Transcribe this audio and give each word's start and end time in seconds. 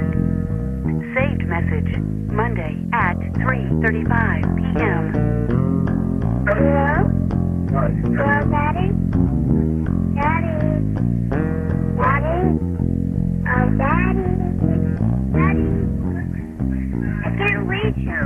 Saved 1.14 1.44
message. 1.46 1.98
Monday 2.30 2.78
at 2.92 3.16
3.35 3.42 4.56
p.m. 4.56 5.12
Hello? 6.46 7.10
Hello, 7.72 8.36
Daddy? 8.48 8.88
Daddy? 10.14 10.56
Daddy? 11.98 12.38
Oh, 13.50 13.66
Daddy? 13.76 14.28
Daddy? 15.34 15.68
I 17.24 17.28
can't 17.36 17.64
reach 17.66 17.98
you. 17.98 18.22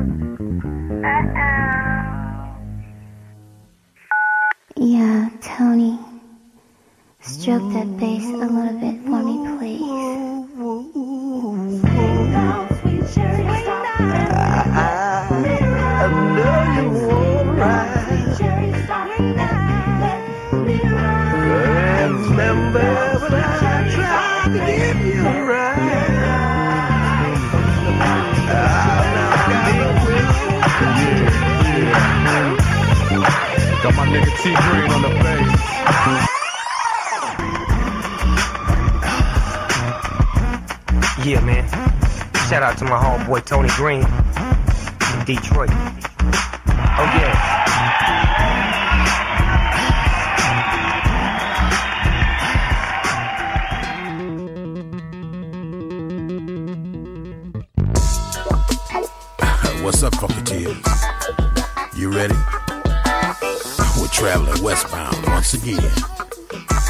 Uh-oh. 1.03 1.97
Yeah, 4.77 5.31
Tony. 5.41 5.99
Stroke 7.23 7.73
that 7.73 7.89
bass 7.99 8.25
a 8.25 8.37
little 8.37 8.79
bit 8.79 9.03
for 9.05 9.23
me, 9.23 9.59
please. 9.59 10.06
Got 33.87 33.95
my 33.95 34.07
nigga 34.07 34.33
T 34.43 34.51
Green 34.51 34.91
on 34.91 35.01
the 35.01 35.11
bass. 35.23 35.47
Yeah, 41.25 41.41
man. 41.45 41.69
Shout 42.49 42.65
out 42.65 42.77
to 42.79 42.85
my 42.85 42.99
homeboy 42.99 43.45
Tony 43.45 43.69
Green 43.77 44.03
in 44.03 45.25
Detroit. 45.25 45.71
Oh 46.99 47.07
yeah. 47.15 47.31
What's 59.85 60.03
up, 60.03 60.15
Funketeers? 60.15 60.83
You 61.97 62.11
ready? 62.11 62.35
We're 64.07 64.13
traveling 64.13 64.63
westbound 64.63 65.27
once 65.27 65.55
again 65.55 65.91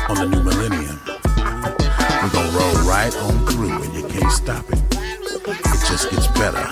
on 0.07 0.17
the 0.17 0.27
new 0.29 0.43
millennium. 0.43 1.01
We're 1.07 2.29
gonna 2.29 2.59
roll 2.59 2.75
right 2.87 3.11
on 3.17 3.47
through 3.47 3.83
and 3.83 3.95
you 3.95 4.07
can't 4.07 4.31
stop 4.31 4.67
it. 4.69 4.79
It 4.93 5.89
just 5.89 6.11
gets 6.11 6.27
better. 6.27 6.67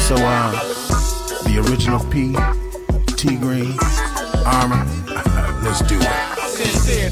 So, 0.00 0.16
uh, 0.18 0.52
the 1.44 1.64
original 1.66 2.00
P, 2.10 2.36
T 3.14 3.36
Green, 3.36 3.74
Armor, 4.44 4.84
let's 5.64 5.80
do 5.80 5.98
it. 5.98 6.37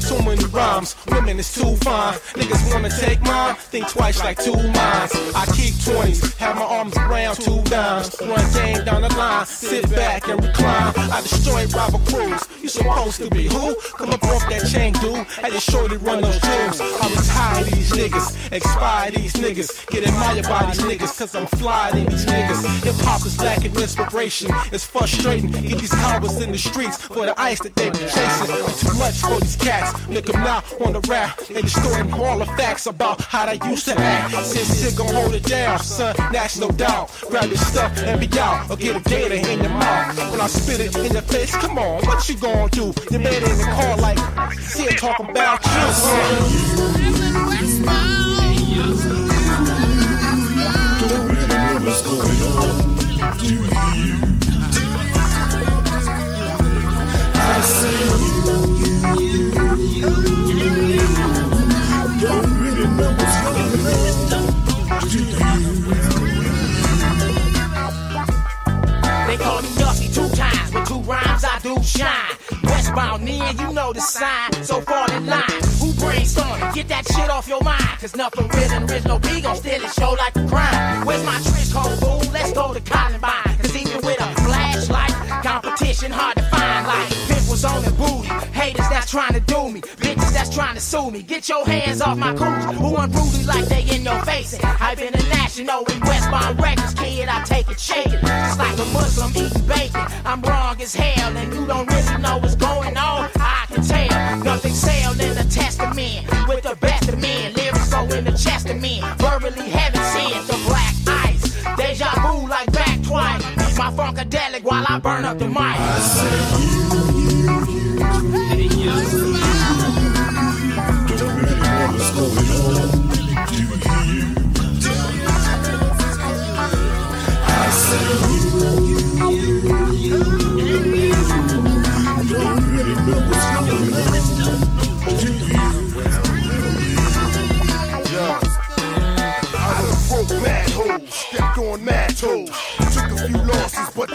Too 0.07 0.23
many 0.23 0.45
rhymes. 0.45 0.95
Women 1.07 1.39
is 1.39 1.53
too 1.53 1.75
fine. 1.77 2.13
Niggas 2.35 2.71
wanna 2.71 2.89
take 2.89 3.21
mine, 3.23 3.55
think 3.55 3.89
twice 3.89 4.23
like 4.23 4.37
two 4.41 4.55
minds. 4.55 5.13
I 5.35 5.45
keep 5.53 5.73
20s, 5.73 6.35
have 6.37 6.55
my 6.55 6.63
arms 6.63 6.95
around 6.95 7.35
two 7.35 7.61
dimes. 7.63 8.15
Run 8.21 8.53
game 8.53 8.85
down 8.85 9.01
the 9.01 9.09
line, 9.15 9.45
sit 9.45 9.89
back 9.89 10.27
and 10.29 10.41
recline. 10.41 10.93
I 11.11 11.21
destroy 11.21 11.65
Robert 11.67 12.05
Cruz. 12.05 12.56
You 12.67 12.71
supposed 12.71 13.21
to 13.21 13.29
be 13.29 13.47
who? 13.47 13.75
Come 13.95 14.09
up 14.09 14.21
off 14.25 14.43
that 14.49 14.67
chain, 14.69 14.91
dude. 14.99 15.25
I 15.41 15.49
just 15.49 15.71
shorty 15.71 15.95
run 15.95 16.19
those 16.21 16.37
jewels. 16.37 16.81
I 16.81 17.07
retire 17.15 17.63
these 17.63 17.91
niggas, 17.91 18.51
expire 18.51 19.11
these 19.11 19.31
niggas. 19.35 19.87
Get 19.87 20.03
admired 20.03 20.43
by 20.49 20.65
these 20.65 20.81
niggas, 20.81 21.17
cause 21.17 21.33
I'm 21.33 21.47
fly 21.47 21.91
than 21.91 22.07
these 22.07 22.25
niggas. 22.25 22.83
Hip 22.83 22.95
hop 23.05 23.25
is 23.25 23.39
lacking 23.39 23.73
inspiration. 23.73 24.51
It's 24.73 24.85
frustrating. 24.85 25.49
Get 25.51 25.79
these 25.79 25.93
cowards 25.93 26.41
in 26.41 26.51
the 26.51 26.57
streets 26.57 27.01
for 27.01 27.25
the 27.25 27.39
ice 27.39 27.61
that 27.61 27.73
they 27.73 27.89
be 27.89 27.99
chasing. 27.99 28.47
Too 28.47 28.97
much 28.99 29.15
for 29.15 29.39
these 29.39 29.55
cats. 29.55 29.93
Them 30.07 30.43
now 30.43 30.61
on 30.83 30.91
the 30.91 30.99
rap. 31.07 31.39
They 31.47 31.61
distorting 31.61 32.11
all 32.15 32.37
the 32.37 32.47
facts 32.59 32.85
about 32.85 33.21
how 33.21 33.45
they 33.45 33.65
used 33.69 33.85
to 33.85 33.97
act. 33.97 34.33
Since 34.45 34.93
gon' 34.93 35.13
hold 35.13 35.33
it 35.35 35.43
down, 35.45 35.79
son, 35.79 36.13
that's 36.33 36.59
no 36.59 36.69
doubt. 36.71 37.11
Grab 37.29 37.45
your 37.45 37.55
stuff 37.55 37.97
and 37.99 38.19
be 38.19 38.27
out, 38.37 38.69
or 38.69 38.75
get 38.75 38.97
a 38.97 39.09
gator 39.09 39.35
in 39.35 39.61
your 39.61 39.69
mouth. 39.69 40.31
When 40.31 40.41
I 40.41 40.47
spit 40.47 40.81
it 40.81 40.97
in 40.97 41.13
your 41.13 41.21
face, 41.21 41.55
come 41.55 41.77
on, 41.77 42.05
what 42.05 42.27
you 42.27 42.35
gon' 42.35 42.56
do? 42.65 42.93
You 43.11 43.19
made 43.19 43.43
it 43.43 43.49
in 43.49 43.57
the 43.57 43.63
car 43.65 43.97
like, 43.97 44.17
see 44.59 44.85
it 44.85 44.97
talking 44.97 45.29
about 45.29 45.63
you. 45.65 46.87
They 69.27 69.37
call 69.37 69.61
me 69.61 69.69
Dusty 69.77 70.07
two 70.07 70.29
times, 70.29 70.71
but 70.71 70.87
two 70.87 70.99
rhymes 71.01 71.43
I 71.43 71.59
do 71.61 71.81
shine. 71.83 72.36
Near, 73.17 73.51
you 73.59 73.73
know 73.73 73.91
the 73.93 73.99
sign, 73.99 74.53
so 74.63 74.79
fall 74.81 75.11
in 75.11 75.25
line. 75.25 75.41
Who 75.79 75.91
brainstorming? 75.93 76.73
Get 76.73 76.87
that 76.89 77.05
shit 77.07 77.29
off 77.29 77.47
your 77.47 77.61
mind, 77.61 77.81
cause 77.99 78.15
nothing 78.15 78.47
real 78.47 78.71
and 78.71 78.89
original 78.89 79.19
B 79.19 79.41
gon' 79.41 79.55
steal 79.55 79.83
it, 79.83 79.91
show 79.91 80.11
like 80.11 80.35
a 80.35 80.47
crime. 80.47 81.05
Where's 81.05 81.25
my 81.25 81.39
trick 81.41 81.67
code, 81.73 81.99
fool? 81.99 82.21
Let's 82.31 82.53
go 82.53 82.73
to 82.73 82.79
Columbine, 82.79 83.57
cause 83.57 83.75
even 83.75 84.01
with 84.05 84.21
a 84.21 84.29
flashlight, 84.41 85.11
competition 85.43 86.11
hard 86.11 86.37
to 86.37 86.43
find. 86.43 86.87
Like 86.87 87.09
pimples 87.27 87.65
on 87.65 87.83
the 87.83 87.91
booty, 87.91 88.27
haters 88.53 88.87
that's 88.89 89.09
trying 89.09 89.33
to 89.33 89.39
do 89.41 89.69
me, 89.69 89.81
bitches 89.81 90.31
that's 90.31 90.53
trying 90.53 90.75
to 90.75 90.81
sue 90.81 91.09
me. 91.11 91.23
Get 91.23 91.49
your 91.49 91.65
hands 91.65 92.01
off 92.01 92.17
my 92.17 92.33
cooch, 92.33 92.75
who 92.75 92.95
unruly 92.95 93.43
like 93.45 93.65
they 93.65 93.83
in 93.95 94.03
your 94.03 94.21
face. 94.25 94.57
I've 94.63 94.97
been 94.97 95.13
international 95.13 95.83
in 95.85 95.99
Westbound 96.01 96.61
Records, 96.61 96.93
kid, 96.93 97.27
I 97.27 97.43
take 97.43 97.67
it 97.69 97.79
shaking. 97.79 98.21
Just 98.21 98.59
like 98.59 98.77
a 98.77 98.85
Muslim 98.93 99.31
eating 99.35 99.67
bacon. 99.67 100.05
I'm 100.23 100.41
wrong 100.41 100.79
as 100.81 100.93
hell, 100.93 101.35
and 101.35 101.53
you 101.53 101.65
don't 101.65 101.87
really 101.89 102.21
know 102.21 102.39
burn 115.07 115.23
up 115.23 115.37
the 115.37 115.47
mic. 115.47 117.16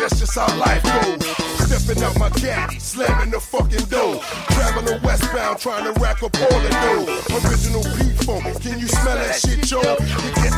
That's 0.03 0.19
just 0.19 0.35
how 0.35 0.51
life 0.59 0.83
goes. 0.83 1.25
Stepping 1.63 2.03
out 2.03 2.19
my 2.19 2.29
caddy, 2.31 2.79
slamming 2.81 3.31
the 3.31 3.41
fucking 3.41 3.87
door. 3.87 4.21
Traveling 4.51 5.01
westbound, 5.03 5.59
trying 5.61 5.85
to 5.85 5.99
rack 6.01 6.23
up 6.23 6.35
all 6.43 6.61
the 6.61 6.69
dough. 6.69 7.39
Original 7.39 7.83
beat 7.97 8.19
phone, 8.27 8.43
can 8.61 8.79
you 8.81 8.89
smell 8.89 9.15
that 9.15 9.39
shit, 9.39 9.71
yo? 9.71 9.81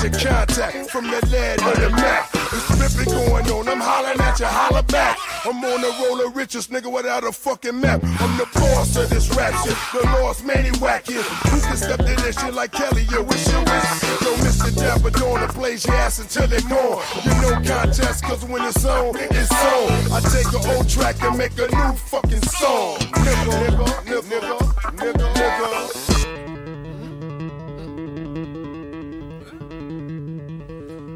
You 0.05 0.11
your 0.11 0.21
contact 0.21 0.91
from 0.91 1.07
the 1.07 1.19
lead 1.33 1.63
on 1.63 1.81
the 1.81 1.89
map. 1.89 2.29
It's 2.53 2.69
ripping 2.77 3.11
going 3.11 3.51
on, 3.51 3.67
I'm 3.67 3.81
hollering 3.81 4.21
at 4.21 4.39
you, 4.39 4.45
holler 4.45 4.83
back. 4.83 5.17
I'm 5.47 5.65
on 5.65 5.81
the 5.81 5.89
roller 6.05 6.29
richest 6.29 6.71
nigga 6.71 6.93
without 6.93 7.25
a 7.25 7.33
fucking 7.33 7.81
map. 7.81 8.03
I'm 8.05 8.37
the 8.37 8.47
boss 8.53 8.97
of 8.97 9.09
this 9.09 9.35
rap 9.35 9.55
shit, 9.65 9.75
the 9.95 10.07
lost 10.21 10.45
maniac 10.45 11.07
here. 11.07 11.23
Who 11.23 11.59
can 11.59 11.77
step 11.79 12.01
to 12.01 12.17
this 12.21 12.39
shit 12.39 12.53
like 12.53 12.73
Kelly, 12.73 13.05
yo, 13.11 13.23
what's 13.23 13.51
your 13.51 13.61
wish? 13.61 14.03
Yo, 14.21 14.35
Mr. 14.45 15.49
to 15.49 15.59
blaze 15.59 15.87
your 15.87 15.97
ass 15.97 16.19
until 16.19 16.49
they're 16.49 16.61
gone. 16.69 17.03
You 17.25 17.33
no 17.41 17.53
contest, 17.65 18.25
cause 18.25 18.45
when 18.45 18.63
it's 18.63 18.85
on, 18.85 19.17
it's 19.17 19.53
on. 19.53 20.13
I 20.13 20.21
take 20.21 20.53
an 20.53 20.77
old 20.77 20.87
track 20.87 21.17
and 21.23 21.39
make 21.39 21.57
a 21.57 21.67
new 21.75 21.97
fucking 21.97 22.43
song. 22.43 22.99
Nigga, 22.99 23.53
nigga, 23.65 24.21
nigga, 24.21 24.59
nigga, 24.99 25.35
nigga. 25.35 25.74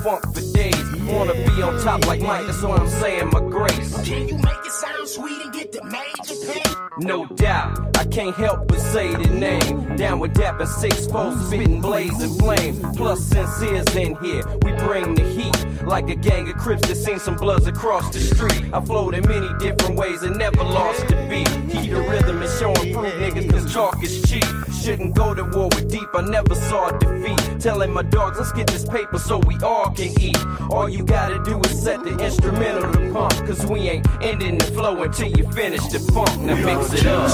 funk 0.10 0.36
for 0.36 0.42
days. 0.54 0.86
Wanna 1.08 1.34
be 1.34 1.62
on 1.62 1.80
top 1.82 2.06
like 2.06 2.22
Mike, 2.22 2.46
that's 2.46 2.62
why 2.62 2.78
I'm 2.78 2.88
saying 2.88 3.30
my 3.32 3.42
grace. 3.42 3.94
Can 4.08 4.28
you 4.28 4.38
make 4.38 4.64
it 4.66 4.72
sound 4.72 5.08
sweet 5.08 5.42
and 5.44 5.54
get 5.54 5.72
the 5.72 5.84
major 5.84 6.36
pay? 6.46 6.64
No 7.00 7.26
doubt, 7.26 7.98
I 7.98 8.06
can't 8.06 8.36
help 8.36 8.68
but 8.68 8.80
say 8.80 9.16
the 9.16 9.30
name. 9.30 9.96
Down 9.96 10.20
with 10.20 10.34
Dapper 10.34 10.66
Six 10.66 11.08
folks 11.08 11.46
spitting 11.46 11.82
blazing 11.82 12.38
flame. 12.40 12.76
Plus 12.96 13.24
Sincere's 13.24 13.96
in 13.96 14.16
here, 14.24 14.44
we 14.64 14.72
bring 14.88 15.16
the 15.16 15.24
heat. 15.24 15.69
Like 15.90 16.08
a 16.12 16.16
gang 16.16 16.48
of 16.48 16.56
crips 16.56 16.88
that 16.88 16.98
seen 16.98 17.18
some 17.18 17.36
bloods 17.36 17.66
across 17.66 18.14
the 18.14 18.20
street. 18.20 18.72
I 18.72 18.80
flowed 18.80 19.16
in 19.16 19.28
many 19.28 19.50
different 19.58 19.96
ways 19.96 20.22
and 20.22 20.38
never 20.38 20.64
lost 20.64 21.08
the 21.08 21.16
beat. 21.28 21.50
Keep 21.72 21.90
the 21.90 22.02
rhythm 22.02 22.44
and 22.44 22.52
show 22.60 22.72
and 22.74 22.94
prove 22.94 23.12
niggas 23.14 23.50
cause 23.50 23.74
chalk 23.74 24.04
is 24.04 24.22
cheap. 24.30 24.46
Shouldn't 24.84 25.16
go 25.16 25.34
to 25.34 25.44
war 25.46 25.68
with 25.74 25.90
deep, 25.90 26.08
I 26.14 26.22
never 26.22 26.54
saw 26.54 26.92
defeat. 26.92 27.60
Telling 27.60 27.92
my 27.92 28.04
dogs, 28.04 28.38
let's 28.38 28.52
get 28.52 28.68
this 28.68 28.86
paper 28.86 29.18
so 29.18 29.40
we 29.40 29.58
all 29.64 29.90
can 29.90 30.14
eat. 30.22 30.38
All 30.70 30.88
you 30.88 31.04
gotta 31.04 31.42
do 31.44 31.60
is 31.62 31.82
set 31.82 32.04
the 32.04 32.16
instrumental 32.24 32.94
to 32.94 33.12
pump. 33.12 33.34
Cause 33.48 33.66
we 33.66 33.90
ain't 33.90 34.06
ending 34.22 34.60
the 34.60 34.66
flow 34.66 35.02
until 35.02 35.30
you 35.30 35.52
finish 35.54 35.82
the 35.88 35.98
funk. 36.14 36.40
Now 36.42 36.56
mix 36.56 36.94
it 36.94 37.08
up. 37.08 37.32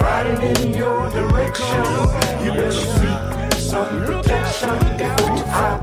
Riding 0.00 0.56
in 0.56 0.72
your 0.72 1.10
direction. 1.10 1.84
You 2.46 2.52
better 2.52 2.72
seek 2.72 3.31
some 3.72 4.04
protection 4.04 4.68
before 4.98 5.44
I 5.48 5.80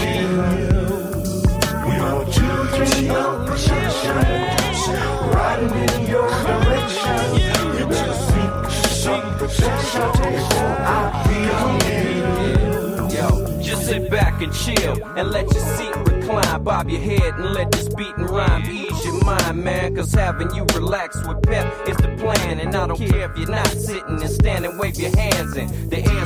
you. 0.00 0.28
We 1.84 1.94
are 2.08 2.24
children 2.32 3.46
protection. 3.46 4.16
Riding 5.28 5.74
in 5.84 6.08
your 6.08 6.30
direction. 6.30 7.16
You 7.76 7.92
some 9.04 9.36
protection 9.36 10.02
I 10.80 11.12
on 11.60 11.74
you. 11.90 13.14
Yo, 13.14 13.62
just 13.62 13.84
sit 13.86 14.10
back 14.10 14.40
and 14.40 14.52
chill 14.54 15.04
and 15.18 15.30
let 15.30 15.52
your 15.52 15.64
seat 15.76 15.94
recline. 15.96 16.62
Bob 16.64 16.88
your 16.88 17.02
head 17.02 17.34
and 17.34 17.52
let 17.52 17.70
this 17.70 17.88
beat 17.90 18.16
and 18.16 18.30
rhyme 18.30 18.64
ease 18.70 19.04
your 19.04 19.22
mind, 19.24 19.62
man. 19.62 19.94
Cause 19.94 20.14
having 20.14 20.54
you 20.54 20.64
relax 20.74 21.16
with 21.26 21.42
pep 21.42 21.66
is 21.86 21.98
the 21.98 22.16
plan. 22.18 22.60
And 22.60 22.74
I 22.74 22.86
don't 22.86 22.96
care 22.96 23.30
if 23.30 23.36
you're 23.36 23.50
not 23.50 23.66
sitting 23.66 24.22
and 24.22 24.30
standing, 24.30 24.78
wave 24.78 24.96
your 24.96 25.14
hands 25.14 25.54
in 25.56 25.90
the 25.90 25.98
air's 25.98 26.19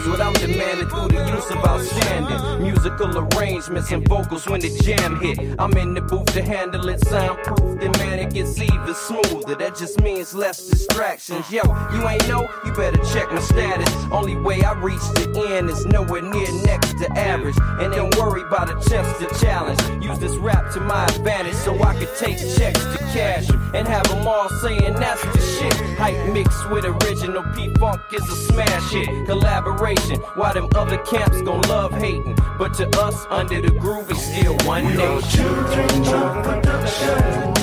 through 0.81 1.09
the 1.09 1.25
use 1.31 1.51
of 1.51 1.59
outstanding 1.65 2.63
musical 2.63 3.19
arrangements 3.19 3.91
and 3.93 4.07
vocals 4.09 4.47
when 4.47 4.61
the 4.61 4.71
jam 4.83 5.21
hit. 5.21 5.39
I'm 5.59 5.73
in 5.77 5.95
the 5.95 6.01
booth 6.01 6.27
to 6.35 6.43
handle 6.43 6.89
it 6.89 7.01
soundproof. 7.07 7.81
Then 7.81 7.93
man, 7.93 8.19
it 8.19 8.33
gets 8.35 8.59
even 8.61 8.95
smoother. 8.95 9.55
That 9.55 9.77
just 9.77 10.01
means 10.01 10.35
less 10.35 10.67
distractions. 10.69 11.51
Yo, 11.51 11.63
you 11.93 12.09
ain't 12.09 12.27
know? 12.29 12.49
You 12.65 12.73
better 12.73 13.03
check 13.13 13.31
my 13.31 13.41
status. 13.41 13.89
Only 14.11 14.37
way 14.37 14.63
I 14.63 14.73
reach 14.73 15.01
the 15.15 15.47
end 15.51 15.71
is 15.71 15.87
nowhere 15.87 16.23
near 16.23 16.51
next 16.65 16.99
to 16.99 17.11
average. 17.17 17.57
And 17.81 17.95
ain't 17.95 18.17
worry 18.17 18.43
about 18.43 18.71
attempts 18.71 19.19
to 19.19 19.45
challenge. 19.45 19.81
Use 20.03 20.19
this 20.19 20.37
rap 20.37 20.73
to 20.75 20.81
my 20.81 21.05
advantage 21.07 21.55
so 21.55 21.81
I 21.83 21.95
could 21.95 22.15
take 22.17 22.39
checks 22.39 22.83
to 22.85 22.99
cash 23.13 23.51
'em 23.51 23.71
and 23.75 23.87
have 23.87 24.09
them 24.09 24.27
all 24.27 24.49
saying 24.49 24.95
that's 24.95 25.23
the 25.23 25.41
shit. 25.41 25.75
Hype 25.99 26.33
mixed 26.33 26.69
with 26.71 26.85
original 26.85 27.43
P 27.55 27.71
Funk 27.79 28.01
is 28.13 28.23
a 28.23 28.37
smash 28.53 28.91
hit. 28.93 29.09
Collaboration, 29.27 30.19
while 30.37 30.57
them 30.69 30.81
other 30.81 30.99
camps 30.99 31.41
gon' 31.43 31.61
love 31.63 31.93
hating. 31.93 32.37
But 32.59 32.75
to 32.75 32.89
us, 33.01 33.27
under 33.31 33.61
the 33.61 33.71
groove 33.71 34.11
is 34.11 34.21
still 34.21 34.57
one 34.65 34.85
nation. 34.85 35.23
Children 35.31 35.91
of 36.15 36.45
production. 36.45 37.55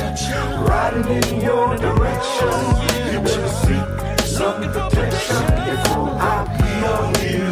Riding 0.66 1.08
in 1.10 1.42
your 1.42 1.78
direction. 1.78 2.56
You 3.12 3.20
better 3.20 3.50
seek 3.64 4.28
some 4.28 4.62
protection 4.72 5.46
before 5.66 6.12
I 6.20 6.36
be 6.58 6.72
on 6.96 7.14
you. 7.26 7.48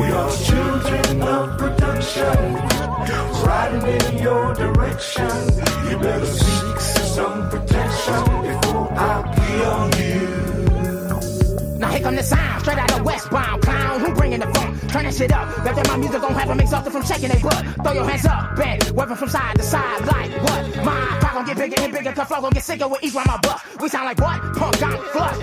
We 0.00 0.06
are 0.12 0.30
children 0.30 1.22
of 1.22 1.58
production. 1.58 2.54
Riding 3.46 3.86
in 3.88 4.22
your 4.22 4.54
direction. 4.54 5.30
You 5.90 5.98
better 5.98 6.26
seek 6.26 6.80
some 6.80 7.48
protection 7.50 8.22
before 8.42 8.92
I 8.92 9.22
be 9.34 9.64
on 9.64 9.98
you. 9.98 10.03
Here 12.04 12.12
the 12.12 12.22
sound, 12.22 12.60
straight 12.60 12.76
out 12.76 12.92
of 12.92 13.02
westbound 13.02 13.62
clown. 13.62 13.98
Who 14.00 14.14
bringing 14.14 14.40
the 14.40 14.46
funk? 14.52 14.78
Turn 14.90 15.04
that 15.04 15.14
shit 15.14 15.32
up. 15.32 15.48
Bet 15.64 15.74
that 15.74 15.88
my 15.88 15.96
music 15.96 16.20
gon' 16.20 16.34
have 16.34 16.48
them 16.48 16.60
exhausted 16.60 16.90
from 16.90 17.02
shaking 17.02 17.30
their 17.30 17.40
butt. 17.40 17.64
Throw 17.82 17.92
your 17.92 18.04
hands 18.04 18.26
up, 18.26 18.56
bend, 18.56 18.90
waving 18.90 19.16
from 19.16 19.30
side 19.30 19.56
to 19.56 19.62
side 19.62 20.04
like 20.04 20.30
what? 20.42 20.84
My 20.84 21.16
crowd 21.20 21.32
gon' 21.32 21.46
get 21.46 21.56
bigger 21.56 21.80
and 21.80 21.92
bigger, 21.94 22.12
cause 22.12 22.28
flow 22.28 22.42
gon' 22.42 22.50
get 22.52 22.62
sicker 22.62 22.88
with 22.88 23.02
each 23.02 23.14
round 23.14 23.28
my 23.28 23.38
butt. 23.38 23.62
We 23.80 23.88
sound 23.88 24.04
like 24.04 24.20
what? 24.20 24.38
Punk 24.54 24.78
got 24.80 25.02
flush. 25.14 25.38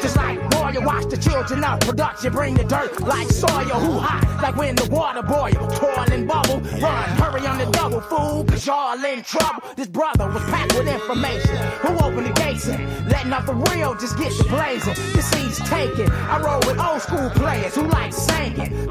Just 0.00 0.16
like 0.16 0.40
Warrior, 0.76 0.86
watch 0.86 1.10
the 1.10 1.16
children 1.16 1.64
of 1.64 1.80
production 1.80 2.32
bring 2.32 2.54
the 2.54 2.64
dirt 2.64 3.00
like 3.00 3.28
soil. 3.30 3.50
Who 3.80 3.98
hot? 3.98 4.42
Like 4.42 4.56
when 4.56 4.76
the 4.76 4.88
water 4.90 5.22
boil, 5.22 5.52
toil 5.52 6.12
and 6.12 6.28
bubble. 6.28 6.60
Run, 6.80 7.08
hurry 7.16 7.46
on 7.46 7.58
the 7.58 7.66
double, 7.72 8.00
fool, 8.00 8.44
cause 8.44 8.66
y'all 8.66 9.02
in 9.04 9.22
trouble. 9.22 9.62
This 9.76 9.88
brother 9.88 10.26
was 10.26 10.42
packed 10.44 10.74
with 10.74 10.88
information. 10.88 11.56
Who 11.82 11.94
opened 12.04 12.26
the 12.26 12.32
gates 12.32 12.68
and 12.68 13.08
letting 13.08 13.32
up 13.32 13.46
the 13.46 13.54
real 13.54 13.94
just 13.94 14.18
get 14.18 14.32
the 14.36 14.44
blazing. 14.44 14.94
The 15.14 15.22
seeds 15.22 15.58
taken. 15.68 16.10
I 16.10 16.40
roll 16.40 16.60
with 16.66 16.78
old 16.78 17.02
school 17.02 17.30
players 17.30 17.74
who 17.74 17.82
like 17.82 18.12
singing. 18.12 18.88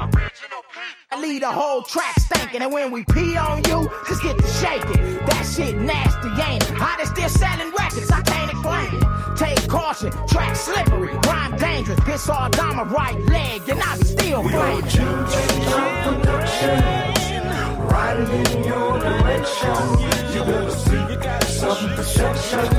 I 1.12 1.20
lead 1.20 1.42
a 1.42 1.52
whole 1.52 1.82
track 1.82 2.18
stinking, 2.18 2.62
and 2.62 2.72
when 2.72 2.90
we 2.90 3.04
pee 3.04 3.36
on 3.36 3.62
you, 3.64 3.88
just 4.08 4.22
get 4.22 4.36
to 4.36 4.46
shaking. 4.58 5.24
That 5.26 5.50
shit 5.54 5.76
nasty, 5.76 6.28
ain't 6.42 6.62
it? 6.62 6.70
How 6.76 6.96
they 6.96 7.04
still 7.04 7.28
selling 7.28 7.72
records? 7.72 8.10
I 8.10 8.22
can't 8.22 8.55
caution, 9.76 10.10
track 10.26 10.56
slippery, 10.56 11.14
rhyme 11.26 11.56
dangerous. 11.56 12.00
Piss 12.00 12.28
all 12.28 12.48
down 12.48 12.76
my 12.76 12.84
right 12.84 13.18
leg, 13.26 13.68
and 13.68 13.80
I 13.80 13.98
be 13.98 14.04
still 14.04 14.42
We 14.42 14.54
are 14.54 14.80
flaming. 14.82 14.90
children 14.90 16.28
of. 16.28 16.46
Riding 17.92 18.32
in 18.52 18.64
your 18.64 18.98
direction. 18.98 19.76
You 20.34 20.42
better 20.44 20.70
seek 20.70 21.22
some 21.60 21.88
protection 21.96 22.75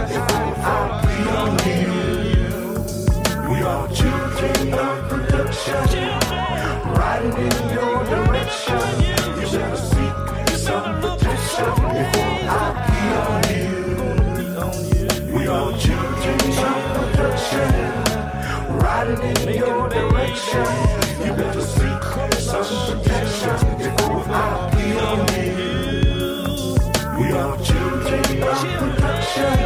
You 20.57 21.33
wanna 21.33 21.61
seek 21.61 22.03
some 22.39 22.95
protection 22.95 23.77
before 23.77 24.23
I 24.27 24.69
pee 24.73 24.97
on 25.07 25.19
you. 25.37 26.77
We 27.19 27.31
are 27.31 27.57
children 27.63 28.43
of 28.43 28.59
protection, 28.79 29.59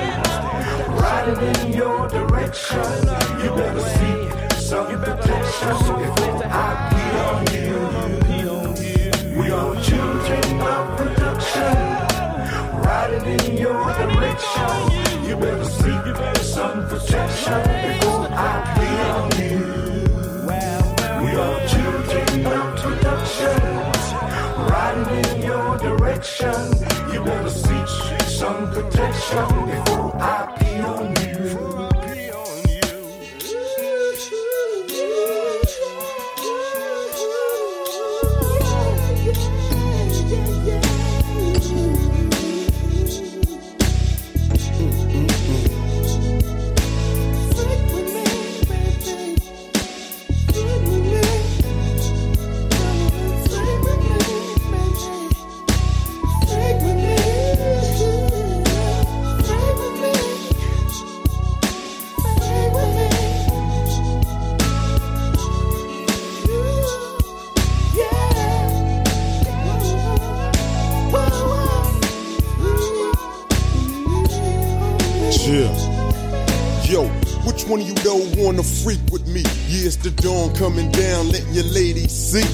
riding 1.01 1.41
in 1.61 1.73
your 1.73 2.07
direction. 2.09 2.91
You 3.41 3.49
better 3.55 3.85
seek 3.95 4.51
some 4.59 4.87
protection 5.01 5.75
before 6.01 6.43
I 6.45 6.89
be 6.91 7.03
on 7.27 7.39
you. 7.55 9.39
We 9.39 9.51
are 9.51 9.75
children 9.81 10.61
of 10.61 10.97
protection, 10.97 11.75
riding 12.83 13.25
in 13.39 13.57
your 13.57 13.85
direction. 13.93 15.27
You 15.27 15.35
better 15.37 15.65
seek 15.65 16.43
some 16.43 16.87
protection 16.89 17.61
before 17.87 18.27
I 18.31 18.51
pee 18.75 19.01
on 19.09 19.31
you. 19.75 19.80
Better 27.25 27.49
seek 27.49 27.87
some 28.27 28.71
protection 28.71 29.65
before 29.65 30.15
I 30.19 30.50
me? 79.33 79.41
Yeah, 79.67 79.87
it's 79.87 79.95
the 79.95 80.11
dawn 80.11 80.53
coming 80.55 80.91
down, 80.91 81.29
letting 81.29 81.53
your 81.53 81.65
lady 81.65 82.07
see. 82.07 82.45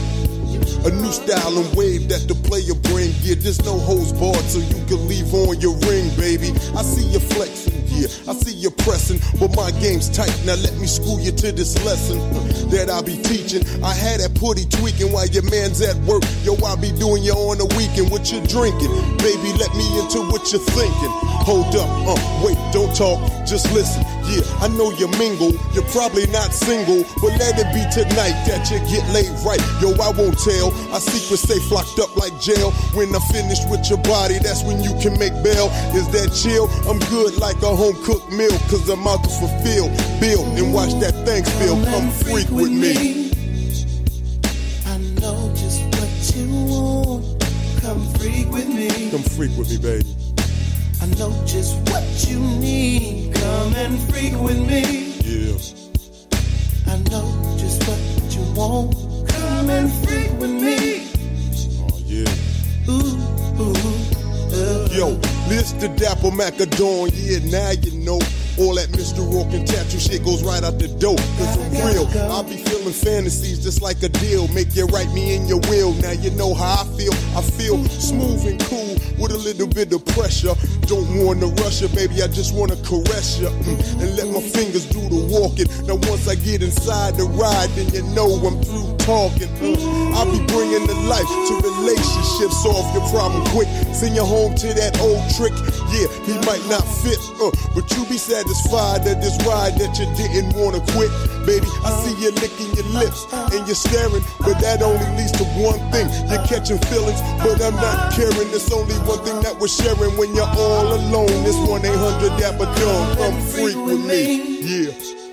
A 0.85 0.89
new 0.91 1.11
style 1.11 1.57
and 1.57 1.75
wave 1.75 2.07
that 2.09 2.27
the 2.27 2.35
player 2.47 2.75
bring. 2.93 3.11
Yeah, 3.21 3.35
there's 3.37 3.63
no 3.65 3.77
hose 3.77 4.13
barred, 4.13 4.45
so 4.45 4.59
you 4.59 4.85
can 4.85 5.07
leave 5.07 5.33
on 5.33 5.59
your 5.59 5.75
ring, 5.89 6.09
baby. 6.15 6.53
I 6.77 6.83
see 6.83 7.05
you 7.09 7.19
flexing, 7.19 7.86
yeah, 7.97 8.29
I 8.29 8.33
see 8.37 8.53
you 8.53 8.69
pressing, 8.69 9.17
but 9.39 9.55
my 9.55 9.71
game's 9.81 10.09
tight. 10.09 10.31
Now 10.45 10.55
let 10.61 10.77
me 10.77 10.85
school 10.85 11.19
you 11.19 11.31
to 11.31 11.51
this 11.51 11.73
lesson 11.83 12.21
that 12.69 12.89
I 12.89 13.01
be 13.01 13.17
teaching. 13.17 13.65
I 13.83 13.93
had 13.93 14.21
that 14.21 14.37
putty 14.37 14.65
tweaking 14.69 15.11
while 15.11 15.25
your 15.25 15.43
man's 15.49 15.81
at 15.81 15.97
work. 16.05 16.21
Yo, 16.45 16.53
I 16.61 16.75
be 16.77 16.93
doing 16.93 17.23
you 17.23 17.33
on 17.33 17.57
the 17.57 17.65
weekend. 17.73 18.11
What 18.13 18.29
you 18.29 18.37
drinking, 18.45 18.93
baby? 19.17 19.49
Let 19.57 19.73
me 19.73 19.85
into 19.97 20.21
what 20.29 20.45
you're 20.53 20.61
thinking. 20.77 21.13
Hold 21.47 21.73
up, 21.79 21.89
uh, 22.05 22.19
wait, 22.43 22.59
don't 22.69 22.93
talk, 22.93 23.17
just 23.47 23.71
listen. 23.73 24.03
Yeah, 24.27 24.43
I 24.59 24.67
know 24.67 24.91
you 24.91 25.07
mingle, 25.15 25.55
you're 25.71 25.87
probably 25.95 26.27
not 26.27 26.51
single, 26.51 27.07
but 27.23 27.31
let 27.39 27.55
it 27.55 27.71
be 27.71 27.79
tonight 27.95 28.35
that 28.43 28.67
you 28.67 28.83
get 28.91 29.07
laid 29.15 29.31
right. 29.47 29.63
Yo, 29.79 29.95
I 29.95 30.11
won't 30.11 30.35
tell. 30.35 30.75
I 30.91 30.99
secret 30.99 31.39
safe 31.39 31.71
locked 31.71 31.97
up 32.03 32.11
like 32.19 32.35
jail. 32.43 32.75
When 32.91 33.07
I'm 33.15 33.23
finished 33.31 33.63
with 33.71 33.87
your 33.87 34.03
body, 34.03 34.35
that's 34.43 34.67
when 34.67 34.83
you 34.83 34.91
can 34.99 35.15
make 35.15 35.31
bail. 35.39 35.71
Is 35.95 36.11
that 36.11 36.35
chill? 36.35 36.67
I'm 36.91 36.99
good 37.07 37.39
like 37.39 37.55
a 37.63 37.71
home 37.71 37.86
cooked 37.93 38.31
meal, 38.31 38.57
cause 38.69 38.89
I'm 38.89 39.07
out 39.07 39.23
to 39.23 39.29
fulfill, 39.29 39.89
build, 40.19 40.57
and 40.57 40.73
watch 40.73 40.93
that 40.99 41.13
thing 41.25 41.43
spill. 41.45 41.83
Come 41.85 42.09
freak 42.11 42.49
with 42.49 42.71
me. 42.71 43.31
I 44.85 44.97
know 45.21 45.51
just 45.55 45.83
what 45.95 46.35
you 46.35 46.47
want. 46.65 47.43
Come 47.81 48.01
freak 48.15 48.49
with 48.51 48.67
me. 48.67 49.11
Come 49.11 49.23
freak 49.23 49.55
with 49.57 49.69
me, 49.69 49.77
baby. 49.77 50.05
I 51.01 51.05
know 51.17 51.31
just 51.45 51.75
what 51.91 52.03
you 52.27 52.39
need. 52.39 53.35
Come 53.35 53.75
and 53.75 53.99
freak 54.09 54.33
with 54.39 54.59
me. 54.59 55.13
Yeah. 55.23 55.57
I 56.91 56.97
know 57.09 57.55
just 57.57 57.87
what 57.87 57.99
you 58.35 58.43
want. 58.53 58.95
Come 59.29 59.69
and 59.69 59.91
freak 60.05 60.31
with 60.39 60.51
me. 60.51 61.07
Oh, 61.79 61.99
yeah. 62.05 62.89
Ooh, 62.89 63.17
ooh, 63.61 63.75
uh. 64.53 64.87
Yo, 64.91 65.36
the 65.47 65.87
Dapper 65.95 66.31
Macadon, 66.31 67.09
yeah, 67.13 67.39
now 67.49 67.71
you 67.71 67.91
know. 68.03 68.19
All 68.59 68.73
that 68.73 68.89
Mr. 68.89 69.21
Rock 69.21 69.53
and 69.53 69.67
tattoo 69.67 69.99
shit 69.99 70.25
goes 70.25 70.43
right 70.43 70.63
out 70.63 70.79
the 70.79 70.87
door. 70.87 71.15
Cause 71.37 71.57
I'm 71.61 71.69
real. 71.85 72.09
I'll 72.33 72.43
be 72.43 72.57
feeling 72.57 72.91
fantasies 72.91 73.61
just 73.61 73.83
like 73.83 74.01
a 74.01 74.09
deal. 74.09 74.47
Make 74.47 74.75
you 74.75 74.87
write 74.87 75.13
me 75.13 75.35
in 75.35 75.45
your 75.47 75.59
will. 75.69 75.93
Now 76.01 76.09
you 76.11 76.31
know 76.31 76.55
how 76.55 76.81
I 76.81 76.85
feel. 76.97 77.13
I 77.37 77.41
feel 77.45 77.77
smooth 77.85 78.47
and 78.47 78.59
cool 78.65 78.97
with 79.21 79.31
a 79.31 79.37
little 79.37 79.67
bit 79.67 79.93
of 79.93 80.03
pressure. 80.07 80.55
Don't 80.89 81.05
wanna 81.23 81.45
rush 81.61 81.81
you, 81.83 81.87
baby. 81.89 82.23
I 82.23 82.27
just 82.27 82.55
wanna 82.55 82.77
caress 82.81 83.37
you. 83.37 83.45
mm, 83.49 84.01
And 84.01 84.17
let 84.17 84.25
my 84.33 84.41
fingers 84.41 84.87
do 84.89 85.05
the 85.07 85.21
walking. 85.29 85.69
Now 85.85 86.01
once 86.09 86.27
I 86.27 86.33
get 86.33 86.63
inside 86.63 87.13
the 87.15 87.25
ride, 87.25 87.69
then 87.77 87.93
you 87.93 88.01
know 88.15 88.41
I'm 88.41 88.57
through 88.63 88.96
talking. 89.07 89.47
mm. 89.63 89.79
I 90.19 90.27
be 90.27 90.43
bringing 90.51 90.83
the 90.83 90.97
life 91.07 91.23
to 91.23 91.53
relationships. 91.63 92.59
Solve 92.59 92.83
your 92.91 93.07
problem 93.07 93.39
quick. 93.55 93.71
Send 93.95 94.19
you 94.19 94.27
home 94.27 94.51
to 94.59 94.67
that 94.75 94.99
old 94.99 95.23
trick. 95.31 95.55
Yeah, 95.95 96.11
he 96.27 96.35
might 96.43 96.59
not 96.67 96.83
fit, 96.83 97.15
uh, 97.39 97.55
but 97.71 97.87
you 97.95 98.03
be 98.11 98.19
satisfied 98.19 99.07
that 99.07 99.23
this 99.23 99.39
ride 99.47 99.79
that 99.79 99.95
you 99.95 100.11
didn't 100.19 100.51
wanna 100.59 100.83
quit. 100.91 101.07
Baby, 101.47 101.63
I 101.87 101.89
see 102.03 102.19
you 102.19 102.35
licking 102.43 102.67
your 102.75 102.89
lips 102.91 103.23
and 103.55 103.63
you're 103.63 103.79
staring, 103.79 104.19
but 104.43 104.59
that 104.59 104.83
only 104.83 105.07
leads 105.15 105.31
to 105.39 105.45
one 105.55 105.79
thing. 105.95 106.11
You're 106.27 106.43
catching 106.43 106.81
feelings, 106.91 107.23
but 107.39 107.63
I'm 107.63 107.79
not 107.79 108.11
caring. 108.11 108.51
It's 108.51 108.67
only 108.75 108.99
one 109.07 109.23
thing 109.23 109.39
that 109.47 109.55
we're 109.55 109.71
sharing 109.71 110.19
when 110.19 110.35
you're 110.35 110.51
all 110.59 110.91
alone. 110.91 111.31
This 111.47 111.55
1 111.55 111.79
800 111.79 112.35
Dapper 112.35 112.67
Dawn, 112.75 113.03
come 113.15 113.39
freak 113.55 113.79
with 113.79 114.03
me. 114.03 114.59
Yeah. 114.67 115.26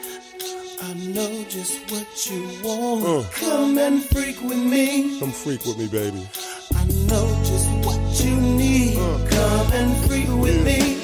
Know 1.15 1.45
just 1.49 1.93
what 1.93 2.29
you 2.29 2.43
want. 2.65 3.07
Uh. 3.07 3.23
Come 3.35 3.79
and 3.79 4.05
freak 4.05 4.43
with 4.43 4.59
me. 4.59 5.21
Come 5.21 5.31
freak 5.31 5.65
with 5.65 5.79
me, 5.79 5.87
baby. 5.87 6.27
I 6.75 6.85
know 7.07 7.29
just 7.45 7.71
what 7.87 8.25
you 8.25 8.35
need. 8.35 8.97
Come 8.97 9.73
and 9.75 9.97
freak 10.09 10.27
with 10.27 10.65
me. 10.65 10.99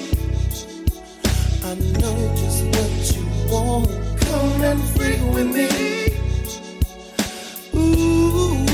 I 1.62 1.74
know 2.00 2.34
just 2.34 2.64
what 2.74 2.92
you 3.14 3.24
want. 3.52 3.86
Come 4.22 4.62
and 4.62 4.82
freak 4.96 5.20
with 5.32 5.46
me. 5.46 5.68
Ooh. 7.78 8.66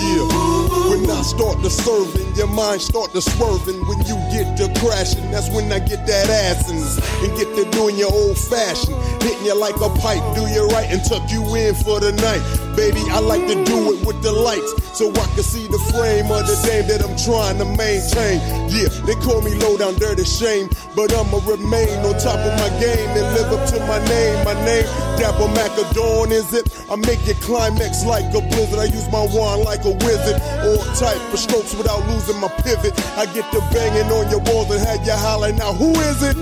Yeah. 0.00 0.88
When 0.88 1.10
I 1.10 1.20
start 1.20 1.62
to 1.64 1.68
serving, 1.68 2.33
your 2.36 2.48
mind 2.48 2.80
start 2.80 3.12
to 3.12 3.22
swerving. 3.22 3.80
When 3.86 3.98
you 4.06 4.16
get 4.32 4.56
to 4.58 4.68
crashing, 4.80 5.30
that's 5.30 5.48
when 5.50 5.70
I 5.72 5.78
get 5.78 6.06
that 6.06 6.26
assing 6.28 6.82
and 7.22 7.36
get 7.36 7.54
to 7.56 7.70
doing 7.70 7.96
your 7.96 8.12
old 8.12 8.38
fashioned. 8.38 8.96
Hitting 9.22 9.44
you 9.44 9.58
like 9.58 9.76
a 9.76 9.88
pipe, 10.00 10.22
do 10.34 10.42
you 10.48 10.66
right 10.68 10.90
and 10.90 11.02
tuck 11.04 11.30
you 11.30 11.42
in 11.54 11.74
for 11.74 12.00
the 12.00 12.12
night. 12.12 12.42
Baby, 12.76 13.02
I 13.10 13.20
like 13.20 13.46
to 13.46 13.64
do 13.64 13.94
it 13.94 14.06
with 14.06 14.20
the 14.22 14.32
lights 14.32 14.74
so 14.98 15.10
I 15.10 15.26
can 15.34 15.46
see 15.46 15.66
the 15.66 15.78
frame 15.94 16.26
of 16.30 16.42
the 16.46 16.58
dame 16.66 16.86
that 16.90 17.06
I'm 17.06 17.14
trying 17.14 17.58
to 17.62 17.68
maintain. 17.78 18.42
Yeah, 18.66 18.90
they 19.06 19.14
call 19.22 19.42
me 19.42 19.54
low 19.54 19.78
down 19.78 19.94
dirty 19.94 20.24
shame, 20.24 20.68
but 20.96 21.14
I'ma 21.14 21.38
remain 21.46 22.02
on 22.02 22.18
top 22.18 22.38
of 22.42 22.52
my 22.58 22.70
game 22.82 23.10
and 23.14 23.26
live 23.38 23.50
up 23.54 23.62
to 23.70 23.78
my 23.86 24.02
name. 24.10 24.44
My 24.44 24.54
name, 24.66 24.86
Dapper 25.18 25.46
Macadon, 25.54 26.30
is 26.34 26.50
it? 26.52 26.66
I 26.90 26.96
make 26.96 27.22
it 27.30 27.38
climax 27.40 28.04
like 28.04 28.26
a 28.34 28.42
blizzard. 28.42 28.78
I 28.80 28.90
use 28.90 29.06
my 29.10 29.22
wand 29.30 29.62
like 29.62 29.84
a 29.84 29.94
wizard. 30.02 30.40
All 30.66 30.82
type 30.98 31.22
of 31.32 31.38
strokes 31.38 31.74
without 31.74 32.02
losing 32.10 32.23
my 32.32 32.48
pivot. 32.64 32.94
I 33.16 33.26
get 33.26 33.50
to 33.52 33.60
banging 33.72 34.10
on 34.10 34.30
your 34.30 34.40
walls 34.48 34.70
and 34.70 34.80
have 34.80 35.04
you 35.04 35.12
hollering 35.12 35.56
now, 35.56 35.72
who 35.72 35.92
is 35.92 36.22
it? 36.22 36.36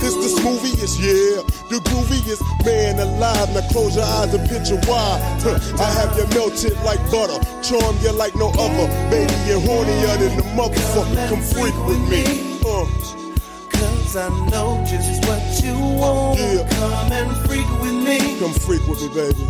This 0.00 0.14
the 0.14 0.40
smooviest, 0.40 1.00
yeah. 1.02 1.42
The 1.68 1.82
grooviest 1.82 2.40
man 2.64 3.00
alive. 3.00 3.52
Now 3.52 3.66
close 3.68 3.96
your 3.96 4.04
eyes 4.04 4.32
and 4.32 4.48
picture 4.48 4.78
why. 4.86 5.18
I 5.78 5.90
have 5.98 6.16
you 6.16 6.26
melted 6.38 6.78
like 6.84 7.02
butter. 7.10 7.38
Charm 7.62 7.96
you 8.00 8.12
like 8.12 8.36
no 8.36 8.50
other. 8.50 8.86
Baby, 9.10 9.34
you're 9.46 9.60
hornier 9.60 10.14
than 10.18 10.36
the 10.36 10.46
motherfucker. 10.54 11.28
Come 11.28 11.42
freak 11.42 11.74
with 11.86 12.02
me. 12.08 12.58
Uh. 12.62 12.86
Cause 13.70 14.16
I 14.16 14.28
know 14.50 14.84
just 14.86 15.26
what 15.26 15.42
you 15.64 15.74
want. 15.98 16.38
Yeah. 16.38 16.68
Come 16.78 17.12
and 17.12 17.36
freak 17.48 17.68
with 17.82 17.94
me. 17.94 18.38
Come 18.38 18.54
freak 18.54 18.86
with 18.86 19.02
me, 19.02 19.08
baby. 19.08 19.44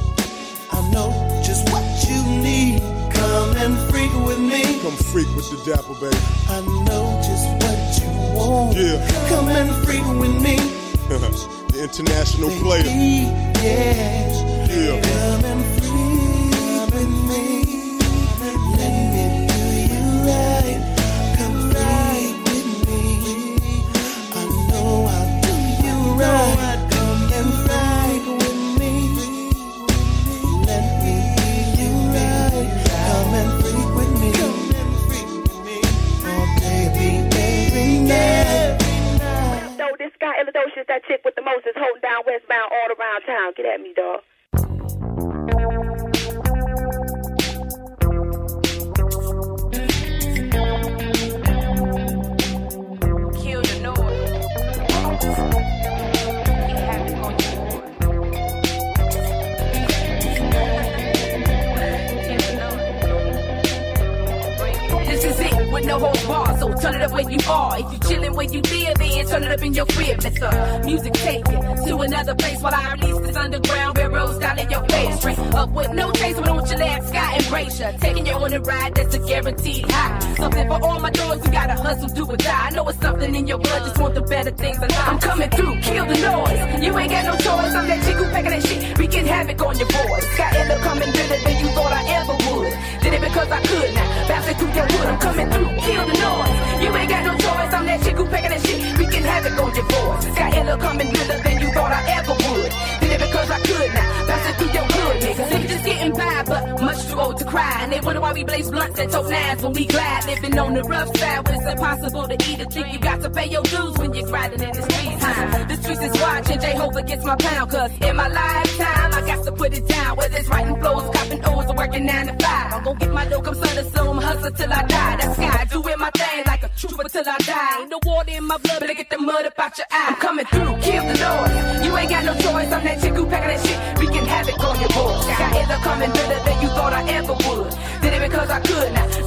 I 0.72 0.90
know 0.90 1.12
just 1.44 1.70
what 1.70 1.84
you 2.08 2.22
need. 2.42 2.97
Come 3.58 3.72
and 3.72 3.90
freak 3.90 4.12
with 4.24 4.38
me. 4.38 4.80
Come 4.82 4.92
freak 4.92 5.26
with 5.34 5.50
the 5.50 5.56
dapper, 5.68 5.94
baby. 5.94 6.16
I 6.48 6.60
know 6.86 7.20
just 7.26 7.44
what 7.58 7.98
you 7.98 8.06
want. 8.38 8.76
Yeah. 8.76 9.28
Come 9.28 9.48
and 9.48 9.74
freak 9.84 10.06
with 10.06 10.40
me. 10.40 10.56
the 11.72 11.82
international 11.82 12.50
player. 12.62 12.84
Yeah. 12.86 13.58
Yeah. 14.70 15.00
Come 15.02 15.44
and 15.44 15.64
freak 15.74 16.94
with 16.94 17.10
me. 17.26 17.98
Let 18.78 18.94
me 19.12 19.24
do 19.50 19.62
you 19.92 20.06
right. 20.22 20.78
Come 21.36 21.58
freak 21.74 22.38
with 22.44 22.68
me. 22.86 23.82
I 24.36 24.44
know 24.70 25.10
I'll 25.10 25.40
do 25.42 25.54
you 25.84 25.98
right. 26.20 26.67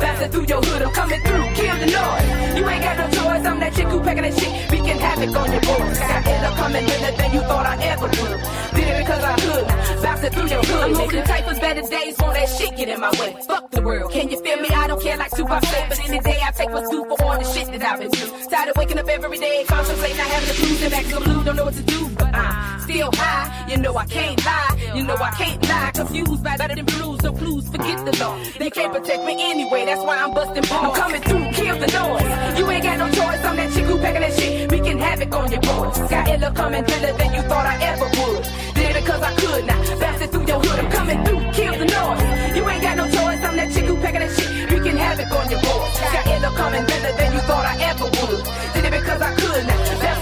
Bouncing 0.01 0.31
through 0.31 0.46
your 0.46 0.62
hood, 0.62 0.81
I'm 0.81 0.93
coming 0.93 1.22
through, 1.22 1.46
kill 1.53 1.77
the 1.77 1.86
noise. 1.86 2.58
You 2.58 2.63
ain't 2.67 2.84
got 2.84 2.98
no 2.98 3.08
choice, 3.17 3.46
I'm 3.46 3.60
that 3.60 3.74
chick 3.75 3.88
who 3.88 4.00
packing 4.01 4.24
that 4.24 4.34
shit. 4.34 4.72
We 4.72 4.77
can 4.77 4.98
have 4.98 5.22
it 5.22 5.36
on 5.36 5.51
your 5.51 5.62
boys. 5.62 6.00
Got 6.00 6.27
end 6.27 6.46
up 6.46 6.55
coming 6.58 6.86
better 6.86 7.17
than 7.17 7.34
you 7.34 7.41
thought 7.41 7.65
I 7.65 7.75
ever 7.86 8.08
would. 8.10 8.39
Did 8.75 8.88
it 8.89 8.98
because 9.01 9.24
I 9.24 9.36
could. 9.46 9.65
Bouncing 10.01 10.31
through 10.31 10.50
your 10.50 10.63
hood. 10.63 10.84
I'm 10.84 10.96
holding 10.96 11.24
tight 11.24 11.43
for 11.46 11.55
better 11.60 11.81
days, 11.81 12.15
won't 12.20 12.34
that 12.34 12.50
shit 12.50 12.75
get 12.75 12.89
in 12.89 13.00
my 13.00 13.12
way. 13.20 13.36
Fuck 13.48 13.72
the 13.72 13.81
world, 13.81 14.12
can 14.12 14.29
you 14.29 14.41
feel 14.41 14.58
me? 14.58 14.70
I 14.70 14.88
don't 14.88 15.01
care 15.01 15.17
like 15.17 15.31
Tupac 15.31 15.63
said, 15.65 15.89
but 15.89 16.00
any 16.10 16.20
day 16.20 16.39
I 16.41 16.51
take 16.51 16.72
what's 16.72 16.89
due 16.89 17.05
for 17.05 17.22
all 17.24 17.38
the 17.38 17.46
shit 17.53 17.67
that 17.72 17.84
I've 17.84 18.00
been 18.00 18.10
through. 18.10 18.50
Tired 18.50 18.70
of 18.70 18.77
waking 18.77 18.98
up 18.98 19.07
every 19.07 19.37
day, 19.37 19.64
contemplating 19.68 20.18
not 20.18 20.27
having 20.27 20.50
to 20.50 20.55
prove 20.61 20.83
and 20.83 20.92
back 20.92 21.05
to 21.05 21.20
blue, 21.22 21.44
don't 21.44 21.55
know 21.55 21.66
what 21.66 21.75
to 21.75 21.83
do, 21.83 22.09
but 22.18 22.33
I'm 22.33 22.60
still 22.81 23.09
high. 23.13 23.70
You 23.70 23.77
know 23.77 23.96
I 23.96 24.05
can't 24.05 24.46
lie, 24.46 24.94
you 24.96 25.03
know 25.03 25.15
I 25.15 25.31
can't 25.31 25.61
lie. 25.70 25.91
Confused 25.94 26.44
by 26.44 26.57
better 26.57 26.75
than 26.75 26.85
bruised, 26.85 27.22
so 27.22 27.31
clues, 27.31 27.70
forget 27.70 28.05
the 28.05 28.13
law. 28.20 28.37
They 28.59 28.70
can't 28.70 28.94
protect 28.94 29.24
me 29.25 29.33
anyway, 29.51 29.85
that's 29.85 30.03
why 30.03 30.17
I'm 30.17 30.33
busting 30.33 30.65
balls. 30.70 30.98
I'm 30.98 31.01
coming 31.01 31.22
through, 31.22 31.51
kill 31.53 31.77
the 31.77 31.87
noise. 31.87 32.59
You 32.59 32.70
ain't 32.70 32.83
got 32.83 32.98
no 33.00 33.07
choice, 33.09 33.41
I'm 33.46 33.55
that 33.55 33.72
chick 33.74 33.85
who 33.85 33.98
packing 34.00 34.22
that 34.22 34.33
shit. 34.33 34.72
We 34.72 34.79
can 34.79 34.98
havoc 34.98 35.33
on 35.33 35.51
your 35.51 35.61
boys. 35.61 35.98
Got 36.09 36.27
illa 36.27 36.51
coming 36.51 36.83
better 36.83 37.13
than 37.17 37.33
you 37.33 37.41
thought 37.44 37.65
I 37.65 37.75
ever 37.91 38.05
would. 38.05 38.44
Did 38.75 38.96
it 38.96 39.03
because 39.03 39.22
I 39.22 39.33
could 39.35 39.65
now. 39.65 40.00
Bouncing 40.00 40.29
through 40.29 40.48
your 40.48 40.59
hood, 40.59 40.79
I'm 40.79 40.91
coming 40.91 41.24
through, 41.25 41.41
kill 41.53 41.75
the 41.79 41.85
noise. 41.85 42.55
You 42.57 42.70
ain't 42.70 42.83
got 42.83 42.98
no 42.98 43.05
choice, 43.05 43.41
I'm 43.48 43.55
that 43.55 43.72
chick 43.74 43.85
who 43.85 43.96
packing 43.98 44.22
that 44.22 44.31
shit. 44.35 44.72
We 44.72 44.77
can 44.79 44.98
havoc 44.98 45.31
on 45.31 45.50
your 45.50 45.61
boys. 45.61 45.94
Got 46.15 46.27
illa 46.27 46.51
coming 46.57 46.85
better 46.85 47.13
than 47.15 47.33
you 47.33 47.39
thought 47.48 47.65
I 47.65 47.75
ever 47.89 48.05
would. 48.05 48.44
Did 48.74 48.85
it 48.85 48.91
because 49.00 49.22
I 49.22 49.31
could 49.35 49.63
now. 49.67 49.79
Bouncing 50.01 50.21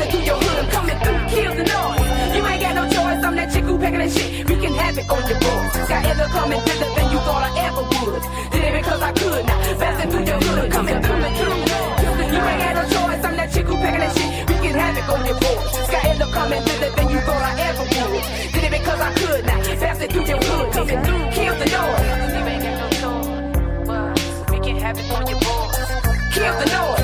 I'm 3.90 3.98
that 3.98 4.14
chick 4.14 4.30
who 4.30 4.46
packing 4.46 4.46
that 4.46 4.46
shit. 4.46 4.50
We 4.50 4.56
can 4.62 4.74
havoc 4.76 5.12
on 5.12 5.24
your 5.30 5.40
boys. 5.40 5.90
Got 5.90 6.06
illa 6.06 6.28
coming 6.30 6.62
better 6.62 6.90
than 6.94 7.08
you 7.10 7.20
thought 7.26 7.42
I 7.42 7.52
ever 7.66 7.84
would. 7.90 8.22
Did 8.54 8.64
it 8.70 8.74
because 8.78 9.02
I 9.02 9.12
could 9.14 9.46
not. 9.50 9.80
Bouncing 9.80 10.10
through 10.12 10.26
your 10.30 10.40
hood, 10.46 10.72
coming 10.72 11.02
through, 11.02 11.10
coming 11.10 11.34
through. 11.34 11.58
You 12.30 12.42
ain't 12.50 12.62
got 12.62 12.74
no 12.78 12.84
choice, 12.86 13.24
I'm 13.26 13.36
that 13.40 13.50
chick 13.50 13.66
who 13.66 13.76
packing 13.82 14.02
that 14.06 14.14
shit. 14.14 14.30
We 14.46 14.56
can 14.62 14.76
havoc 14.78 15.10
on 15.10 15.26
your 15.26 15.38
boys. 15.42 15.90
Got 15.90 16.06
illa 16.06 16.28
coming 16.38 16.64
better 16.70 16.90
than 16.94 17.08
you 17.10 17.20
thought 17.26 17.42
I 17.42 17.54
ever 17.66 17.86
would. 17.90 18.24
Did 18.54 18.64
it 18.64 18.72
because 18.78 19.00
I 19.02 19.12
could 19.18 19.42
now. 19.50 19.58
Bouncing 19.82 20.10
through 20.14 20.28
your 20.30 20.38
hood, 20.38 20.68
coming 20.70 21.02
through, 21.02 21.26
kill 21.34 21.56
the 21.58 21.68
noise. 21.74 22.06
You 22.30 22.46
ain't 22.46 22.62
got 22.62 22.78
no 22.78 22.88
choice, 23.02 24.52
we 24.54 24.58
can 24.62 24.78
havoc 24.78 25.10
on 25.18 25.24
your 25.26 25.40
boys. 25.42 25.90
Kill 26.38 26.54
the 26.62 26.68
noise. 26.78 26.99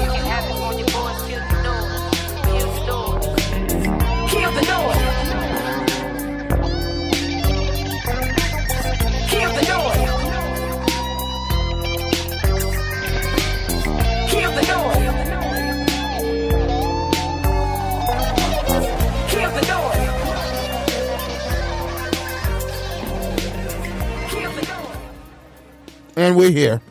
And 26.16 26.36
we're 26.38 26.52
here. 26.52 26.82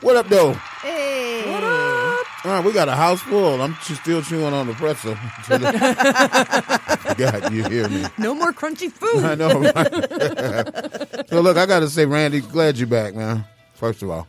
What 0.00 0.16
up, 0.16 0.28
though? 0.28 0.52
Hey. 0.82 1.42
What 1.50 1.62
up? 1.62 2.26
All 2.44 2.52
right, 2.52 2.64
we 2.64 2.72
got 2.72 2.88
a 2.88 2.96
house 2.96 3.20
full. 3.20 3.60
I'm 3.60 3.74
ch- 3.76 3.92
still 3.92 4.22
chewing 4.22 4.54
on 4.54 4.66
the 4.66 4.72
pretzel. 4.72 5.14
God, 7.16 7.52
you 7.52 7.64
hear 7.64 7.88
me? 7.88 8.06
No 8.16 8.34
more 8.34 8.52
crunchy 8.52 8.90
food. 8.90 9.24
I 9.24 9.34
know, 9.34 9.60
right? 9.60 11.28
so, 11.28 11.40
look, 11.42 11.58
I 11.58 11.66
got 11.66 11.80
to 11.80 11.88
say, 11.90 12.06
Randy, 12.06 12.40
glad 12.40 12.78
you're 12.78 12.86
back, 12.86 13.14
man. 13.14 13.44
First 13.74 14.02
of 14.02 14.10
all. 14.10 14.26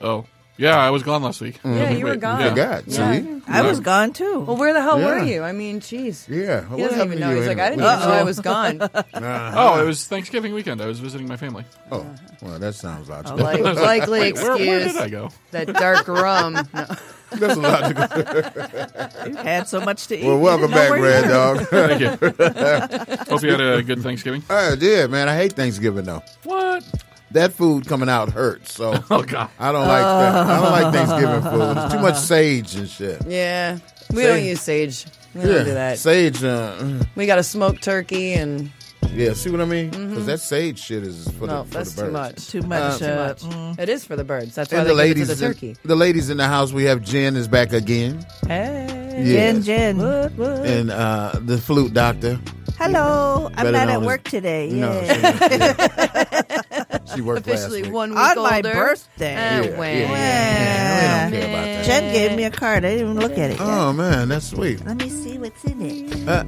Oh, 0.00 0.26
yeah, 0.62 0.78
I 0.78 0.90
was 0.90 1.02
gone 1.02 1.22
last 1.22 1.40
week. 1.40 1.58
Yeah, 1.64 1.90
you 1.90 2.04
were 2.04 2.12
Wait, 2.12 2.20
gone. 2.20 2.40
you 2.42 2.48
forgot, 2.50 2.84
Yeah. 2.86 3.12
see? 3.20 3.40
I 3.48 3.62
was 3.62 3.80
gone 3.80 4.12
too. 4.12 4.40
Well, 4.40 4.56
where 4.56 4.72
the 4.72 4.80
hell 4.80 4.98
were 4.98 5.18
Yeah. 5.18 5.24
you? 5.24 5.42
I 5.42 5.52
mean, 5.52 5.80
jeez. 5.80 6.28
Yeah. 6.28 6.64
He 6.74 6.82
doesn't 6.82 7.00
even 7.06 7.18
know. 7.20 7.34
He's 7.34 7.46
like, 7.46 7.58
I 7.58 7.70
didn't 7.70 7.84
Uh-oh. 7.84 7.96
even 7.98 8.08
know 8.08 8.14
I 8.14 8.22
was 8.22 8.40
gone. 8.40 8.80
Uh-huh. 8.92 9.52
Oh, 9.54 9.80
it 9.82 9.86
was 9.86 10.06
Thanksgiving 10.06 10.54
weekend. 10.54 10.80
I 10.80 10.86
was 10.86 10.98
visiting 11.00 11.26
my 11.28 11.36
family. 11.36 11.64
Oh, 11.90 12.06
well, 12.40 12.58
that 12.58 12.74
sounds 12.74 13.08
A 13.08 13.12
logical. 13.12 13.40
Oh, 13.40 13.44
like, 13.44 13.60
likely 13.76 14.20
Wait, 14.20 14.28
excuse. 14.30 14.58
where 14.58 14.78
did 14.80 14.96
I 14.96 15.08
go? 15.08 15.28
That 15.50 15.66
dark 15.72 16.08
rum. 16.08 16.54
No. 16.72 16.86
That's 17.32 17.56
logical. 17.58 19.26
You've 19.26 19.36
had 19.38 19.68
so 19.68 19.80
much 19.80 20.06
to 20.08 20.18
eat. 20.18 20.24
Well, 20.26 20.38
welcome 20.38 20.70
back, 20.70 20.90
Red. 20.90 21.28
Dog. 21.28 21.66
Thank 21.68 22.00
you. 22.00 22.08
Hope 23.30 23.42
you 23.42 23.50
had 23.50 23.60
a 23.60 23.82
good 23.82 24.02
Thanksgiving. 24.02 24.42
I 24.50 24.74
did, 24.76 25.10
man. 25.10 25.28
I 25.28 25.36
hate 25.36 25.52
Thanksgiving 25.54 26.04
though. 26.04 26.22
What? 26.44 26.84
That 27.32 27.52
food 27.52 27.86
coming 27.86 28.08
out 28.08 28.30
hurts. 28.30 28.74
So 28.74 28.92
Oh, 29.10 29.22
God. 29.22 29.50
I 29.58 29.72
don't 29.72 29.86
like 29.86 30.02
that. 30.02 30.34
I 30.34 30.60
don't 30.60 30.70
like 30.82 30.94
Thanksgiving 31.08 31.42
food. 31.50 31.76
It's 31.84 31.94
too 31.94 32.00
much 32.00 32.18
sage 32.18 32.74
and 32.74 32.88
shit. 32.88 33.22
Yeah. 33.26 33.78
We 34.10 34.22
Sage. 34.22 34.26
don't 34.28 34.44
use 34.44 34.60
sage. 34.60 35.06
We 35.34 35.40
don't 35.42 35.64
do 35.64 35.74
that. 35.74 35.98
Sage. 35.98 36.44
Uh, 36.44 36.76
mm, 36.78 37.06
We 37.16 37.26
got 37.26 37.38
a 37.38 37.42
smoked 37.42 37.82
turkey 37.82 38.34
and 38.34 38.70
yeah, 39.14 39.32
see 39.34 39.50
what 39.50 39.60
I 39.60 39.64
mean? 39.66 39.90
Because 39.90 40.24
that 40.26 40.40
sage 40.40 40.78
shit 40.78 41.02
is 41.02 41.28
for 41.32 41.46
no, 41.46 41.64
the 41.64 41.68
for 41.68 41.74
that's 41.78 41.94
the 41.94 42.02
too 42.06 42.10
birds. 42.12 42.12
much. 42.12 42.48
Too 42.48 42.62
much. 42.62 43.02
Uh, 43.02 43.34
Too 43.34 43.46
much. 43.48 43.54
mm. 43.56 43.78
It 43.78 43.88
is 43.90 44.04
for 44.06 44.16
the 44.16 44.24
birds. 44.24 44.54
That's 44.54 44.72
why 44.72 44.78
And 44.78 44.88
they 44.88 44.94
the 44.94 44.96
give 44.96 45.04
it 45.04 45.08
ladies, 45.08 45.28
to 45.28 45.34
the 45.34 45.46
turkey. 45.46 45.68
in, 45.70 45.76
the 45.84 45.96
ladies 45.96 46.30
in 46.30 46.36
the 46.38 46.46
house, 46.48 46.72
we 46.72 46.84
have 46.84 47.02
Jen 47.02 47.36
is 47.36 47.46
back 47.48 47.72
again, 47.74 48.24
Hey, 48.46 48.86
Yes. 49.14 49.26
Jen, 49.26 49.62
Jen. 49.62 49.98
What, 49.98 50.32
what? 50.34 50.66
and 50.66 50.90
uh, 50.90 51.32
the 51.42 51.58
flute 51.58 51.92
doctor. 51.92 52.40
Hello, 52.78 53.46
I'm 53.54 53.64
Better 53.66 53.72
not 53.72 53.78
known 53.86 53.88
at 53.90 54.00
as- 54.00 54.06
work 54.06 54.24
today. 54.24 54.70
No, 54.70 54.92
Yeah. 55.02 56.81
She 57.14 57.20
worked 57.20 57.46
last 57.46 57.60
Officially 57.60 57.82
week. 57.82 57.92
one 57.92 58.10
week 58.10 58.18
On 58.18 58.38
older. 58.38 58.50
my 58.50 58.62
birthday. 58.62 59.34
Uh, 59.34 59.62
Yeah, 59.64 59.78
when? 59.78 59.98
yeah, 59.98 60.08
yeah. 60.12 61.26
We 61.26 61.30
don't 61.32 61.40
care 61.40 61.50
about 61.50 61.64
that. 61.64 61.84
Jen 61.86 62.12
gave 62.12 62.36
me 62.36 62.44
a 62.44 62.50
card. 62.50 62.84
I 62.84 62.90
didn't 62.96 63.10
even 63.10 63.20
look 63.20 63.32
at 63.32 63.50
it. 63.50 63.58
yet. 63.58 63.60
Oh 63.60 63.92
man, 63.92 64.28
that's 64.28 64.46
sweet. 64.48 64.84
Let 64.84 64.96
me 64.98 65.08
see 65.08 65.38
what's 65.38 65.64
in 65.64 65.80
it. 65.82 66.28
Uh, 66.28 66.44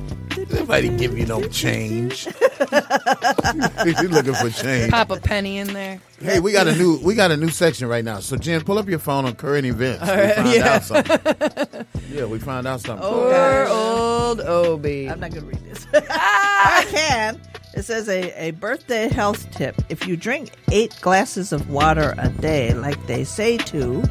nobody 0.53 0.89
give 0.91 1.17
you 1.19 1.27
no 1.27 1.47
change. 1.49 2.27
You're 3.85 4.09
looking 4.09 4.35
for 4.35 4.51
change. 4.51 4.91
Pop 4.91 5.11
a 5.11 5.17
penny 5.19 5.59
in 5.59 5.73
there. 5.73 6.01
Hey, 6.21 6.41
we 6.41 6.53
got 6.53 6.69
a 6.69 6.75
new 6.75 6.99
we 7.03 7.15
got 7.15 7.31
a 7.31 7.37
new 7.37 7.49
section 7.49 7.89
right 7.89 8.05
now. 8.05 8.21
So 8.21 8.37
Jen, 8.37 8.63
pull 8.63 8.79
up 8.79 8.89
your 8.89 8.99
phone 8.99 9.25
on 9.25 9.35
current 9.35 9.67
events. 9.67 10.03
All 10.09 10.17
we 10.17 10.33
found 10.33 10.55
yeah. 10.55 10.69
out 10.75 10.83
something. 10.85 11.87
Yeah, 12.15 12.27
we 12.27 12.39
found 12.39 12.69
out 12.69 12.81
something. 12.81 13.05
Poor 13.09 13.67
old 13.69 14.41
Obi. 14.41 15.11
I'm 15.11 15.19
not 15.19 15.33
going 15.33 15.43
to 15.43 15.49
read 15.49 15.65
this. 15.65 15.85
I 15.93 16.87
can. 16.89 17.41
It 17.77 17.85
says 17.85 18.09
a, 18.09 18.31
a 18.41 18.53
birthday 18.53 19.09
health 19.09 19.51
tip. 19.51 19.75
If 19.89 20.07
you 20.07 20.17
drink 20.17 20.53
eight 20.71 20.97
glasses 21.01 21.53
of 21.53 21.69
water 21.71 22.15
a 22.19 22.29
day, 22.29 22.73
like 22.73 23.05
they 23.07 23.25
say 23.25 23.57
to, 23.59 24.05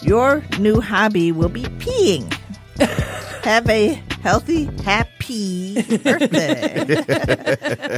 your 0.00 0.42
new 0.58 0.80
hobby 0.80 1.30
will 1.30 1.50
be 1.50 1.64
peeing. 1.64 2.34
Have 3.42 3.68
a 3.70 3.94
healthy, 4.22 4.64
happy 4.84 5.74
birthday. 5.98 6.80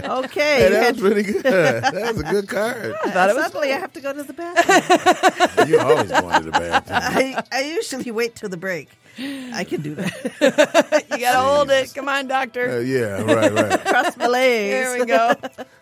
okay. 0.05 0.61
Hey, 0.61 0.69
that 0.71 0.93
was 0.93 1.01
pretty 1.01 1.23
good. 1.23 1.43
That 1.43 2.13
was 2.15 2.21
a 2.21 2.25
good 2.25 2.49
card. 2.49 2.95
thought 3.05 3.31
it 3.31 3.37
was 3.37 3.45
Suddenly, 3.47 3.73
I 3.73 3.79
have 3.79 3.93
to 3.95 4.01
go 4.01 4.13
to 4.13 4.23
the 4.23 4.33
bathroom. 4.33 5.69
You 5.69 5.81
always 5.81 6.11
going 6.11 6.45
to 6.45 6.51
the 6.51 6.53
bathroom. 6.53 6.99
I, 7.03 7.43
I 7.51 7.63
usually 7.63 8.11
wait 8.11 8.37
till 8.37 8.49
the 8.49 8.57
break. 8.57 8.91
I 9.19 9.65
can 9.65 9.83
do 9.83 9.95
that. 9.97 11.05
You 11.11 11.19
gotta 11.19 11.41
hold 11.41 11.71
it. 11.71 11.93
Come 11.95 12.09
on, 12.09 12.29
doctor. 12.29 12.79
Uh, 12.79 12.81
yeah, 12.81 13.21
right, 13.23 13.53
right. 13.53 13.85
Cross 13.85 14.17
my 14.17 14.29
legs. 14.29 14.71
There 14.73 14.99
we 15.01 15.07
go. 15.07 15.35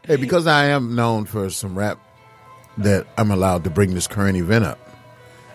Hey, 0.04 0.16
because 0.16 0.46
I 0.46 0.66
am 0.66 0.94
known 0.94 1.24
for 1.24 1.50
some 1.50 1.76
rap, 1.78 1.98
that 2.78 3.06
I'm 3.16 3.30
allowed 3.30 3.64
to 3.64 3.70
bring 3.70 3.94
this 3.94 4.06
current 4.06 4.37
event 4.37 4.64
up. 4.64 4.78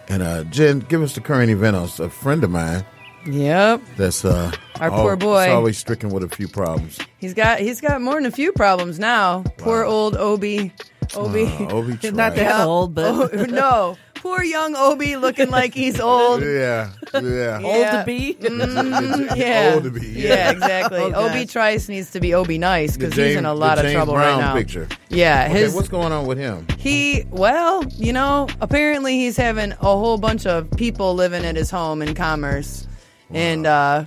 And 0.07 0.21
uh, 0.21 0.43
Jen, 0.45 0.79
give 0.79 1.01
us 1.01 1.15
the 1.15 1.21
current 1.21 1.49
event. 1.49 1.75
of 1.75 1.99
A 1.99 2.09
friend 2.09 2.43
of 2.43 2.51
mine 2.51 2.85
Yep. 3.25 3.81
that's 3.97 4.25
uh, 4.25 4.51
Our 4.79 4.91
poor 4.91 5.15
boy. 5.15 5.43
is 5.45 5.49
always 5.49 5.77
stricken 5.77 6.09
with 6.09 6.23
a 6.23 6.29
few 6.29 6.47
problems. 6.47 6.99
He's 7.19 7.33
got 7.33 7.59
he's 7.59 7.79
got 7.81 8.01
more 8.01 8.15
than 8.15 8.25
a 8.25 8.31
few 8.31 8.51
problems 8.53 8.99
now. 8.99 9.43
Poor 9.57 9.83
old 9.83 10.15
Obi. 10.17 10.73
Obi. 11.15 11.43
Uh, 11.45 11.67
Obi 11.69 11.95
He's 12.01 12.11
not 12.13 12.35
that 12.35 12.49
Yeah. 12.49 12.65
old, 12.65 12.95
but 12.95 13.05
Oh, 13.33 13.45
no. 13.49 13.97
Poor 14.15 14.41
young 14.41 14.73
Obi 14.77 15.17
looking 15.17 15.49
like 15.49 15.73
he's 15.73 15.99
old. 15.99 16.41
Yeah, 16.43 16.91
yeah. 17.13 17.59
old 17.61 17.85
to 17.91 18.03
be. 18.05 18.35
Mm, 18.39 19.35
yeah. 19.35 19.71
Old 19.73 19.83
to 19.83 19.91
be, 19.91 20.07
Yeah, 20.07 20.27
yeah. 20.35 20.51
exactly. 20.51 20.99
Oh. 21.01 21.27
Obi 21.29 21.45
Trice 21.45 21.89
needs 21.89 22.11
to 22.11 22.21
be 22.21 22.33
Obi 22.33 22.57
Nice 22.57 22.95
because 22.95 23.13
he's 23.15 23.35
in 23.35 23.45
a 23.45 23.53
lot 23.53 23.77
the 23.77 23.85
of 23.87 23.91
trouble 23.91 24.13
Brown 24.13 24.39
right 24.39 24.45
now. 24.45 24.53
picture. 24.53 24.87
Yeah, 25.09 25.47
Okay, 25.49 25.59
his 25.59 25.75
what's 25.75 25.89
going 25.89 26.13
on 26.13 26.25
with 26.25 26.37
him? 26.37 26.65
he 26.77 27.25
well, 27.31 27.83
you 27.97 28.13
know, 28.13 28.47
apparently 28.61 29.17
he's 29.17 29.35
having 29.37 29.73
a 29.73 29.75
whole 29.75 30.17
bunch 30.17 30.45
of 30.45 30.71
people 30.71 31.13
living 31.15 31.43
at 31.45 31.55
his 31.57 31.69
home 31.69 32.01
in 32.01 32.15
Commerce, 32.15 32.87
and 33.33 33.65
uh, 33.65 34.05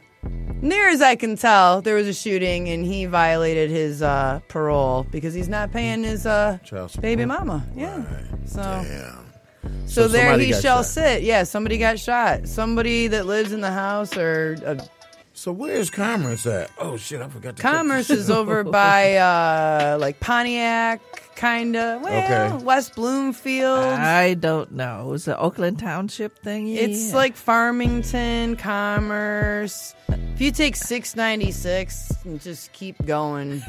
near 0.62 0.88
as 0.88 1.02
I 1.02 1.16
can 1.16 1.36
tell, 1.36 1.82
there 1.82 1.94
was 1.94 2.06
a 2.06 2.14
shooting 2.14 2.68
and 2.68 2.84
he 2.84 3.06
violated 3.06 3.70
his 3.70 4.02
uh, 4.02 4.40
parole 4.48 5.04
because 5.10 5.34
he's 5.34 5.48
not 5.48 5.72
paying 5.72 6.02
his 6.04 6.26
uh, 6.26 6.58
Child 6.64 6.90
support. 6.92 7.02
baby 7.02 7.24
mama. 7.24 7.64
Yeah, 7.74 8.04
so. 8.46 8.62
Damn. 8.62 9.22
So, 9.86 10.02
So 10.02 10.08
there 10.08 10.26
somebody 10.26 10.44
he 10.46 10.50
got 10.52 10.62
shall 10.62 10.76
shot. 10.78 10.86
sit. 10.86 11.22
Yeah, 11.24 11.42
somebody 11.42 11.78
got 11.78 11.98
shot. 11.98 12.46
Somebody 12.46 13.08
that 13.08 13.26
lives 13.26 13.52
in 13.52 13.60
the 13.62 13.70
house 13.72 14.16
or 14.16 14.56
uh, 14.64 14.76
So 15.32 15.50
where's 15.50 15.90
Commerce 15.90 16.46
at? 16.46 16.70
Oh 16.78 16.96
shit, 16.96 17.20
I 17.20 17.28
forgot 17.28 17.56
to 17.56 17.62
Commerce 17.62 18.08
is 18.10 18.30
over 18.38 18.62
by 18.62 19.16
uh, 19.16 19.98
like 20.00 20.20
Pontiac, 20.20 21.00
kind 21.36 21.76
of. 21.76 22.02
Well, 22.02 22.24
Okay. 22.52 22.64
West 22.64 22.94
Bloomfield. 22.94 23.78
I 23.78 24.34
don't 24.34 24.72
know. 24.72 25.12
Is 25.12 25.28
it 25.28 25.36
Oakland 25.38 25.78
Township 25.78 26.38
thing? 26.38 26.68
It's 26.68 27.12
like 27.14 27.36
Farmington, 27.36 28.56
Commerce. 28.56 29.94
If 30.08 30.40
you 30.40 30.50
take 30.50 30.76
696 30.76 32.12
and 32.24 32.40
just 32.40 32.72
keep 32.72 33.04
going 33.06 33.62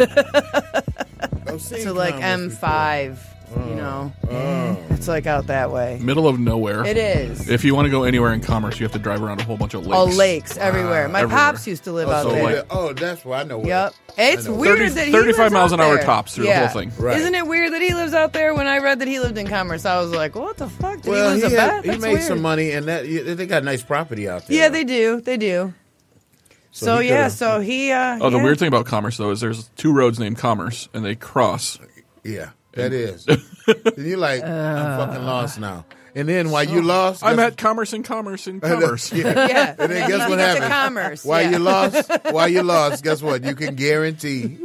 I've 1.47 1.61
seen 1.61 1.83
to 1.83 1.93
like 1.93 2.15
Commerce 2.15 2.55
M5, 2.59 3.17
you 3.51 3.55
mm. 3.61 3.75
know, 3.77 4.13
Oh. 4.29 4.77
it's 4.91 5.07
like 5.07 5.25
out 5.25 5.47
that 5.47 5.71
way. 5.71 5.99
Middle 6.01 6.27
of 6.27 6.39
nowhere. 6.39 6.85
It 6.85 6.97
is. 6.97 7.49
If 7.49 7.63
you 7.63 7.73
want 7.75 7.85
to 7.85 7.89
go 7.89 8.03
anywhere 8.03 8.33
in 8.33 8.41
commerce, 8.41 8.79
you 8.79 8.83
have 8.85 8.91
to 8.93 8.99
drive 8.99 9.21
around 9.23 9.39
a 9.39 9.43
whole 9.43 9.57
bunch 9.57 9.73
of 9.73 9.85
lakes. 9.87 9.95
Oh, 9.97 10.05
lakes 10.05 10.57
ah, 10.57 10.61
everywhere. 10.61 11.07
My 11.07 11.21
everywhere. 11.21 11.37
pops 11.53 11.65
used 11.67 11.83
to 11.85 11.91
live 11.91 12.09
Oh, 12.09 12.11
out 12.11 12.23
so 12.23 12.31
there. 12.31 12.43
like- 12.43 12.65
oh, 12.69 12.93
that's 12.93 13.23
where 13.23 13.39
I 13.39 13.43
know. 13.43 13.59
Where 13.59 13.67
Yep. 13.67 13.93
It's 14.19 14.47
I 14.47 14.49
know. 14.49 14.55
weird 14.57 14.77
30 14.79 14.89
that 14.93 15.05
he 15.07 15.11
35 15.13 15.37
lives 15.39 15.53
miles 15.53 15.73
out 15.73 15.79
an 15.79 15.85
hour 15.85 15.95
there. 15.95 16.03
tops 16.05 16.35
through 16.35 16.45
the 16.45 16.57
whole 16.57 16.67
thing. 16.69 16.91
Right. 16.97 17.17
Isn't 17.17 17.35
it 17.35 17.45
weird 17.47 17.71
that 17.73 17.81
he 17.81 17.93
lives 17.93 18.13
out 18.13 18.33
there? 18.33 18.53
When 18.55 18.67
I 18.67 18.79
read 18.79 18.99
that 18.99 19.07
he 19.07 19.19
lived 19.19 19.37
in 19.37 19.47
Commerce, 19.47 19.85
I 19.85 19.99
was 20.01 20.11
like, 20.11 20.35
"What 20.35 20.57
the 20.57 20.67
fuck? 20.67 21.01
Did 21.01 21.11
Well, 21.11 21.31
he 21.33 21.37
he, 21.37 21.43
lose 21.43 21.53
a 21.53 21.59
had- 21.61 21.69
bet? 21.69 21.83
he 21.85 21.89
That's 21.91 22.01
made 22.01 22.13
weird." 22.13 22.23
some 22.23 22.41
money, 22.41 22.71
and 22.71 22.87
that 22.87 23.07
yeah, 23.07 23.33
they 23.35 23.45
got 23.45 23.63
nice 23.63 23.83
property 23.83 24.27
out 24.27 24.47
there. 24.47 24.57
Yeah, 24.57 24.69
they 24.69 24.83
do. 24.83 25.21
They 25.21 25.37
do. 25.37 25.73
So 26.71 26.85
So, 26.85 26.97
he 26.99 27.09
yeah, 27.09 27.23
could've- 27.23 27.37
so 27.37 27.59
he. 27.59 27.91
Uh, 27.91 28.17
Oh, 28.21 28.29
the 28.29 28.37
yeah. 28.37 28.43
weird 28.43 28.59
thing 28.59 28.67
about 28.67 28.85
commerce 28.87 29.17
though 29.17 29.31
is 29.31 29.39
there's 29.39 29.69
two 29.77 29.93
roads 29.93 30.19
named 30.19 30.37
Commerce, 30.37 30.89
and 30.93 31.05
they 31.05 31.15
cross. 31.15 31.77
Yeah, 32.23 32.49
that 32.77 32.93
is. 32.93 33.27
and 33.67 33.97
you're 33.97 34.17
like, 34.17 34.43
I'm 34.43 35.07
fucking 35.07 35.25
lost 35.25 35.59
now. 35.59 35.85
And 36.15 36.27
then 36.27 36.49
while 36.49 36.63
you 36.63 36.81
lost, 36.81 37.23
I'm 37.23 37.35
guess- 37.35 37.51
at 37.51 37.57
commerce 37.57 37.93
and 37.93 38.03
commerce 38.03 38.47
and 38.47 38.59
commerce. 38.63 39.13
yeah. 39.13 39.47
Yeah. 39.47 39.75
And 39.77 39.91
then 39.91 40.09
guess 40.09 40.27
what 40.27 40.37
to 40.37 40.41
happened? 40.41 40.71
Commerce, 40.71 41.23
While 41.23 41.43
yeah. 41.43 41.49
you 41.51 41.59
lost, 41.59 42.11
while 42.31 42.47
you 42.47 42.63
lost, 42.63 43.03
guess 43.03 43.21
what? 43.21 43.43
You 43.43 43.53
can 43.53 43.75
guarantee 43.75 44.57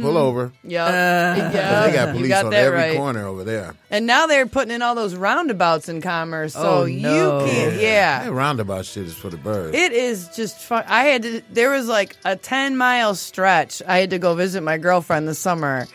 pull 0.00 0.18
over. 0.18 0.52
Yep. 0.64 0.88
Uh, 0.88 0.90
yeah. 0.92 1.86
They 1.86 1.92
got 1.92 2.14
police 2.14 2.28
got 2.28 2.44
on 2.46 2.50
that 2.50 2.64
every 2.64 2.78
right. 2.78 2.96
corner 2.96 3.26
over 3.26 3.44
there. 3.44 3.74
And 3.90 4.06
now 4.06 4.26
they're 4.26 4.46
putting 4.46 4.74
in 4.74 4.82
all 4.82 4.94
those 4.96 5.14
roundabouts 5.14 5.88
in 5.88 6.02
Commerce, 6.02 6.54
so 6.54 6.82
Oh, 6.82 6.84
you 6.84 7.00
can't. 7.02 7.80
Yeah. 7.80 8.24
That 8.24 8.32
roundabout 8.32 8.86
shit 8.86 9.06
is 9.06 9.14
for 9.14 9.28
the 9.30 9.36
birds. 9.36 9.76
It 9.76 9.92
is 9.92 10.28
just 10.34 10.58
fun. 10.58 10.84
I 10.88 11.04
had 11.04 11.22
to. 11.22 11.42
There 11.52 11.70
was 11.70 11.86
like 11.86 12.16
a 12.24 12.34
ten 12.34 12.76
mile 12.76 13.14
stretch. 13.14 13.82
I 13.86 13.98
had 13.98 14.10
to 14.10 14.18
go 14.18 14.34
visit 14.34 14.62
my 14.62 14.78
girlfriend 14.78 15.28
this 15.28 15.38
summer, 15.38 15.86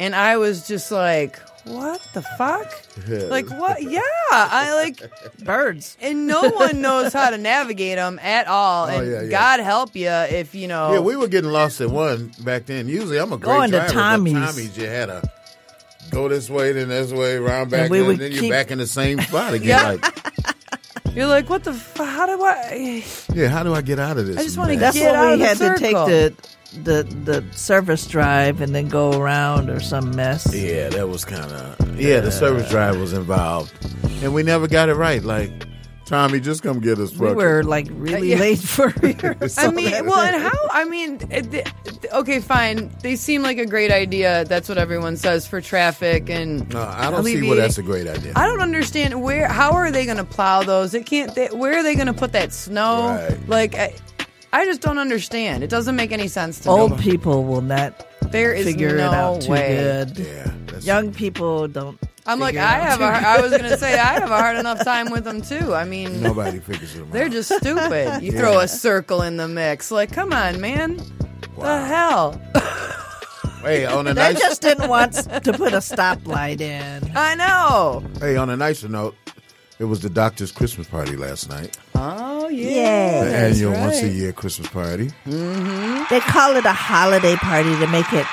and 0.00 0.16
I 0.16 0.36
was 0.38 0.66
just 0.66 0.90
like, 0.90 1.38
"What 1.64 2.00
the 2.14 2.22
fuck? 2.36 2.66
Like 3.08 3.48
what? 3.50 3.82
Yeah, 3.82 4.00
I 4.30 4.74
like 4.74 5.00
birds, 5.44 5.96
and 6.02 6.26
no 6.26 6.48
one 6.50 6.80
knows 6.82 7.12
how 7.14 7.30
to 7.30 7.38
navigate 7.38 7.96
them 7.96 8.18
at 8.22 8.46
all. 8.46 8.86
Oh, 8.86 8.88
and 8.98 9.10
yeah, 9.10 9.22
yeah. 9.22 9.28
God 9.30 9.60
help 9.60 9.94
you 9.96 10.08
if 10.10 10.54
you 10.54 10.68
know. 10.68 10.92
Yeah, 10.94 11.00
we 11.00 11.16
were 11.16 11.28
getting 11.28 11.50
lost 11.50 11.80
in 11.80 11.90
one 11.92 12.32
back 12.44 12.66
then. 12.66 12.88
Usually, 12.88 13.18
I'm 13.18 13.32
a 13.32 13.36
great 13.38 13.44
Going 13.54 13.70
to 13.70 13.78
driver, 13.78 13.92
Tommy's. 13.92 14.34
but 14.34 14.46
Tommy's 14.46 14.76
you 14.78 14.86
had 14.86 15.08
a 15.08 15.22
go 16.10 16.28
this 16.28 16.50
way, 16.50 16.72
then 16.72 16.88
this 16.88 17.10
way, 17.12 17.38
round 17.38 17.70
back, 17.70 17.82
And 17.82 17.90
we 17.90 18.00
and, 18.00 18.18
then 18.18 18.32
keep- 18.32 18.42
you're 18.42 18.50
back 18.50 18.70
in 18.70 18.78
the 18.78 18.86
same 18.86 19.20
spot 19.20 19.54
again. 19.54 19.68
Yeah. 19.68 19.88
Like, 19.92 20.16
You're 21.14 21.26
like, 21.26 21.48
what 21.50 21.64
the? 21.64 21.72
F- 21.72 21.96
how 21.96 22.26
do 22.26 22.40
I? 22.42 23.02
yeah, 23.34 23.48
how 23.48 23.62
do 23.64 23.74
I 23.74 23.80
get 23.82 23.98
out 23.98 24.16
of 24.18 24.26
this? 24.26 24.36
I 24.36 24.42
just 24.44 24.56
wanna 24.56 24.74
mess? 24.74 24.80
That's 24.94 24.98
Get 24.98 25.14
out 25.14 25.24
when 25.24 25.32
of 25.32 25.38
we 25.40 25.42
the 25.42 25.48
had 25.48 25.58
to 25.58 25.80
take 25.80 25.96
circle. 25.96 26.06
the 26.06 26.34
the 26.84 27.02
the 27.24 27.44
service 27.56 28.06
drive 28.06 28.60
and 28.60 28.74
then 28.74 28.88
go 28.88 29.18
around 29.20 29.70
or 29.70 29.80
some 29.80 30.14
mess. 30.14 30.54
Yeah, 30.54 30.88
that 30.90 31.08
was 31.08 31.24
kind 31.24 31.50
of 31.52 32.00
yeah. 32.00 32.20
The 32.20 32.30
service 32.32 32.70
drive 32.70 32.98
was 32.98 33.12
involved, 33.12 33.72
and 34.22 34.32
we 34.34 34.42
never 34.42 34.68
got 34.68 34.88
it 34.88 34.94
right. 34.94 35.22
Like 35.22 35.50
Tommy, 36.06 36.40
just 36.40 36.62
come 36.62 36.80
get 36.80 36.98
us. 36.98 37.12
We 37.12 37.28
fucker. 37.28 37.34
were 37.36 37.62
like 37.64 37.86
really 37.90 38.30
Yeah. 38.30 38.38
late 38.38 38.58
for 38.58 38.92
I 39.58 39.70
mean, 39.70 40.06
well, 40.06 40.20
and 40.20 40.42
how? 40.42 40.58
I 40.70 40.84
mean, 40.84 41.18
it, 41.30 41.52
it- 41.54 41.72
okay, 42.12 42.40
fine. 42.40 42.90
They 43.02 43.14
seem 43.16 43.42
like 43.42 43.58
a 43.58 43.66
great 43.66 43.92
idea. 43.92 44.44
That's 44.44 44.68
what 44.68 44.76
everyone 44.78 45.16
says 45.16 45.46
for 45.46 45.60
traffic 45.60 46.28
and. 46.30 46.68
No, 46.70 46.82
I 46.82 47.10
don't 47.10 47.24
see 47.24 47.32
alleviating- 47.32 47.48
where 47.50 47.58
that's 47.58 47.78
a 47.78 47.82
great 47.82 48.06
idea. 48.08 48.32
I 48.36 48.46
don't 48.46 48.60
understand 48.60 49.22
where. 49.22 49.46
How 49.48 49.72
are 49.72 49.90
they 49.92 50.04
going 50.04 50.16
to 50.16 50.24
plow 50.24 50.62
those? 50.62 50.94
It 50.94 51.06
can't. 51.06 51.32
They, 51.34 51.46
where 51.48 51.78
are 51.78 51.82
they 51.82 51.94
going 51.94 52.06
to 52.08 52.12
put 52.14 52.32
that 52.32 52.52
snow? 52.52 53.08
Right. 53.10 53.48
Like, 53.48 53.74
I, 53.76 53.94
I 54.52 54.64
just 54.64 54.80
don't 54.80 54.98
understand. 54.98 55.62
It 55.62 55.70
doesn't 55.70 55.94
make 55.96 56.12
any 56.12 56.28
sense 56.28 56.60
to 56.60 56.70
Old 56.70 56.92
me. 56.92 56.98
people 56.98 57.44
will 57.44 57.62
not 57.62 58.06
There 58.32 58.52
is 58.52 58.66
figure 58.66 58.96
no 58.96 59.10
it 59.10 59.14
out 59.14 59.40
too 59.42 59.50
way. 59.52 59.76
good. 59.76 60.18
Yeah, 60.18 60.52
that's, 60.66 60.84
Young 60.86 61.12
people 61.12 61.68
don't. 61.68 61.98
I'm 62.26 62.38
like, 62.38 62.56
I 62.56 62.72
have. 62.80 62.98
too 62.98 63.04
A, 63.04 63.08
I 63.08 63.40
was 63.40 63.50
going 63.50 63.62
to 63.62 63.78
say 63.78 63.94
I 63.94 64.14
have 64.20 64.30
a 64.30 64.36
hard 64.36 64.56
enough 64.64 64.84
time 64.84 65.10
with 65.10 65.24
them 65.24 65.40
too. 65.40 65.74
I 65.74 65.84
mean, 65.84 66.20
nobody 66.22 66.58
figures 66.58 66.94
it 66.96 67.02
out. 67.02 67.12
they're 67.12 67.28
just 67.28 67.52
stupid. 67.54 68.22
You 68.22 68.32
throw 68.32 68.58
a 68.58 68.68
circle 68.68 69.22
in 69.22 69.36
the 69.36 69.48
mix. 69.48 69.90
Like, 69.90 70.12
come 70.12 70.32
on, 70.32 70.60
man. 70.60 71.00
The 71.58 71.84
hell. 71.84 72.40
Hey, 73.62 73.84
on 73.84 74.06
a 74.06 74.14
They 74.14 74.22
nice, 74.32 74.40
just 74.40 74.62
didn't 74.62 74.88
want 74.88 75.12
to 75.12 75.52
put 75.52 75.74
a 75.74 75.82
stoplight 75.84 76.62
in. 76.62 77.12
I 77.14 77.34
know. 77.34 78.02
hey, 78.18 78.36
on 78.38 78.48
a 78.48 78.56
nicer 78.56 78.88
note, 78.88 79.14
it 79.78 79.84
was 79.84 80.00
the 80.00 80.08
doctor's 80.08 80.50
Christmas 80.50 80.86
party 80.88 81.14
last 81.14 81.50
night. 81.50 81.76
Oh 81.94 82.29
yeah. 82.50 82.70
Yeah. 82.70 83.24
The 83.24 83.30
that's 83.30 83.56
annual 83.56 83.72
once 83.80 84.02
a 84.02 84.08
year 84.08 84.32
Christmas 84.32 84.68
party. 84.68 85.10
Mm-hmm. 85.26 86.04
They 86.10 86.20
call 86.20 86.56
it 86.56 86.64
a 86.64 86.72
holiday 86.72 87.36
party 87.36 87.70
to 87.78 87.86
make 87.88 88.12
it 88.12 88.26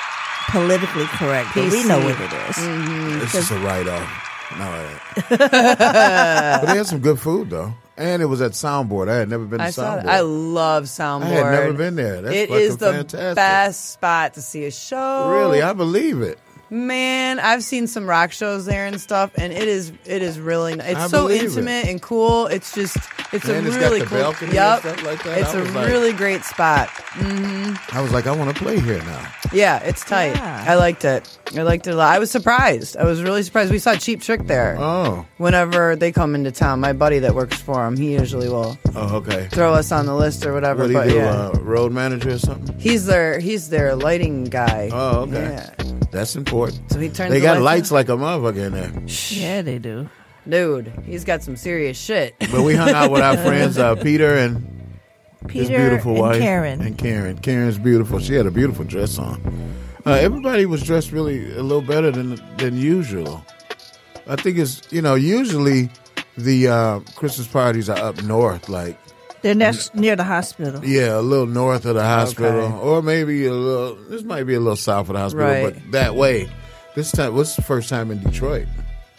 politically 0.50 1.04
correct, 1.06 1.50
but 1.54 1.70
we 1.70 1.84
know 1.84 1.98
what 1.98 2.14
it 2.20 2.32
is. 2.32 2.56
Mm-hmm. 2.56 3.20
It's 3.22 3.32
just 3.32 3.50
a 3.50 3.58
write 3.58 3.86
off. 3.88 4.24
No, 4.58 4.64
it 4.74 5.24
but 5.28 6.66
they 6.66 6.76
had 6.78 6.86
some 6.86 7.00
good 7.00 7.20
food 7.20 7.50
though, 7.50 7.74
and 7.98 8.22
it 8.22 8.26
was 8.26 8.40
at 8.40 8.52
Soundboard. 8.52 9.10
I 9.10 9.16
had 9.16 9.28
never 9.28 9.44
been 9.44 9.58
to 9.58 9.64
I 9.66 9.68
Soundboard. 9.68 10.06
I 10.06 10.20
love 10.20 10.84
Soundboard. 10.84 11.22
I 11.24 11.52
had 11.52 11.60
never 11.60 11.72
been 11.74 11.96
there. 11.96 12.22
That's 12.22 12.34
It 12.34 12.48
fucking 12.48 12.64
is 12.64 12.76
the 12.78 12.92
fantastic. 12.92 13.36
best 13.36 13.90
spot 13.92 14.34
to 14.34 14.42
see 14.42 14.64
a 14.64 14.70
show. 14.70 15.30
Really, 15.30 15.60
I 15.60 15.74
believe 15.74 16.22
it. 16.22 16.38
Man, 16.70 17.38
I've 17.38 17.62
seen 17.64 17.86
some 17.86 18.06
rock 18.06 18.30
shows 18.32 18.66
there 18.66 18.84
and 18.86 19.00
stuff, 19.00 19.30
and 19.36 19.52
it 19.54 19.66
is 19.66 19.90
it 20.04 20.20
is 20.20 20.38
really 20.38 20.74
ni- 20.74 20.84
it's 20.84 21.00
I 21.00 21.06
so 21.06 21.22
believe 21.22 21.42
it. 21.42 21.44
intimate 21.46 21.86
and 21.86 22.02
cool. 22.02 22.46
It's 22.46 22.74
just 22.74 22.96
it's 23.32 23.48
And 23.48 23.64
a 23.66 23.68
it's 23.68 23.76
got 23.76 23.82
really 23.84 24.00
the 24.00 24.06
cool. 24.06 24.18
balcony 24.18 24.46
and 24.48 24.54
Yep, 24.54 24.80
stuff 24.80 25.02
like 25.04 25.22
that. 25.24 25.38
it's 25.38 25.54
I 25.54 25.58
a 25.58 25.60
was 25.62 25.74
like- 25.74 25.88
really 25.88 26.12
great 26.12 26.44
spot. 26.44 26.88
hmm 26.90 27.72
I 27.92 28.02
was 28.02 28.12
like, 28.12 28.26
I 28.26 28.32
want 28.36 28.54
to 28.54 28.62
play 28.62 28.80
here 28.80 28.98
now. 29.02 29.32
Yeah, 29.52 29.78
it's 29.82 30.04
tight. 30.04 30.34
Yeah. 30.34 30.64
I 30.68 30.74
liked 30.74 31.04
it. 31.06 31.38
I 31.56 31.62
liked 31.62 31.86
it 31.86 31.92
a 31.92 31.96
lot. 31.96 32.14
I 32.14 32.18
was 32.18 32.30
surprised. 32.30 32.98
I 32.98 33.04
was 33.04 33.22
really 33.22 33.42
surprised. 33.42 33.70
We 33.72 33.78
saw 33.78 33.94
Cheap 33.94 34.20
Trick 34.20 34.46
there. 34.46 34.76
Oh, 34.78 35.24
Whenever 35.38 35.96
they 35.96 36.12
come 36.12 36.34
into 36.34 36.52
town, 36.52 36.80
my 36.80 36.92
buddy 36.92 37.18
that 37.20 37.34
works 37.34 37.56
for 37.60 37.86
him, 37.86 37.96
he 37.96 38.12
usually 38.12 38.48
will 38.50 38.76
oh, 38.94 39.16
okay. 39.16 39.48
throw 39.50 39.72
us 39.72 39.90
on 39.90 40.04
the 40.04 40.14
list 40.14 40.44
or 40.44 40.52
whatever. 40.52 40.82
What 40.82 40.88
do 40.88 40.92
you 40.92 40.98
but 40.98 41.08
do? 41.08 41.14
yeah, 41.16 41.48
Uh, 41.54 41.58
road 41.60 41.92
manager 41.92 42.30
or 42.32 42.38
something? 42.38 42.78
he's 42.78 43.06
their 43.06 43.38
he's 43.40 43.70
their 43.70 43.94
lighting 43.96 44.44
guy. 44.44 44.90
Oh, 44.92 45.20
okay. 45.22 45.32
Yeah. 45.78 45.97
That's 46.10 46.36
important. 46.36 46.90
So 46.90 46.98
he 46.98 47.08
turned. 47.08 47.32
They 47.32 47.38
the 47.40 47.44
got 47.46 47.60
lights 47.60 47.90
lights 47.90 47.92
like 47.92 48.08
a 48.08 48.12
motherfucker 48.12 48.66
in 48.66 48.72
there. 48.72 48.92
Yeah, 49.06 49.62
they 49.62 49.78
do. 49.78 50.08
dude. 50.48 50.92
He's 51.04 51.24
got 51.24 51.42
some 51.42 51.56
serious 51.56 51.98
shit. 51.98 52.34
But 52.38 52.62
we 52.62 52.74
hung 52.74 52.90
out 52.90 53.10
with 53.10 53.22
our 53.22 53.36
friends 53.36 53.78
uh, 53.78 53.94
Peter 54.02 54.34
and 54.36 54.98
his 55.50 55.68
Peter 55.68 55.78
beautiful 55.78 56.12
and 56.12 56.20
wife 56.20 56.38
Karen. 56.40 56.80
and 56.80 56.96
Karen. 56.98 57.38
Karen's 57.38 57.78
beautiful. 57.78 58.18
She 58.18 58.34
had 58.34 58.46
a 58.46 58.50
beautiful 58.50 58.84
dress 58.84 59.18
on. 59.18 59.74
Uh, 60.06 60.12
everybody 60.12 60.64
was 60.64 60.82
dressed 60.82 61.12
really 61.12 61.52
a 61.54 61.62
little 61.62 61.82
better 61.82 62.10
than 62.10 62.40
than 62.56 62.76
usual. 62.78 63.44
I 64.26 64.36
think 64.36 64.58
it's 64.58 64.90
you 64.90 65.02
know 65.02 65.14
usually 65.14 65.90
the 66.36 66.68
uh, 66.68 67.00
Christmas 67.16 67.46
parties 67.46 67.88
are 67.90 67.98
up 67.98 68.22
north, 68.22 68.68
like 68.68 68.98
They're 69.42 69.54
next, 69.54 69.94
near 69.94 70.16
the 70.16 70.24
hospital. 70.24 70.84
yeah, 70.84 71.18
a 71.18 71.20
little 71.22 71.46
north 71.46 71.84
of 71.84 71.94
the 71.94 72.02
hospital, 72.02 72.60
Okay. 72.60 72.74
or 72.76 73.02
maybe 73.02 73.46
a 73.46 73.52
little. 73.54 73.96
This 74.08 74.22
might 74.24 74.44
be 74.44 74.54
a 74.54 74.60
little 74.60 74.76
south 74.76 75.08
of 75.08 75.14
the 75.14 75.20
hospital, 75.20 75.46
Right. 75.46 75.74
but 75.74 75.92
that 75.92 76.14
way. 76.16 76.48
This 76.94 77.12
time 77.12 77.34
was 77.34 77.54
the 77.54 77.62
first 77.62 77.88
time 77.88 78.10
in 78.10 78.20
Detroit, 78.22 78.66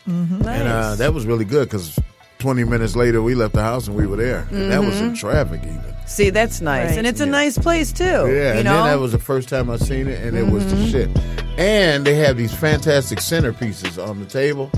Mm-hmm. 0.09 0.45
and 0.47 0.67
uh, 0.67 0.95
that 0.95 1.13
was 1.13 1.25
really 1.25 1.45
good 1.45 1.69
because 1.69 1.97
twenty 2.39 2.63
minutes 2.65 2.95
later 2.95 3.21
we 3.21 3.35
left 3.35 3.53
the 3.53 3.61
house 3.61 3.87
and 3.87 3.95
we 3.95 4.05
were 4.05 4.17
there. 4.17 4.47
And 4.51 4.71
that 4.71 4.81
was 4.83 4.99
in 4.99 5.11
Mhm. 5.11 5.17
traffic 5.19 5.61
even. 5.63 5.81
See, 6.05 6.29
that's 6.29 6.59
nice, 6.59 6.89
Right. 6.89 6.97
and 6.97 7.07
it's 7.07 7.21
a 7.21 7.25
nice 7.25 7.57
place 7.57 7.91
too. 7.93 8.03
Yeah, 8.03 8.25
you 8.25 8.39
and 8.59 8.63
know. 8.65 8.73
then 8.83 8.85
that 8.87 8.99
was 8.99 9.11
the 9.13 9.19
first 9.19 9.47
time 9.47 9.69
I 9.69 9.77
seen 9.77 10.07
it, 10.07 10.21
and 10.25 10.35
it 10.37 10.47
was 10.47 10.65
the 10.65 10.75
Mhm. 10.77 10.91
shit. 10.91 11.09
And 11.57 12.03
they 12.05 12.15
have 12.15 12.35
these 12.35 12.53
fantastic 12.53 13.19
centerpieces 13.19 14.01
on 14.03 14.19
the 14.19 14.25
table, 14.25 14.71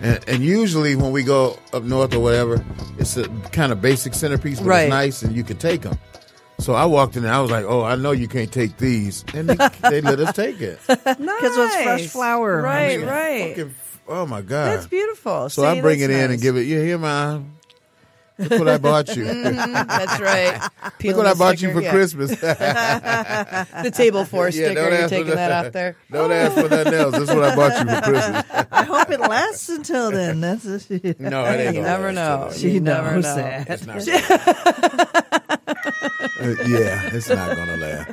and, 0.00 0.24
and 0.28 0.42
usually 0.42 0.96
when 0.96 1.12
we 1.12 1.22
go 1.22 1.58
up 1.72 1.82
north 1.82 2.14
or 2.14 2.20
whatever, 2.20 2.64
it's 2.98 3.16
a 3.16 3.28
kind 3.52 3.72
of 3.72 3.80
basic 3.80 4.14
centerpiece, 4.14 4.58
but 4.60 4.66
Right. 4.68 4.82
it's 4.84 4.90
nice, 4.90 5.22
and 5.22 5.34
you 5.36 5.44
can 5.44 5.56
take 5.56 5.82
them. 5.82 5.98
So 6.60 6.74
I 6.74 6.86
walked 6.86 7.16
in, 7.16 7.24
and 7.24 7.32
I 7.32 7.40
was 7.40 7.50
like, 7.52 7.64
"Oh, 7.64 7.82
I 7.84 7.94
know 7.94 8.10
you 8.10 8.26
can't 8.26 8.50
take 8.52 8.76
these," 8.78 9.24
and 9.32 9.48
they, 9.48 9.68
they 9.88 10.00
let 10.00 10.18
us 10.20 10.34
take 10.34 10.60
it. 10.60 10.80
Because 10.88 11.56
it 11.56 11.60
was 11.60 11.74
fresh 11.84 12.06
flour. 12.08 12.60
Right, 12.62 12.94
I 12.94 12.96
mean, 12.98 13.06
right. 13.06 13.56
Fucking- 13.56 13.74
oh 14.08 14.26
my 14.26 14.40
god, 14.42 14.66
That's 14.76 14.86
beautiful. 14.86 15.48
So 15.50 15.62
See, 15.62 15.68
I 15.68 15.80
bring 15.80 16.00
it 16.00 16.08
that's 16.08 16.12
in 16.18 16.20
nice. 16.26 16.30
and 16.34 16.42
give 16.42 16.56
it. 16.56 16.62
You 16.62 16.80
hear 16.80 16.98
my? 16.98 17.40
Look 18.38 18.50
what 18.50 18.68
I 18.68 18.78
bought 18.78 19.16
you. 19.16 19.24
Mhm, 19.28 19.86
that's 19.88 20.20
right. 20.20 20.60
Look 21.04 21.16
what 21.16 21.26
I 21.26 21.32
the 21.32 21.38
bought 21.38 21.60
you 21.62 21.72
for 21.72 21.80
yeah. 21.82 21.90
Christmas. 21.90 22.30
the 22.40 23.92
table 23.94 24.24
four 24.24 24.46
Yeah, 24.46 24.50
sticker. 24.50 24.74
don't 24.74 24.92
You're 25.00 25.08
taking 25.08 25.34
that 25.34 25.66
off 25.66 25.72
there. 25.72 25.96
Don't 26.12 26.30
ask 26.32 26.54
for 26.54 26.68
nothing 26.68 26.94
else. 26.94 27.14
This 27.14 27.28
is 27.28 27.34
what 27.34 27.44
I 27.44 27.56
bought 27.56 27.80
you 27.80 27.94
for 27.94 28.02
Christmas. 28.02 28.44
I 28.72 28.82
hope 28.84 29.10
it 29.10 29.20
lasts 29.20 29.68
until 29.68 30.10
then. 30.10 30.40
That's 30.40 30.64
a, 30.66 30.78
No, 31.18 31.44
it 31.46 31.60
ain't 31.60 31.76
You 31.76 31.82
never 31.82 32.12
know. 32.12 32.50
She 32.54 32.70
You 32.70 32.80
never 32.80 33.12
knows 33.16 33.24
know. 33.24 33.34
that. 33.36 33.68
It's 33.70 33.86
not 33.86 33.96
Uh, 36.40 36.54
yeah, 36.68 37.10
it's 37.12 37.28
not 37.28 37.56
gonna 37.56 37.76
last. 37.76 38.10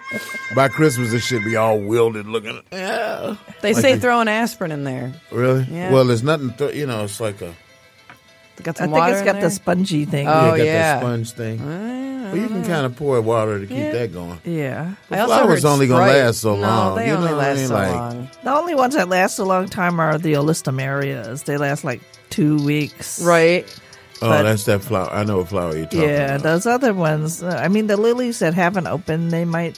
By 0.55 0.67
Christmas, 0.67 1.13
it 1.13 1.19
should 1.19 1.43
be 1.43 1.55
all 1.55 1.79
wilted 1.79 2.25
looking. 2.27 2.59
Yeah. 2.71 3.35
They 3.61 3.73
Like 3.73 3.81
say 3.81 3.93
you- 3.93 3.99
throw 3.99 4.19
an 4.19 4.27
aspirin 4.27 4.71
in 4.71 4.83
there. 4.83 5.13
Really? 5.31 5.63
Yeah. 5.69 5.91
Well, 5.91 6.05
there's 6.05 6.23
nothing. 6.23 6.51
Th- 6.53 6.73
you 6.75 6.87
know, 6.87 7.03
it's 7.03 7.19
like 7.19 7.41
a. 7.41 7.53
They 8.57 8.63
got 8.63 8.75
I 8.79 8.85
some 8.85 8.91
think 8.91 8.97
water 8.99 9.11
it's 9.13 9.19
in 9.21 9.25
got 9.25 9.33
there? 9.33 9.41
the 9.43 9.49
spongy 9.51 10.05
thing. 10.05 10.27
Oh 10.27 10.31
yeah, 10.53 10.57
got 10.57 10.65
yeah. 10.65 10.73
that 10.95 10.99
sponge 11.01 11.31
thing. 11.31 11.59
well, 11.65 12.37
you 12.37 12.47
can 12.47 12.63
kind 12.63 12.85
of 12.85 12.95
pour 12.95 13.19
water 13.21 13.59
to 13.59 13.65
keep 13.67 13.77
Yeah. 13.77 13.91
that 13.91 14.13
going. 14.13 14.39
Yeah. 14.45 14.93
But 15.09 15.19
I 15.19 15.21
also 15.23 15.33
flowers 15.35 15.63
heard 15.63 15.69
only 15.69 15.87
gonna 15.87 16.05
Sprite. 16.05 16.23
last 16.23 16.39
so 16.39 16.55
No, 16.55 16.61
long. 16.61 16.95
they 16.95 17.07
you 17.07 17.13
only 17.13 17.29
know 17.29 17.35
what 17.35 17.45
I 17.45 17.47
last 17.49 17.57
mean? 17.59 17.67
so 17.67 17.73
Like, 17.73 17.91
long. 17.91 18.29
The 18.43 18.53
only 18.55 18.75
ones 18.75 18.95
that 18.95 19.09
last 19.09 19.39
a 19.39 19.43
long 19.43 19.67
time 19.67 19.99
are 19.99 20.17
the 20.17 20.35
areas. 20.79 21.43
They 21.43 21.57
last 21.57 21.83
like 21.83 22.01
two 22.29 22.57
weeks. 22.63 23.21
Right. 23.21 23.65
Oh, 24.21 24.29
But- 24.29 24.43
that's 24.43 24.63
that 24.65 24.81
flower. 24.81 25.09
I 25.11 25.25
know 25.25 25.39
what 25.39 25.49
flower 25.49 25.75
you're 25.75 25.85
talking 25.85 26.01
Yeah, 26.03 26.35
about. 26.35 26.43
those 26.43 26.65
other 26.65 26.93
ones. 26.93 27.43
uh, 27.43 27.59
I 27.61 27.67
mean, 27.67 27.87
the 27.87 27.97
lilies 27.97 28.39
that 28.39 28.53
haven't 28.53 28.87
opened, 28.87 29.31
they 29.31 29.43
might. 29.43 29.77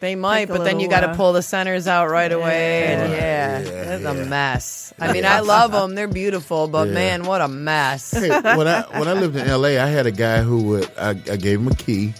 They 0.00 0.14
might, 0.14 0.46
Take 0.46 0.50
a 0.50 0.52
but 0.52 0.64
then 0.64 0.78
you 0.78 0.88
got 0.88 1.00
to 1.00 1.08
uh, 1.10 1.16
pull 1.16 1.32
the 1.32 1.42
centers 1.42 1.88
out 1.88 2.08
right 2.08 2.30
away, 2.30 2.84
and 2.94 3.12
Yeah, 3.12 3.18
yeah, 3.18 3.60
yeah, 3.60 3.94
it's 3.96 4.04
a 4.04 4.14
mess. 4.14 4.94
I 5.00 5.12
mean, 5.12 5.24
I 5.24 5.40
love 5.40 5.72
them; 5.72 5.94
they're 5.96 6.06
beautiful, 6.06 6.68
but 6.68 6.88
Yeah. 6.88 6.94
man, 6.94 7.24
what 7.24 7.40
a 7.40 7.48
mess. 7.48 8.12
Hey, 8.12 8.28
when 8.28 8.68
I 8.68 8.82
when 8.96 9.08
I 9.08 9.14
lived 9.14 9.34
in 9.36 9.46
L.A., 9.46 9.78
I 9.78 9.86
had 9.86 10.06
a 10.06 10.12
guy 10.12 10.42
who 10.42 10.62
would 10.64 10.90
I, 10.96 11.10
I 11.10 11.36
gave 11.36 11.58
him 11.60 11.68
a 11.68 11.74
key, 11.74 12.14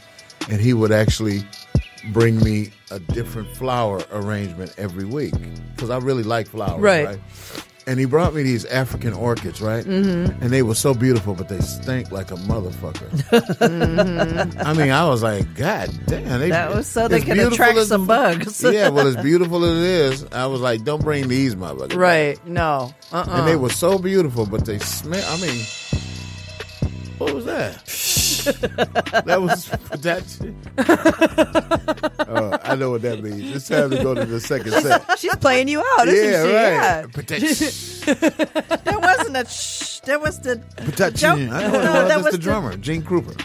and 0.50 0.60
he 0.60 0.74
would 0.74 0.90
actually 0.90 1.44
bring 2.12 2.40
me 2.40 2.70
a 2.90 2.98
different 2.98 3.48
flower 3.56 4.02
arrangement 4.12 4.74
every 4.78 5.04
week 5.04 5.34
because 5.74 5.90
I 5.90 5.98
really 5.98 6.22
like 6.24 6.48
flowers, 6.48 6.80
Right. 6.80 7.06
right? 7.06 7.18
And 7.88 7.98
he 7.98 8.04
brought 8.04 8.34
me 8.34 8.42
these 8.42 8.66
African 8.66 9.14
orchids, 9.14 9.62
right? 9.62 9.82
Mhm. 9.84 10.42
And 10.42 10.50
they 10.50 10.62
were 10.62 10.74
so 10.74 10.92
beautiful, 10.92 11.34
but 11.34 11.48
they 11.48 11.58
stink 11.60 12.12
like 12.12 12.30
a 12.30 12.34
motherfucker. 12.34 13.08
Mhm. 13.58 14.62
I 14.64 14.72
mean, 14.74 14.90
I 14.90 15.08
was 15.08 15.22
like, 15.22 15.54
God 15.54 15.88
damn! 16.06 16.38
They, 16.38 16.50
That 16.50 16.74
was 16.74 16.86
so 16.86 17.08
they 17.08 17.20
can 17.22 17.40
attract 17.40 17.78
as- 17.78 17.88
some 17.88 18.06
bugs. 18.06 18.62
yeah, 18.62 18.90
well, 18.90 19.06
as 19.06 19.16
beautiful 19.30 19.64
as 19.64 19.78
it 19.78 19.84
is, 19.84 20.26
I 20.32 20.46
was 20.46 20.60
like, 20.60 20.84
don't 20.84 21.02
bring 21.02 21.28
these 21.28 21.54
motherfuckers. 21.54 21.96
Right? 21.96 22.38
No. 22.46 22.92
Uh. 23.10 23.24
uh 23.26 23.36
And 23.38 23.48
they 23.48 23.56
were 23.56 23.70
so 23.70 23.98
beautiful, 23.98 24.44
but 24.44 24.66
they 24.66 24.78
smell. 24.80 25.24
I 25.26 25.40
mean, 25.40 25.64
what 27.16 27.34
was 27.34 27.46
that? 27.46 27.82
that 29.24 29.38
was 29.40 29.66
that. 29.90 30.24
Oh, 32.30 32.58
I 32.62 32.74
know 32.76 32.90
what 32.90 33.00
that 33.02 33.22
means. 33.22 33.56
It's 33.56 33.68
time 33.68 33.88
to 33.90 34.02
go 34.02 34.14
to 34.14 34.26
the 34.26 34.38
second 34.38 34.72
set. 34.72 35.18
She's 35.18 35.34
playing 35.36 35.68
you 35.68 35.80
out, 35.80 36.06
isn't 36.08 36.30
yeah, 36.30 36.44
she? 36.44 36.52
right. 36.54 38.36
Yeah. 38.66 38.76
there 38.84 38.98
wasn't 38.98 39.36
a 39.38 39.46
shh. 39.46 40.00
There 40.00 40.18
was 40.18 40.38
the 40.40 40.56
joke. 41.14 41.38
I 41.38 41.44
know 41.46 41.70
what 41.70 41.80
it 41.80 41.84
No, 41.84 42.08
that 42.08 42.22
was 42.22 42.32
the 42.32 42.38
drummer, 42.38 42.76
Gene 42.76 43.02
Krupa. 43.02 43.42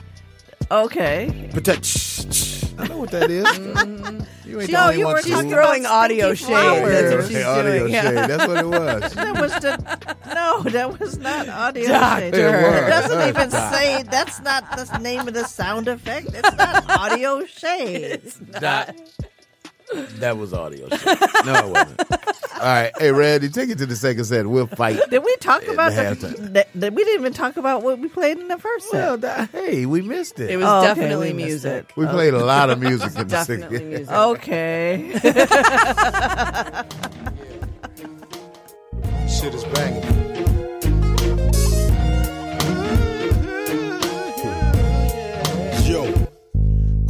Okay. 0.69 1.49
Patat- 1.53 2.62
I 2.77 2.87
know 2.87 2.97
what 2.97 3.11
that 3.11 3.29
is. 3.31 3.45
Mm-hmm. 3.45 4.19
You 4.45 4.59
ain't 4.59 4.67
the 4.69 4.73
No, 4.73 4.83
only 4.87 4.99
you 4.99 5.05
one 5.05 5.13
were 5.15 5.21
to- 5.21 5.29
talking 5.29 5.49
throwing 5.49 5.85
about 5.85 6.03
audio 6.03 6.33
stinky 6.35 6.53
shade. 6.53 6.85
That's 6.85 7.15
what 7.15 7.25
she's 7.27 7.37
Hey, 7.37 7.43
audio 7.43 7.79
doing. 7.79 7.93
Yeah. 7.93 8.27
That's 8.27 8.47
what 8.47 8.57
it 8.57 8.65
was. 8.67 9.13
That 9.15 9.41
was 9.41 9.51
the 9.53 10.15
no. 10.35 10.61
That 10.63 10.99
was 10.99 11.17
not 11.17 11.49
audio. 11.49 11.87
Doctor. 11.87 12.19
shade. 12.21 12.33
It. 12.35 12.39
It 12.39 12.89
doesn't 12.89 13.27
even 13.29 13.49
Doc. 13.49 13.73
say. 13.73 14.03
That's 14.03 14.41
not 14.41 14.75
the 14.77 14.97
name 14.99 15.27
of 15.29 15.33
the 15.33 15.45
sound 15.45 15.87
effect. 15.87 16.27
It's 16.33 16.55
not 16.57 16.89
audio 16.89 17.45
shade. 17.45 18.21
That, 18.59 18.95
that 20.19 20.37
was 20.37 20.53
audio 20.53 20.87
shade. 20.97 21.17
No, 21.45 21.53
it 21.67 21.71
wasn't. 21.71 22.01
All 22.53 22.69
right. 22.69 22.91
Hey, 22.97 23.11
Randy, 23.11 23.49
take 23.49 23.69
it 23.69 23.77
to 23.79 23.85
the 23.85 23.95
second 23.95 24.23
set. 24.25 24.45
We'll 24.47 24.67
fight. 24.67 24.99
Did 25.09 25.23
we 25.23 25.35
talk 25.37 25.63
about 25.67 25.91
the 25.91 25.95
the, 26.15 26.27
halftime. 26.27 26.53
that- 26.53 26.67
that 26.75 26.93
we 26.93 27.03
didn't 27.03 27.19
even 27.21 27.33
talk 27.33 27.57
about 27.57 27.83
what 27.83 27.99
we 27.99 28.07
played 28.07 28.37
in 28.39 28.47
the 28.47 28.57
first 28.57 28.89
set? 28.89 28.97
Well, 28.99 29.17
that, 29.17 29.49
hey, 29.51 29.85
we 29.85 30.01
missed 30.01 30.39
it. 30.39 30.49
It 30.51 30.57
was 30.57 30.65
Oh, 30.65 30.77
okay, 30.79 30.87
definitely 30.87 31.33
we 31.33 31.43
missed 31.43 31.47
music. 31.65 31.91
we 31.97 32.05
played 32.07 32.33
a 32.33 32.43
lot 32.45 32.69
of 32.69 32.79
music 32.79 33.09
in 33.15 33.17
the 33.17 33.23
Definitely 33.25 33.79
60s. 33.79 33.89
music. 33.89 34.09
Okay. 34.11 35.11
Shit 39.27 39.53
is 39.55 39.63
banging. 39.65 40.12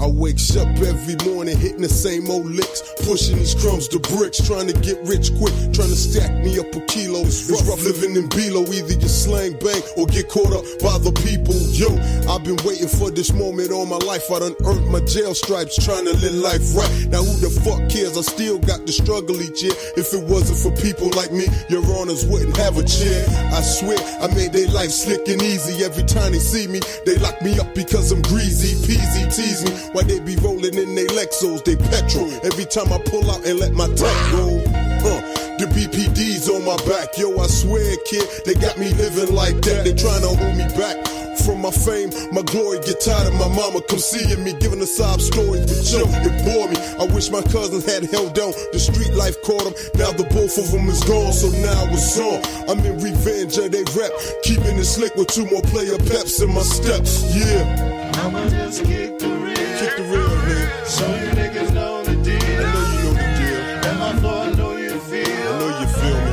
I 0.03 0.07
wakes 0.07 0.57
up 0.57 0.67
every 0.83 1.15
morning 1.31 1.55
hitting 1.57 1.79
the 1.79 1.87
same 1.87 2.29
old 2.29 2.43
licks, 2.43 2.83
pushing 3.07 3.39
these 3.39 3.55
crumbs 3.55 3.87
to 3.87 3.99
bricks, 4.11 4.43
trying 4.43 4.67
to 4.67 4.75
get 4.83 4.99
rich 5.07 5.31
quick, 5.39 5.55
trying 5.71 5.87
to 5.87 5.95
stack 5.95 6.43
me 6.43 6.59
up 6.59 6.67
a 6.75 6.81
kilo. 6.91 7.23
It's 7.23 7.47
rough 7.47 7.79
living 7.87 8.19
in 8.19 8.27
Below, 8.27 8.67
either 8.67 8.99
you 8.99 9.07
slang 9.07 9.55
bang 9.63 9.79
or 9.95 10.03
get 10.11 10.27
caught 10.27 10.51
up 10.51 10.67
by 10.83 10.99
the 10.99 11.15
people. 11.23 11.55
Yo, 11.71 11.87
I've 12.27 12.43
been 12.43 12.59
waiting 12.67 12.91
for 12.91 13.15
this 13.15 13.31
moment 13.31 13.71
all 13.71 13.87
my 13.87 14.01
life. 14.03 14.27
I 14.27 14.43
done 14.43 14.59
earned 14.67 14.91
my 14.91 14.99
jail 15.07 15.31
stripes, 15.31 15.79
trying 15.79 16.03
to 16.03 16.11
live 16.19 16.35
life 16.35 16.75
right. 16.75 16.91
Now 17.07 17.23
who 17.23 17.39
the 17.39 17.47
fuck 17.63 17.87
cares? 17.87 18.19
I 18.19 18.27
still 18.27 18.59
got 18.59 18.83
to 18.83 18.91
struggle 18.91 19.39
each 19.39 19.63
year. 19.63 19.71
If 19.95 20.11
it 20.11 20.27
wasn't 20.27 20.59
for 20.59 20.75
people 20.83 21.15
like 21.15 21.31
me, 21.31 21.47
your 21.71 21.79
honors 21.95 22.27
wouldn't 22.27 22.59
have 22.59 22.75
a 22.75 22.83
chair. 22.83 23.23
I 23.55 23.63
swear, 23.63 23.95
I 24.19 24.27
made 24.35 24.51
their 24.51 24.67
life 24.67 24.91
slick 24.91 25.23
and 25.31 25.39
easy. 25.39 25.79
Every 25.79 26.03
time 26.03 26.35
they 26.35 26.43
see 26.43 26.67
me, 26.67 26.83
they 27.07 27.15
lock 27.23 27.39
me 27.39 27.55
up 27.55 27.71
because 27.71 28.11
I'm 28.11 28.19
greasy, 28.27 28.75
peasy, 28.83 29.31
tease 29.31 29.63
me. 29.63 29.92
Why 29.93 30.01
they 30.03 30.19
be 30.19 30.35
rolling 30.37 30.73
in 30.73 30.95
they 30.95 31.05
Lexos, 31.13 31.63
they 31.63 31.75
petrol. 31.75 32.33
Every 32.43 32.65
time 32.65 32.91
I 32.91 32.97
pull 32.97 33.29
out 33.29 33.45
and 33.45 33.59
let 33.59 33.73
my 33.73 33.85
tank 33.85 34.17
go. 34.33 34.59
Huh. 35.05 35.21
The 35.61 35.69
BPD's 35.69 36.49
on 36.49 36.65
my 36.65 36.75
back, 36.89 37.15
yo, 37.15 37.37
I 37.37 37.45
swear, 37.45 37.95
kid, 38.09 38.25
they 38.43 38.55
got 38.55 38.77
me 38.79 38.89
living 38.97 39.35
like 39.35 39.61
that. 39.61 39.85
They 39.85 39.93
trying 39.93 40.25
to 40.25 40.33
hold 40.33 40.57
me 40.57 40.65
back 40.73 40.97
from 41.45 41.61
my 41.61 41.69
fame, 41.69 42.09
my 42.33 42.41
glory. 42.41 42.81
Get 42.81 43.05
tired 43.05 43.27
of 43.29 43.37
my 43.37 43.47
mama 43.53 43.85
come 43.85 43.99
seeing 43.99 44.43
me, 44.43 44.57
giving 44.57 44.79
the 44.79 44.89
sob 44.89 45.21
stories, 45.21 45.69
but 45.69 45.85
yo, 45.85 46.09
it 46.25 46.35
bore 46.41 46.67
me. 46.73 46.77
I 46.97 47.05
wish 47.13 47.29
my 47.29 47.45
cousins 47.53 47.85
had 47.85 48.09
held 48.09 48.33
down. 48.33 48.57
The 48.73 48.79
street 48.79 49.13
life 49.13 49.37
caught 49.45 49.61
them, 49.61 49.77
now 49.93 50.09
the 50.09 50.25
both 50.33 50.57
of 50.57 50.71
them 50.73 50.89
is 50.89 51.05
gone, 51.05 51.33
so 51.33 51.53
now 51.61 51.85
it's 51.93 52.17
on. 52.17 52.41
I'm 52.65 52.81
in 52.81 52.97
revenge 52.97 53.61
of 53.61 53.69
they 53.69 53.85
rap, 53.93 54.09
keeping 54.41 54.73
it 54.81 54.89
slick 54.89 55.13
with 55.13 55.29
two 55.29 55.45
more 55.53 55.61
player 55.69 56.01
peps 56.09 56.41
in 56.41 56.49
my 56.49 56.65
steps, 56.65 57.29
yeah. 57.29 57.92
I'ma 58.21 58.47
just 58.49 58.83
kick 58.85 59.19
the 59.19 59.29
rear. 59.29 59.77
Kick 59.79 59.95
the 59.97 60.03
real 60.03 60.35
man. 60.45 60.85
So 60.85 61.05
you 61.15 61.29
niggas 61.39 61.73
know 61.73 62.03
the 62.03 62.15
deal. 62.27 62.37
I 62.39 62.73
know 62.73 62.87
you 62.93 63.03
know 63.03 63.13
the 63.13 63.27
deal. 63.39 63.89
And 63.89 63.99
my 63.99 64.11
flow, 64.19 64.41
I 64.41 64.51
know 64.51 64.77
you 64.77 64.99
feel. 64.99 65.27
I 65.27 65.59
know 65.59 65.79
you 65.79 65.87
feel 65.99 66.19
me. 66.25 66.31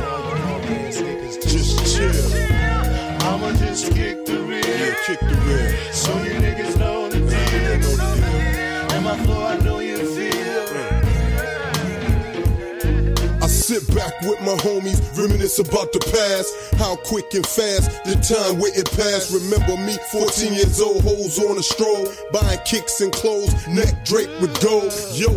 Just 1.41 1.73
chill. 1.95 2.19
I'ma 3.27 3.51
just 3.53 3.93
kick 3.93 4.25
the 4.25 4.37
rear. 4.49 4.63
Yeah, 4.65 4.95
kick 5.05 5.19
the 5.19 5.37
real. 5.45 5.71
So 5.93 6.11
you 6.23 6.35
niggas 6.45 6.77
sit 13.71 13.95
back 13.95 14.19
with 14.23 14.39
my 14.41 14.55
homies, 14.67 14.99
reminisce 15.17 15.57
about 15.59 15.93
the 15.93 15.99
past. 16.11 16.75
How 16.75 16.97
quick 16.97 17.33
and 17.33 17.45
fast 17.45 18.03
the 18.03 18.15
time 18.19 18.59
where 18.59 18.77
it 18.77 18.91
passed. 18.91 19.31
Remember 19.31 19.77
me, 19.77 19.95
14 20.11 20.53
years 20.53 20.81
old, 20.81 21.01
hoes 21.03 21.39
on 21.39 21.57
a 21.57 21.63
stroll, 21.63 22.11
buying 22.33 22.59
kicks 22.65 22.99
and 22.99 23.13
clothes, 23.13 23.53
neck 23.69 24.03
draped 24.03 24.41
with 24.41 24.51
gold. 24.61 24.91
Yo. 25.13 25.31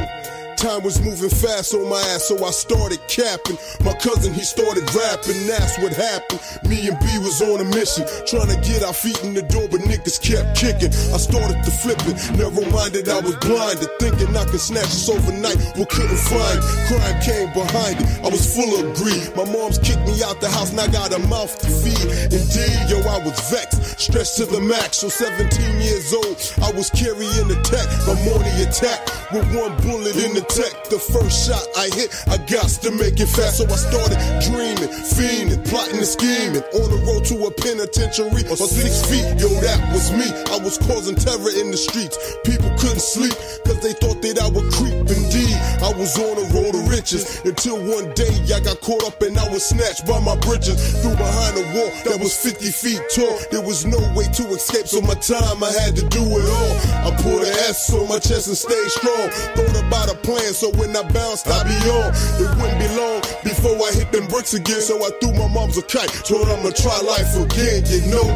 Time 0.64 0.80
was 0.80 0.96
moving 1.04 1.28
fast 1.28 1.74
on 1.74 1.84
my 1.92 2.00
ass, 2.16 2.32
so 2.32 2.40
I 2.40 2.48
started 2.48 2.96
capping. 3.04 3.60
My 3.84 3.92
cousin, 4.00 4.32
he 4.32 4.40
started 4.40 4.88
rapping, 4.96 5.44
that's 5.44 5.76
what 5.76 5.92
happened. 5.92 6.40
Me 6.64 6.88
and 6.88 6.96
B 7.04 7.04
was 7.20 7.44
on 7.44 7.60
a 7.60 7.68
mission, 7.68 8.08
trying 8.24 8.48
to 8.48 8.56
get 8.64 8.80
our 8.80 8.96
feet 8.96 9.20
in 9.28 9.36
the 9.36 9.44
door, 9.44 9.68
but 9.68 9.84
niggas 9.84 10.16
kept 10.24 10.56
kicking. 10.56 10.88
I 11.12 11.20
started 11.20 11.60
to 11.60 11.70
flipping, 11.84 12.16
never 12.40 12.64
minded 12.72 13.12
I 13.12 13.20
was 13.20 13.36
blinded, 13.44 13.92
thinking 14.00 14.32
I 14.32 14.48
could 14.48 14.56
snatch 14.56 14.88
this 14.88 15.04
overnight, 15.12 15.60
but 15.76 15.84
couldn't 15.92 16.24
find 16.32 16.56
it. 16.56 16.64
Crime 16.88 17.18
came 17.20 17.52
behind 17.52 18.00
it, 18.00 18.08
I 18.24 18.32
was 18.32 18.48
full 18.48 18.72
of 18.80 18.96
greed. 18.96 19.36
My 19.36 19.44
mom's 19.44 19.76
kicked 19.84 20.08
me 20.08 20.24
out 20.24 20.40
the 20.40 20.48
house, 20.48 20.72
and 20.72 20.80
I 20.80 20.88
got 20.88 21.12
a 21.12 21.20
mouth 21.28 21.52
to 21.60 21.68
feed. 21.68 22.08
Indeed, 22.32 22.88
yo, 22.88 23.04
I 23.04 23.20
was 23.20 23.36
vexed, 23.52 24.00
stressed 24.00 24.40
to 24.40 24.48
the 24.48 24.64
max. 24.64 25.04
So 25.04 25.12
17 25.12 25.44
years 25.84 26.08
old, 26.16 26.40
I 26.64 26.72
was 26.72 26.88
carrying 26.88 27.52
the 27.52 27.60
tech, 27.68 27.84
my 28.08 28.16
morning 28.24 28.56
attack 28.64 29.04
with 29.28 29.44
one 29.52 29.76
bullet 29.84 30.16
in 30.16 30.32
the 30.32 30.53
tech. 30.54 30.86
The 30.86 30.98
first 30.98 31.46
shot 31.46 31.66
I 31.76 31.90
hit, 31.90 32.14
I 32.30 32.38
got 32.46 32.70
to 32.86 32.90
make 32.94 33.18
it 33.18 33.26
fast. 33.26 33.58
So 33.58 33.66
I 33.66 33.74
started 33.74 34.18
dreaming, 34.46 34.90
fiending, 35.10 35.62
plotting 35.66 35.98
and 35.98 36.06
scheming. 36.06 36.62
On 36.78 36.86
the 36.86 37.00
road 37.02 37.26
to 37.34 37.36
a 37.46 37.50
penitentiary 37.50 38.46
or 38.46 38.56
six 38.56 39.02
feet. 39.10 39.26
Yo, 39.42 39.50
that 39.60 39.78
was 39.90 40.14
me. 40.14 40.26
I 40.54 40.58
was 40.62 40.78
causing 40.78 41.18
terror 41.18 41.50
in 41.50 41.74
the 41.74 41.78
streets. 41.78 42.16
People 42.46 42.70
couldn't 42.78 43.02
sleep 43.02 43.34
because 43.66 43.82
they 43.82 43.94
thought 43.98 44.22
that 44.22 44.38
I 44.38 44.48
would 44.48 44.70
creep. 44.70 44.94
Indeed, 44.94 45.56
I 45.82 45.90
was 45.98 46.14
on 46.18 46.38
a 46.38 46.46
road 46.54 46.72
to 46.78 46.82
riches 46.86 47.42
until 47.44 47.76
one 47.82 48.14
day 48.14 48.30
I 48.54 48.60
got 48.62 48.80
caught 48.80 49.02
up 49.04 49.20
and 49.22 49.34
I 49.38 49.48
was 49.50 49.66
snatched 49.66 50.06
by 50.06 50.20
my 50.20 50.36
britches. 50.46 50.78
Through 51.02 51.18
behind 51.18 51.58
a 51.58 51.64
wall 51.74 51.90
that 52.06 52.18
was 52.20 52.36
50 52.36 52.70
feet 52.70 53.02
tall. 53.10 53.34
There 53.50 53.64
was 53.64 53.84
no 53.84 53.98
way 54.14 54.30
to 54.38 54.44
escape, 54.54 54.86
so 54.86 55.00
my 55.02 55.18
time 55.18 55.62
I 55.64 55.72
had 55.82 55.96
to 55.96 56.04
do 56.08 56.22
it 56.22 56.46
all. 56.46 56.74
I 57.02 57.10
put 57.18 57.42
an 57.42 57.54
S 57.66 57.92
on 57.92 58.08
my 58.08 58.18
chest 58.18 58.46
and 58.46 58.56
stayed 58.56 58.90
strong. 58.90 59.28
Thought 59.56 59.76
about 59.80 60.12
a 60.12 60.16
plan, 60.20 60.43
so 60.52 60.70
when 60.72 60.94
I 60.96 61.02
bounced, 61.12 61.46
I 61.48 61.62
be 61.64 61.76
on. 61.88 62.12
It 62.42 62.50
wouldn't 62.58 62.78
be 62.78 62.88
long 62.96 63.20
before 63.44 63.76
I 63.80 63.92
hit 63.94 64.12
them 64.12 64.26
bricks 64.26 64.52
again. 64.52 64.80
So 64.80 64.98
I 65.04 65.10
threw 65.20 65.32
my 65.32 65.48
mom's 65.48 65.78
a 65.78 65.82
kite, 65.82 66.10
told 66.26 66.48
her 66.48 66.54
I'ma 66.54 66.70
try 66.70 66.98
life 67.00 67.32
again. 67.36 67.84
You 67.86 68.02
know, 68.10 68.28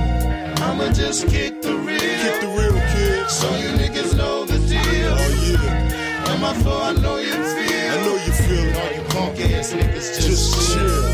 I'ma 0.65 0.93
just 0.93 1.29
kick 1.29 1.61
the 1.61 1.75
real. 1.75 1.99
Kick 1.99 2.41
the 2.41 2.49
real 2.49 2.79
kid. 2.95 3.29
So 3.29 3.49
you 3.57 3.69
niggas 3.77 4.17
know 4.17 4.45
the 4.47 4.59
deal. 4.59 5.13
Oh 5.13 5.29
yeah. 5.45 6.33
And 6.33 6.41
my 6.41 6.55
flow, 6.63 6.81
I 6.83 6.93
know 6.93 7.19
you 7.19 7.33
feel. 7.35 7.91
I 7.93 7.97
know 8.05 8.17
you 8.17 8.33
feel. 8.33 8.69
All 8.79 8.93
you 8.93 9.03
punk 9.11 9.41
ass 9.53 9.73
niggas 9.73 10.17
just, 10.17 10.23
Just 10.23 10.73
chill. 10.73 11.05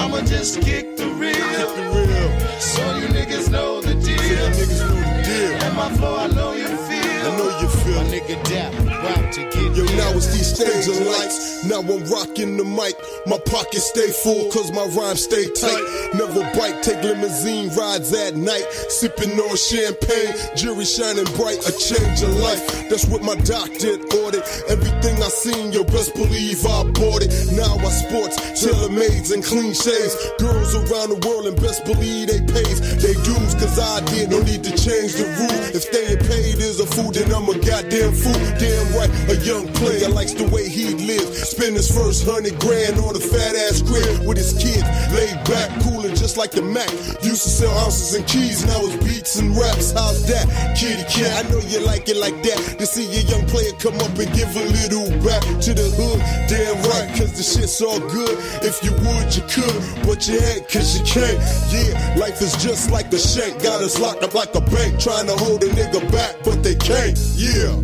I'ma 0.00 0.20
just 0.22 0.60
kick 0.60 0.96
the 0.96 1.06
real. 1.06 1.34
Kick 1.34 1.70
the 1.76 1.84
real. 1.94 2.60
So 2.60 2.96
you 2.98 3.06
niggas 3.08 3.50
know 3.50 3.80
the 3.80 3.94
deal. 3.94 4.18
So 4.18 4.24
you 4.24 4.36
niggas 4.36 4.80
know 4.80 4.94
the 4.94 5.22
deal. 5.22 5.62
And 5.64 5.76
my 5.76 5.88
flow, 5.96 6.16
I 6.16 6.26
know 6.28 6.52
you 6.52 6.68
feel. 6.68 6.93
I 7.24 7.36
know 7.38 7.58
you 7.58 7.68
feel 7.68 7.94
My 7.94 8.04
nigga 8.10 8.36
Dap, 8.44 8.72
about 8.74 9.32
to 9.32 9.44
get 9.44 9.64
Yo, 9.74 9.82
now 9.98 10.14
it's 10.14 10.30
these 10.30 10.54
stage 10.54 10.86
and 10.86 11.06
lights. 11.06 11.64
Now 11.66 11.80
I'm 11.80 12.04
rocking 12.06 12.56
the 12.56 12.62
mic. 12.62 12.94
My 13.26 13.38
pockets 13.42 13.90
stay 13.90 14.06
full, 14.22 14.46
cause 14.52 14.70
my 14.70 14.86
rhymes 14.94 15.24
stay 15.24 15.50
tight. 15.50 16.14
Never 16.14 16.46
bite, 16.54 16.84
take 16.84 17.02
limousine 17.02 17.74
rides 17.74 18.14
at 18.14 18.36
night. 18.36 18.62
Sipping 18.86 19.34
on 19.34 19.56
champagne, 19.56 20.30
jury 20.54 20.84
shining 20.84 21.26
bright. 21.34 21.58
A 21.66 21.72
change 21.74 22.22
of 22.22 22.38
life. 22.38 22.62
That's 22.86 23.06
what 23.10 23.26
my 23.26 23.34
doctor 23.42 23.98
ordered. 24.22 24.46
Everything 24.70 25.18
I 25.18 25.26
seen, 25.26 25.72
yo, 25.72 25.82
best 25.82 26.14
believe 26.14 26.62
I 26.62 26.86
bought 26.94 27.26
it. 27.26 27.34
Now 27.58 27.74
I 27.74 27.90
sports, 27.90 28.38
tailor 28.54 28.94
mades 28.94 29.32
and 29.32 29.42
clean 29.42 29.74
shaves. 29.74 30.14
Girls 30.38 30.70
around 30.76 31.10
the 31.10 31.18
world 31.26 31.50
and 31.50 31.58
best 31.58 31.82
believe 31.82 32.30
they 32.30 32.46
pays. 32.46 32.78
They 33.02 33.18
dues, 33.26 33.58
cause 33.58 33.74
I 33.74 34.06
did. 34.14 34.30
No 34.30 34.38
need 34.38 34.62
to 34.62 34.70
change 34.70 35.18
the 35.18 35.26
rules. 35.34 35.74
If 35.74 35.82
staying 35.90 36.22
paid 36.30 36.62
is 36.62 36.78
a 36.78 36.86
fool, 36.86 37.10
then 37.14 37.30
I'm 37.30 37.48
a 37.48 37.54
goddamn 37.54 38.12
fool. 38.12 38.34
Damn 38.58 38.86
right, 38.98 39.10
a 39.30 39.36
young 39.46 39.70
player 39.78 40.08
likes 40.08 40.34
the 40.34 40.50
way 40.50 40.68
he 40.68 40.90
lives. 41.06 41.48
Spend 41.48 41.76
his 41.76 41.86
first 41.86 42.26
hundred 42.26 42.58
grand 42.58 42.98
on 42.98 43.14
a 43.14 43.22
fat 43.22 43.54
ass 43.70 43.82
crib 43.82 44.26
with 44.26 44.36
his 44.36 44.52
kids. 44.58 44.82
Laid 45.14 45.38
back, 45.46 45.70
coolin' 45.82 46.18
just 46.18 46.36
like 46.36 46.50
the 46.50 46.62
Mac. 46.62 46.90
Used 47.22 47.46
to 47.46 47.50
sell 47.50 47.70
ounces 47.78 48.14
and 48.18 48.26
keys, 48.26 48.66
now 48.66 48.82
it's 48.82 48.98
beats 49.06 49.38
and 49.38 49.54
raps. 49.54 49.92
How's 49.94 50.26
that? 50.26 50.50
Kitty 50.74 51.06
cat, 51.06 51.46
I 51.46 51.48
know 51.50 51.62
you 51.70 51.86
like 51.86 52.08
it 52.10 52.18
like 52.18 52.34
that. 52.42 52.82
To 52.82 52.86
see 52.86 53.06
a 53.06 53.22
young 53.30 53.46
player 53.46 53.70
come 53.78 53.94
up 54.02 54.18
and 54.18 54.30
give 54.34 54.50
a 54.50 54.66
little 54.82 55.06
back 55.22 55.46
to 55.62 55.70
the 55.70 55.86
hood. 55.94 56.18
Damn 56.50 56.82
right, 56.90 57.08
cause 57.14 57.30
the 57.38 57.46
shit's 57.46 57.78
all 57.80 58.02
good. 58.10 58.34
If 58.66 58.82
you 58.82 58.90
would, 59.06 59.30
you 59.30 59.46
could, 59.46 59.78
but 60.02 60.26
you 60.26 60.42
ain't 60.42 60.66
cause 60.66 60.98
you 60.98 61.04
can't. 61.06 61.38
Yeah, 61.70 61.94
life 62.18 62.42
is 62.42 62.58
just 62.58 62.90
like 62.90 63.12
a 63.14 63.18
shank. 63.18 63.62
Got 63.62 63.82
us 63.82 64.00
locked 64.00 64.24
up 64.24 64.34
like 64.34 64.54
a 64.54 64.60
bank, 64.60 64.98
trying 64.98 65.26
to 65.30 65.36
hold 65.38 65.62
a 65.62 65.70
nigga 65.70 66.02
back, 66.10 66.42
but 66.42 66.62
they 66.62 66.74
can't. 66.74 67.03
Yeah. 67.04 67.76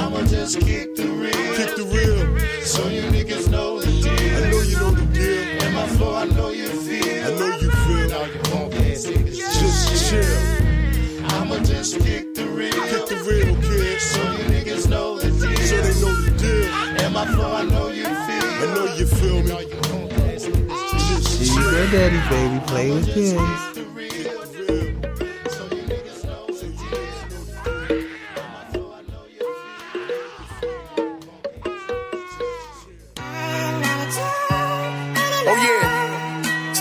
I'ma 0.00 0.22
just 0.22 0.58
kick 0.60 0.94
the 0.96 1.04
real. 1.04 1.56
Kick 1.56 1.76
the 1.76 1.84
real. 1.92 2.64
So 2.64 2.88
you 2.88 3.02
niggas 3.02 3.50
know 3.50 3.80
the 3.80 3.86
deal. 3.86 4.44
I 4.44 4.50
know 4.50 4.62
you 4.62 4.76
know 4.78 4.90
the 4.92 5.04
deal. 5.12 5.62
And 5.62 5.74
my 5.74 5.86
flow, 5.88 6.14
I 6.14 6.24
know 6.24 6.48
you 6.48 6.68
feel. 6.68 7.04
I 7.04 7.30
know 7.38 7.56
you 7.58 7.70
feel. 7.70 8.14
All 8.14 8.26
you 8.28 8.38
punk 8.48 8.74
ass 8.76 9.04
niggas 9.04 9.36
Just 9.36 10.10
chill. 10.10 11.24
I'ma 11.34 11.58
just 11.58 12.00
kick 12.00 12.34
the 12.34 12.46
real. 12.46 12.72
Kick 12.72 13.08
the 13.08 13.16
real, 13.28 13.54
kid. 13.60 14.00
So 14.00 14.22
you 14.22 14.44
niggas 14.54 14.88
know 14.88 15.18
the 15.18 15.28
deal. 15.28 15.56
So 15.58 15.76
they 15.76 16.00
know 16.00 16.14
the 16.22 16.30
deal. 16.38 17.04
And 17.04 17.12
my 17.12 17.26
flow, 17.26 17.52
I 17.54 17.64
know 17.64 17.88
you 17.88 18.04
feel. 18.04 18.14
I 18.14 18.74
know 18.74 18.94
you 18.94 19.06
feel 19.06 19.42
me. 19.42 19.50
All 19.52 19.62
you 19.62 19.76
punk 19.82 20.12
ass 20.14 20.46
niggas 20.46 21.18
just 21.18 21.38
She's 21.38 21.54
your 21.54 21.86
daddy, 21.92 22.20
baby. 22.30 22.64
Play 22.66 22.90
with 22.90 23.12
kids. 23.12 23.71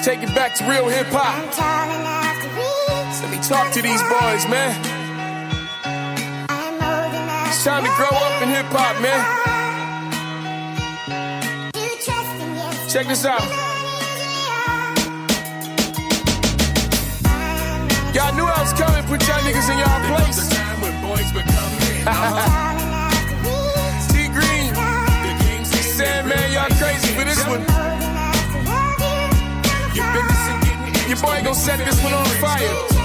Let's 0.01 0.19
take 0.19 0.27
it 0.27 0.33
back 0.33 0.55
to 0.55 0.63
real 0.67 0.89
hip 0.89 1.05
hop. 1.11 1.45
Let 3.21 3.29
me 3.29 3.37
talk 3.37 3.71
to 3.73 3.83
these 3.83 4.01
boys, 4.01 4.47
man. 4.49 4.75
It's 7.47 7.63
time 7.63 7.83
to 7.83 7.89
grow 7.95 8.09
up 8.09 8.41
in 8.41 8.49
hip 8.49 8.65
hop, 8.69 8.99
man. 9.01 9.23
Check 12.89 13.05
this 13.07 13.25
out. 13.25 13.41
Y'all 18.15 18.33
knew 18.35 18.45
I 18.45 18.59
was 18.59 18.73
coming, 18.73 19.03
put 19.05 19.21
y'all 19.27 19.39
niggas 19.45 19.69
in 19.69 19.77
y'all 19.77 20.01
place. 20.09 20.49
T 24.11 24.27
Green, 24.29 24.73
Sandman, 25.63 26.51
y'all 26.51 26.67
crazy 26.79 27.13
for 27.13 27.23
this 27.23 27.45
one. 27.45 27.90
Your 31.11 31.19
boy 31.19 31.43
gon' 31.43 31.53
set 31.53 31.77
this 31.79 32.01
one 32.01 32.13
on 32.13 32.25
fire. 32.39 33.01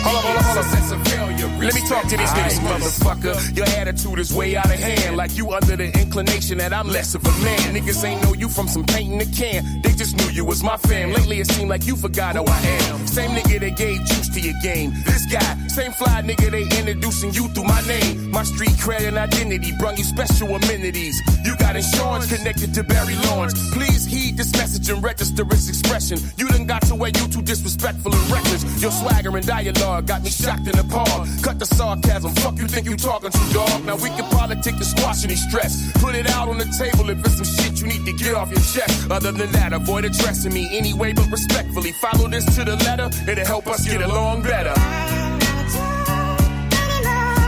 Hold 0.00 0.16
on, 0.16 0.22
hold 0.22 0.36
on, 0.38 0.42
hold 0.44 0.56
on. 0.56 1.60
Let 1.60 1.74
me 1.74 1.80
talk 1.82 2.04
to 2.04 2.16
these 2.16 2.30
niggas, 2.30 2.58
motherfucker. 2.60 3.54
Your 3.54 3.66
attitude 3.66 4.18
is 4.18 4.32
way 4.32 4.56
out 4.56 4.64
of 4.64 4.80
hand. 4.80 5.18
Like 5.18 5.36
you 5.36 5.50
under 5.50 5.76
the 5.76 5.92
inclination 6.00 6.56
that 6.56 6.72
I'm 6.72 6.88
less 6.88 7.14
of 7.14 7.22
a 7.26 7.44
man. 7.44 7.74
Niggas 7.74 8.02
ain't 8.02 8.22
know 8.22 8.32
you 8.32 8.48
from 8.48 8.66
some 8.66 8.82
paint 8.84 9.12
in 9.12 9.18
the 9.18 9.26
can. 9.26 9.82
They 9.82 9.89
just 10.00 10.16
knew 10.16 10.30
you 10.32 10.46
was 10.46 10.62
my 10.62 10.78
fam. 10.78 11.12
Lately 11.12 11.40
it 11.40 11.46
seemed 11.46 11.68
like 11.68 11.84
you 11.86 11.94
forgot 11.94 12.34
who 12.34 12.42
I 12.46 12.58
am. 12.88 13.06
Same 13.06 13.32
nigga 13.32 13.60
that 13.60 13.76
gave 13.76 13.98
juice 14.06 14.30
to 14.30 14.40
your 14.40 14.54
game. 14.62 14.94
This 15.04 15.26
guy, 15.26 15.50
same 15.68 15.92
fly 15.92 16.22
nigga 16.22 16.50
they 16.50 16.62
introducing 16.78 17.34
you 17.34 17.48
through 17.48 17.64
my 17.64 17.82
name. 17.82 18.30
My 18.30 18.42
street 18.44 18.76
cred 18.80 19.06
and 19.06 19.18
identity 19.18 19.72
brung 19.78 19.98
you 19.98 20.04
special 20.04 20.56
amenities. 20.56 21.20
You 21.44 21.54
got 21.58 21.76
insurance 21.76 22.34
connected 22.34 22.72
to 22.76 22.82
Barry 22.82 23.14
Lawrence. 23.28 23.52
Please 23.74 24.06
heed 24.06 24.38
this 24.38 24.50
message 24.56 24.88
and 24.88 25.02
register 25.04 25.42
its 25.52 25.68
expression. 25.68 26.16
You 26.38 26.48
done 26.48 26.64
got 26.64 26.80
to 26.88 26.94
where 26.94 27.10
you 27.10 27.28
too 27.28 27.42
disrespectful 27.42 28.14
and 28.14 28.30
reckless. 28.30 28.64
Your 28.80 28.92
swagger 28.92 29.36
and 29.36 29.46
dialogue 29.46 30.06
got 30.06 30.22
me 30.22 30.30
shocked 30.30 30.66
and 30.66 30.78
appalled. 30.78 31.28
Cut 31.42 31.58
the 31.58 31.66
sarcasm. 31.66 32.32
Fuck 32.36 32.56
you 32.56 32.68
think 32.68 32.86
you 32.86 32.96
talking 32.96 33.32
to, 33.32 33.52
dog? 33.52 33.84
Now 33.84 33.96
we 33.96 34.08
can 34.16 34.24
politic 34.30 34.76
and 34.80 34.86
squash 34.86 35.24
any 35.24 35.36
stress. 35.36 35.92
Put 36.00 36.14
it 36.14 36.30
out 36.30 36.48
on 36.48 36.56
the 36.56 36.68
table 36.80 37.10
if 37.10 37.18
it's 37.20 37.36
some 37.36 37.44
shit 37.44 37.82
you 37.82 37.86
need 37.86 38.06
to 38.06 38.14
get 38.14 38.34
off 38.34 38.50
your 38.50 38.64
chest. 38.72 39.10
Other 39.10 39.32
than 39.32 39.52
that, 39.52 39.74
avoid 39.74 39.89
addressing 39.98 40.52
me 40.54 40.68
anyway, 40.76 41.12
but 41.12 41.30
respectfully. 41.30 41.92
Follow 41.92 42.28
this 42.28 42.44
to 42.56 42.64
the 42.64 42.76
letter, 42.76 43.10
it'll 43.30 43.44
help 43.44 43.66
us 43.66 43.84
get 43.86 44.02
along 44.02 44.42
better. 44.42 44.74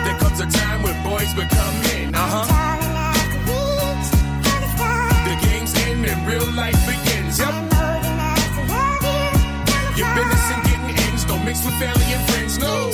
There 0.05 0.19
comes 0.19 0.41
a 0.41 0.47
time 0.47 0.83
when 0.83 0.97
boys 1.05 1.33
become 1.35 1.75
men. 1.83 2.15
Uh 2.15 2.19
huh. 2.35 2.47
The 5.29 5.37
game's 5.47 5.73
in 5.87 6.05
and 6.05 6.27
real 6.27 6.47
life 6.53 6.79
begins. 6.87 7.39
Yep. 7.39 7.55
Your 9.97 10.09
business 10.17 10.51
and 10.53 10.63
getting 10.65 10.97
ends 11.07 11.25
don't 11.25 11.45
mix 11.45 11.65
with 11.65 11.75
family 11.79 12.13
and 12.17 12.23
friends. 12.31 12.59
No. 12.59 12.91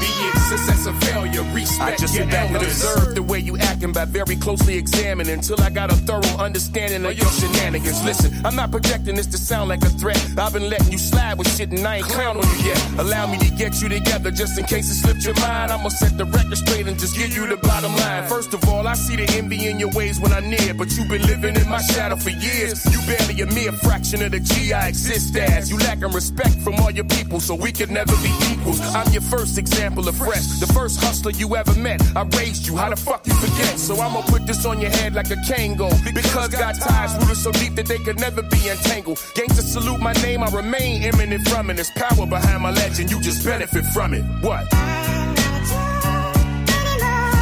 Be 0.00 0.10
it 0.28 0.36
success 0.50 0.73
or 0.86 0.92
failure, 1.00 1.42
respect 1.52 1.80
I 1.82 1.96
just 1.96 2.14
your 2.14 2.24
sit 2.24 2.30
back 2.30 2.46
and 2.46 2.56
elders. 2.56 2.84
observe 2.84 3.14
the 3.14 3.22
way 3.22 3.38
you 3.38 3.56
acting 3.58 3.92
by 3.92 4.04
very 4.04 4.36
closely 4.36 4.76
examining 4.76 5.34
until 5.34 5.60
I 5.60 5.70
got 5.70 5.90
a 5.90 5.96
thorough 5.96 6.36
understanding 6.38 7.04
of 7.04 7.16
your 7.16 7.30
shenanigans. 7.30 8.02
Listen, 8.04 8.32
I'm 8.44 8.56
not 8.56 8.70
projecting 8.70 9.16
this 9.16 9.26
to 9.28 9.38
sound 9.38 9.68
like 9.68 9.82
a 9.82 9.90
threat. 9.90 10.20
I've 10.38 10.52
been 10.52 10.68
letting 10.68 10.92
you 10.92 10.98
slide 10.98 11.38
with 11.38 11.48
shit 11.56 11.70
and 11.70 11.86
I 11.86 11.96
ain't 11.96 12.06
clown 12.06 12.36
on 12.36 12.42
you 12.58 12.66
yet. 12.66 12.98
Allow 12.98 13.26
me 13.26 13.38
to 13.38 13.50
get 13.50 13.80
you 13.80 13.88
together 13.88 14.30
just 14.30 14.58
in 14.58 14.64
case 14.64 14.90
it 14.90 14.94
slipped 14.94 15.24
your 15.24 15.34
mind. 15.46 15.72
I'ma 15.72 15.88
set 15.88 16.16
the 16.18 16.24
record 16.24 16.58
straight 16.58 16.86
and 16.86 16.98
just 16.98 17.16
give 17.16 17.34
you 17.34 17.46
the 17.46 17.56
bottom 17.56 17.94
line. 17.96 18.28
First 18.28 18.54
of 18.54 18.68
all, 18.68 18.86
I 18.86 18.94
see 18.94 19.16
the 19.16 19.26
envy 19.36 19.68
in 19.68 19.78
your 19.78 19.90
ways 19.90 20.20
when 20.20 20.32
I'm 20.32 20.48
near, 20.50 20.74
but 20.74 20.90
you've 20.96 21.08
been 21.08 21.22
living 21.22 21.56
in 21.56 21.68
my 21.68 21.80
shadow 21.80 22.16
for 22.16 22.30
years. 22.30 22.84
You 22.86 23.00
barely 23.06 23.40
a 23.40 23.46
mere 23.46 23.72
fraction 23.72 24.22
of 24.22 24.32
the 24.32 24.40
G 24.40 24.72
I 24.72 24.88
exist 24.88 25.36
as. 25.36 25.70
You 25.70 25.78
lacking 25.78 26.12
respect 26.12 26.56
from 26.60 26.74
all 26.74 26.90
your 26.90 27.04
people, 27.04 27.40
so 27.40 27.54
we 27.54 27.72
could 27.72 27.90
never 27.90 28.14
be 28.22 28.32
equals. 28.52 28.80
I'm 28.94 29.10
your 29.12 29.22
first 29.22 29.58
example 29.58 30.08
of 30.08 30.16
fresh, 30.16 30.46
the 30.60 30.66
first 30.74 31.00
hustler 31.00 31.30
you 31.30 31.56
ever 31.56 31.74
met. 31.78 32.02
I 32.16 32.22
raised 32.36 32.66
you, 32.66 32.76
how 32.76 32.90
the 32.90 32.96
fuck 32.96 33.26
you 33.26 33.34
forget? 33.34 33.78
So 33.78 33.94
I'ma 34.00 34.22
put 34.22 34.46
this 34.46 34.66
on 34.66 34.80
your 34.80 34.90
head 34.90 35.14
like 35.14 35.30
a 35.30 35.36
Kangol. 35.48 35.92
Because 36.12 36.48
got 36.48 36.74
ties 36.74 37.14
rooted 37.20 37.36
so 37.36 37.52
deep 37.52 37.74
that 37.76 37.86
they 37.86 37.98
could 37.98 38.18
never 38.18 38.42
be 38.42 38.68
entangled. 38.68 39.18
Gangsters 39.34 39.72
salute 39.72 40.00
my 40.00 40.12
name, 40.14 40.42
I 40.42 40.50
remain 40.50 41.02
eminent 41.04 41.48
from 41.48 41.70
it. 41.70 41.74
There's 41.74 41.90
power 41.92 42.26
behind 42.26 42.62
my 42.62 42.70
legend, 42.70 43.10
you 43.10 43.20
just 43.22 43.44
benefit 43.44 43.84
from 43.86 44.14
it. 44.14 44.24
What? 44.42 44.68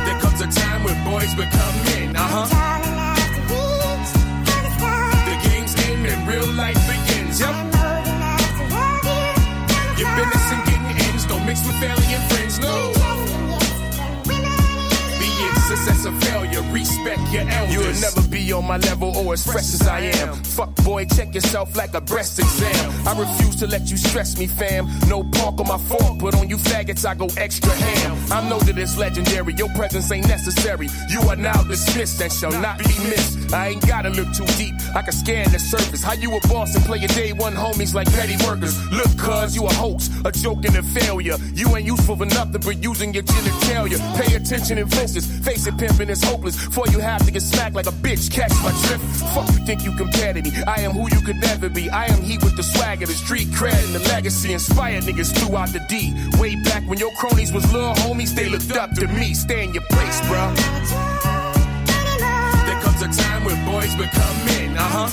There 0.06 0.18
comes 0.20 0.40
a 0.40 0.48
time 0.60 0.84
when 0.84 0.96
boys 1.04 1.34
become 1.34 1.74
men, 1.86 2.16
uh 2.16 2.28
huh. 2.34 2.46
The 5.28 5.36
game's 5.48 5.74
end 5.88 6.06
and 6.06 6.28
real 6.28 6.48
life 6.52 6.80
begins, 6.86 7.40
yep. 7.40 7.54
Your 9.98 10.10
business 10.16 10.52
and 10.52 10.62
getting 10.68 10.96
ends 11.06 11.24
don't 11.26 11.44
mix 11.46 11.66
with 11.66 11.76
family 11.80 12.14
and 12.14 12.24
friends, 12.30 12.58
no. 12.60 13.11
Success 15.72 16.04
or 16.04 16.12
failure, 16.20 16.60
respect 16.70 17.20
your 17.32 17.48
elders. 17.48 17.72
You'll 17.72 18.00
never 18.12 18.28
be 18.28 18.52
on 18.52 18.66
my 18.66 18.76
level 18.76 19.16
or 19.16 19.32
as 19.32 19.42
fresh 19.42 19.72
as 19.72 19.88
I 19.88 20.00
am. 20.00 20.34
Fuck 20.44 20.74
boy, 20.84 21.06
check 21.06 21.34
yourself 21.34 21.74
like 21.74 21.94
a 21.94 22.00
breast 22.02 22.38
exam. 22.38 23.08
I 23.08 23.18
refuse 23.18 23.56
to 23.56 23.66
let 23.66 23.90
you 23.90 23.96
stress 23.96 24.38
me, 24.38 24.46
fam. 24.46 24.86
No 25.08 25.24
pork 25.24 25.60
on 25.60 25.68
my 25.68 25.78
fork, 25.78 26.18
but 26.18 26.34
on 26.34 26.50
you 26.50 26.58
faggots 26.58 27.08
I 27.08 27.14
go 27.14 27.26
extra 27.38 27.72
ham. 27.72 28.18
I 28.30 28.46
know 28.50 28.58
that 28.58 28.76
it's 28.76 28.98
legendary, 28.98 29.54
your 29.54 29.70
presence 29.70 30.12
ain't 30.12 30.28
necessary. 30.28 30.88
You 31.08 31.22
are 31.22 31.36
now 31.36 31.62
dismissed 31.62 32.20
and 32.20 32.30
shall 32.30 32.52
not 32.52 32.76
be 32.78 32.92
missed. 33.08 33.54
I 33.54 33.68
ain't 33.68 33.86
gotta 33.86 34.10
look 34.10 34.30
too 34.34 34.46
deep, 34.58 34.74
I 34.94 35.00
can 35.00 35.12
scan 35.12 35.50
the 35.52 35.58
surface. 35.58 36.02
How 36.02 36.12
you 36.12 36.36
a 36.36 36.40
boss 36.48 36.74
and 36.74 36.84
play 36.84 36.98
your 36.98 37.08
day 37.08 37.32
one 37.32 37.54
homies 37.54 37.94
like 37.94 38.12
petty 38.12 38.36
workers? 38.44 38.76
Look, 38.92 39.16
cuz 39.16 39.56
you 39.56 39.64
a 39.64 39.72
hoax, 39.72 40.10
a 40.26 40.32
joke 40.32 40.66
and 40.66 40.76
a 40.76 40.82
failure. 40.82 41.38
You 41.54 41.74
ain't 41.74 41.86
useful 41.86 42.16
for 42.16 42.26
nothing 42.26 42.60
but 42.60 42.84
using 42.84 43.14
your 43.14 43.22
genitalia. 43.22 43.98
Pay 44.20 44.34
attention 44.36 44.76
and 44.76 44.92
focus. 44.92 45.24
Face 45.40 45.61
it, 45.66 45.76
pimping 45.78 46.08
is 46.08 46.22
hopeless. 46.22 46.56
For 46.56 46.86
you 46.88 46.98
have 46.98 47.24
to 47.24 47.30
get 47.30 47.42
smacked 47.42 47.74
like 47.74 47.86
a 47.86 47.92
bitch. 47.92 48.30
Catch 48.30 48.52
my 48.62 48.72
drift. 48.86 49.04
Fuck 49.34 49.48
you 49.48 49.64
think 49.64 49.84
you 49.84 49.92
compare 49.96 50.32
to 50.32 50.42
me. 50.42 50.52
I 50.66 50.80
am 50.80 50.92
who 50.92 51.08
you 51.14 51.20
could 51.24 51.36
never 51.36 51.68
be. 51.68 51.90
I 51.90 52.06
am 52.06 52.22
he 52.22 52.38
with 52.38 52.56
the 52.56 52.62
swag 52.62 53.02
of 53.02 53.08
the 53.08 53.14
street 53.14 53.48
cred, 53.48 53.84
and 53.86 53.94
the 53.94 54.00
legacy. 54.08 54.52
Inspired 54.52 55.04
niggas 55.04 55.32
throughout 55.36 55.68
the 55.68 55.80
D. 55.88 56.14
Way 56.40 56.56
back 56.62 56.82
when 56.88 56.98
your 56.98 57.12
cronies 57.18 57.52
was 57.52 57.70
little 57.72 57.94
homies, 57.94 58.34
they 58.34 58.48
looked 58.48 58.72
up 58.76 58.92
to 58.92 59.06
me. 59.08 59.34
Stay 59.34 59.64
in 59.64 59.74
your 59.74 59.84
place, 59.90 60.20
bruh. 60.22 60.54
There 62.66 62.80
comes 62.82 63.02
a 63.02 63.08
time 63.22 63.44
when 63.44 63.56
boys 63.66 63.94
become 63.94 64.36
men, 64.46 64.76
uh 64.76 64.82
huh. 64.82 65.08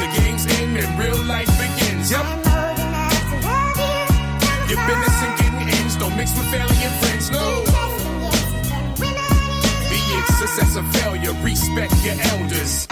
The 0.00 0.06
game's 0.20 0.46
end 0.58 0.76
and 0.76 0.98
real 0.98 1.22
life 1.24 1.50
begins, 1.58 2.10
yep. 2.10 2.24
Your 4.68 4.80
business 4.88 5.16
and 5.22 5.32
getting 5.38 5.68
ends 5.78 5.96
don't 5.96 6.16
mix 6.16 6.32
with 6.36 6.48
family 6.50 6.80
and 6.80 6.94
friends, 7.00 7.11
success 10.46 10.76
or 10.76 10.82
failure, 10.98 11.32
respect 11.42 11.94
your 12.04 12.16
elders. 12.20 12.86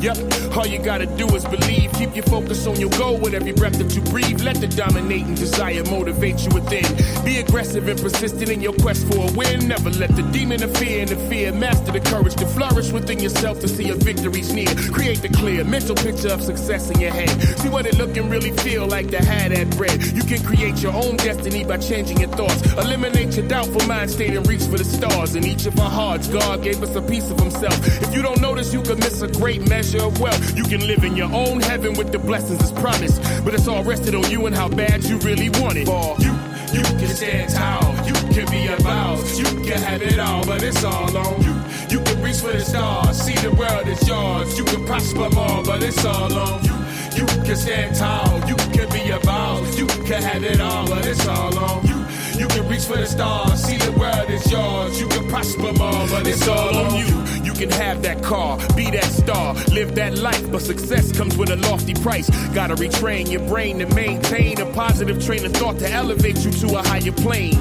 Yep, 0.00 0.56
all 0.56 0.66
you 0.66 0.78
gotta 0.78 1.04
do 1.04 1.26
is 1.36 1.44
believe. 1.44 1.69
Keep 2.00 2.16
your 2.16 2.24
focus 2.24 2.66
on 2.66 2.80
your 2.80 2.88
goal 2.96 3.18
with 3.18 3.34
every 3.34 3.52
breath 3.52 3.74
that 3.74 3.94
you 3.94 4.00
breathe. 4.00 4.40
Let 4.40 4.56
the 4.56 4.68
dominating 4.68 5.34
desire 5.34 5.84
motivate 5.84 6.40
you 6.40 6.48
within. 6.54 6.86
Be 7.26 7.40
aggressive 7.40 7.86
and 7.88 8.00
persistent 8.00 8.48
in 8.48 8.62
your 8.62 8.72
quest 8.72 9.06
for 9.06 9.28
a 9.28 9.32
win. 9.32 9.68
Never 9.68 9.90
let 9.90 10.16
the 10.16 10.22
demon 10.32 10.62
of 10.62 10.74
fear 10.78 11.02
interfere. 11.02 11.52
Master 11.52 11.92
the 11.92 12.00
courage 12.00 12.36
to 12.36 12.46
flourish 12.46 12.90
within 12.90 13.18
yourself 13.18 13.60
to 13.60 13.68
see 13.68 13.84
your 13.84 13.98
victories 13.98 14.50
near. 14.50 14.74
Create 14.90 15.20
the 15.20 15.28
clear 15.28 15.62
mental 15.62 15.94
picture 15.94 16.32
of 16.32 16.40
success 16.40 16.88
in 16.88 17.00
your 17.00 17.10
head. 17.10 17.28
See 17.58 17.68
what 17.68 17.84
it 17.84 17.98
look 17.98 18.16
and 18.16 18.30
really 18.30 18.52
feel 18.52 18.86
like 18.86 19.10
to 19.10 19.22
have 19.22 19.52
that 19.52 19.68
bread. 19.76 20.02
You 20.02 20.22
can 20.22 20.42
create 20.42 20.80
your 20.80 20.94
own 20.94 21.16
destiny 21.16 21.64
by 21.64 21.76
changing 21.76 22.20
your 22.20 22.30
thoughts. 22.30 22.62
Eliminate 22.78 23.36
your 23.36 23.46
doubtful 23.46 23.86
mind 23.86 24.10
state 24.10 24.34
and 24.34 24.48
reach 24.48 24.62
for 24.62 24.78
the 24.78 24.84
stars. 24.84 25.34
In 25.34 25.44
each 25.44 25.66
of 25.66 25.78
our 25.78 25.90
hearts, 25.90 26.28
God 26.28 26.62
gave 26.62 26.82
us 26.82 26.96
a 26.96 27.02
piece 27.02 27.30
of 27.30 27.38
Himself. 27.38 27.76
If 28.00 28.14
you 28.14 28.22
don't 28.22 28.40
notice, 28.40 28.72
you 28.72 28.80
can 28.80 28.98
miss 29.00 29.20
a 29.20 29.28
great 29.28 29.68
measure 29.68 30.02
of 30.02 30.18
wealth. 30.18 30.56
You 30.56 30.64
can 30.64 30.86
live 30.86 31.04
in 31.04 31.14
your 31.14 31.30
own 31.30 31.60
heaven 31.60 31.89
with 31.96 32.12
the 32.12 32.18
blessings 32.18 32.60
as 32.62 32.72
promised. 32.72 33.22
But 33.44 33.54
it's 33.54 33.68
all 33.68 33.84
rested 33.84 34.14
on 34.14 34.30
you 34.30 34.46
and 34.46 34.54
how 34.54 34.68
bad 34.68 35.04
you 35.04 35.18
really 35.18 35.50
want 35.60 35.76
it. 35.76 35.86
For 35.86 36.16
you, 36.18 36.32
you 36.72 36.82
can 36.82 37.08
stand 37.08 37.50
tall. 37.52 37.94
You 38.06 38.14
can 38.34 38.50
be 38.50 38.66
a 38.66 38.76
boss. 38.82 39.38
You 39.38 39.44
can 39.64 39.80
have 39.82 40.02
it 40.02 40.18
all, 40.18 40.44
but 40.44 40.62
it's 40.62 40.84
all 40.84 41.16
on 41.16 41.42
you. 41.42 41.54
You 41.90 42.00
can 42.04 42.22
reach 42.22 42.38
for 42.38 42.52
the 42.52 42.60
stars. 42.60 43.20
See 43.20 43.34
the 43.34 43.52
world 43.54 43.86
is 43.88 44.06
yours. 44.06 44.56
You 44.58 44.64
can 44.64 44.84
prosper 44.86 45.28
more, 45.30 45.62
but 45.64 45.82
it's 45.82 46.04
all 46.04 46.32
on 46.32 46.64
you. 46.64 46.74
You 47.16 47.26
can 47.26 47.56
stand 47.56 47.96
tall. 47.96 48.38
You 48.48 48.56
can 48.56 48.88
be 48.90 49.10
a 49.10 49.18
boss. 49.20 49.76
You 49.76 49.86
can 49.86 50.22
have 50.22 50.44
it 50.44 50.60
all, 50.60 50.86
but 50.86 51.06
it's 51.06 51.26
all 51.26 51.58
on 51.58 51.86
you. 51.86 51.98
You 52.38 52.46
can 52.48 52.68
reach 52.68 52.84
for 52.84 52.96
the 52.96 53.06
stars. 53.06 53.62
See 53.62 53.76
the 53.76 53.92
world 53.92 54.30
is 54.30 54.50
yours. 54.50 55.00
You 55.00 55.08
can 55.08 55.28
prosper 55.28 55.72
more, 55.72 56.06
but 56.08 56.26
it's 56.26 56.46
all 56.46 56.76
on 56.76 56.94
you. 56.96 57.19
Can 57.60 57.68
have 57.72 58.00
that 58.04 58.22
car, 58.22 58.56
be 58.74 58.90
that 58.90 59.04
star, 59.04 59.52
live 59.70 59.94
that 59.96 60.16
life, 60.16 60.50
but 60.50 60.62
success 60.62 61.12
comes 61.12 61.36
with 61.36 61.50
a 61.50 61.56
lofty 61.56 61.92
price. 61.92 62.30
Gotta 62.54 62.74
retrain 62.74 63.30
your 63.30 63.46
brain 63.48 63.80
to 63.80 63.94
maintain 63.94 64.58
a 64.62 64.72
positive 64.72 65.22
train 65.22 65.44
of 65.44 65.52
thought 65.52 65.78
to 65.80 65.90
elevate 65.90 66.38
you 66.38 66.52
to 66.52 66.78
a 66.78 66.82
higher 66.82 67.12
plane. 67.12 67.58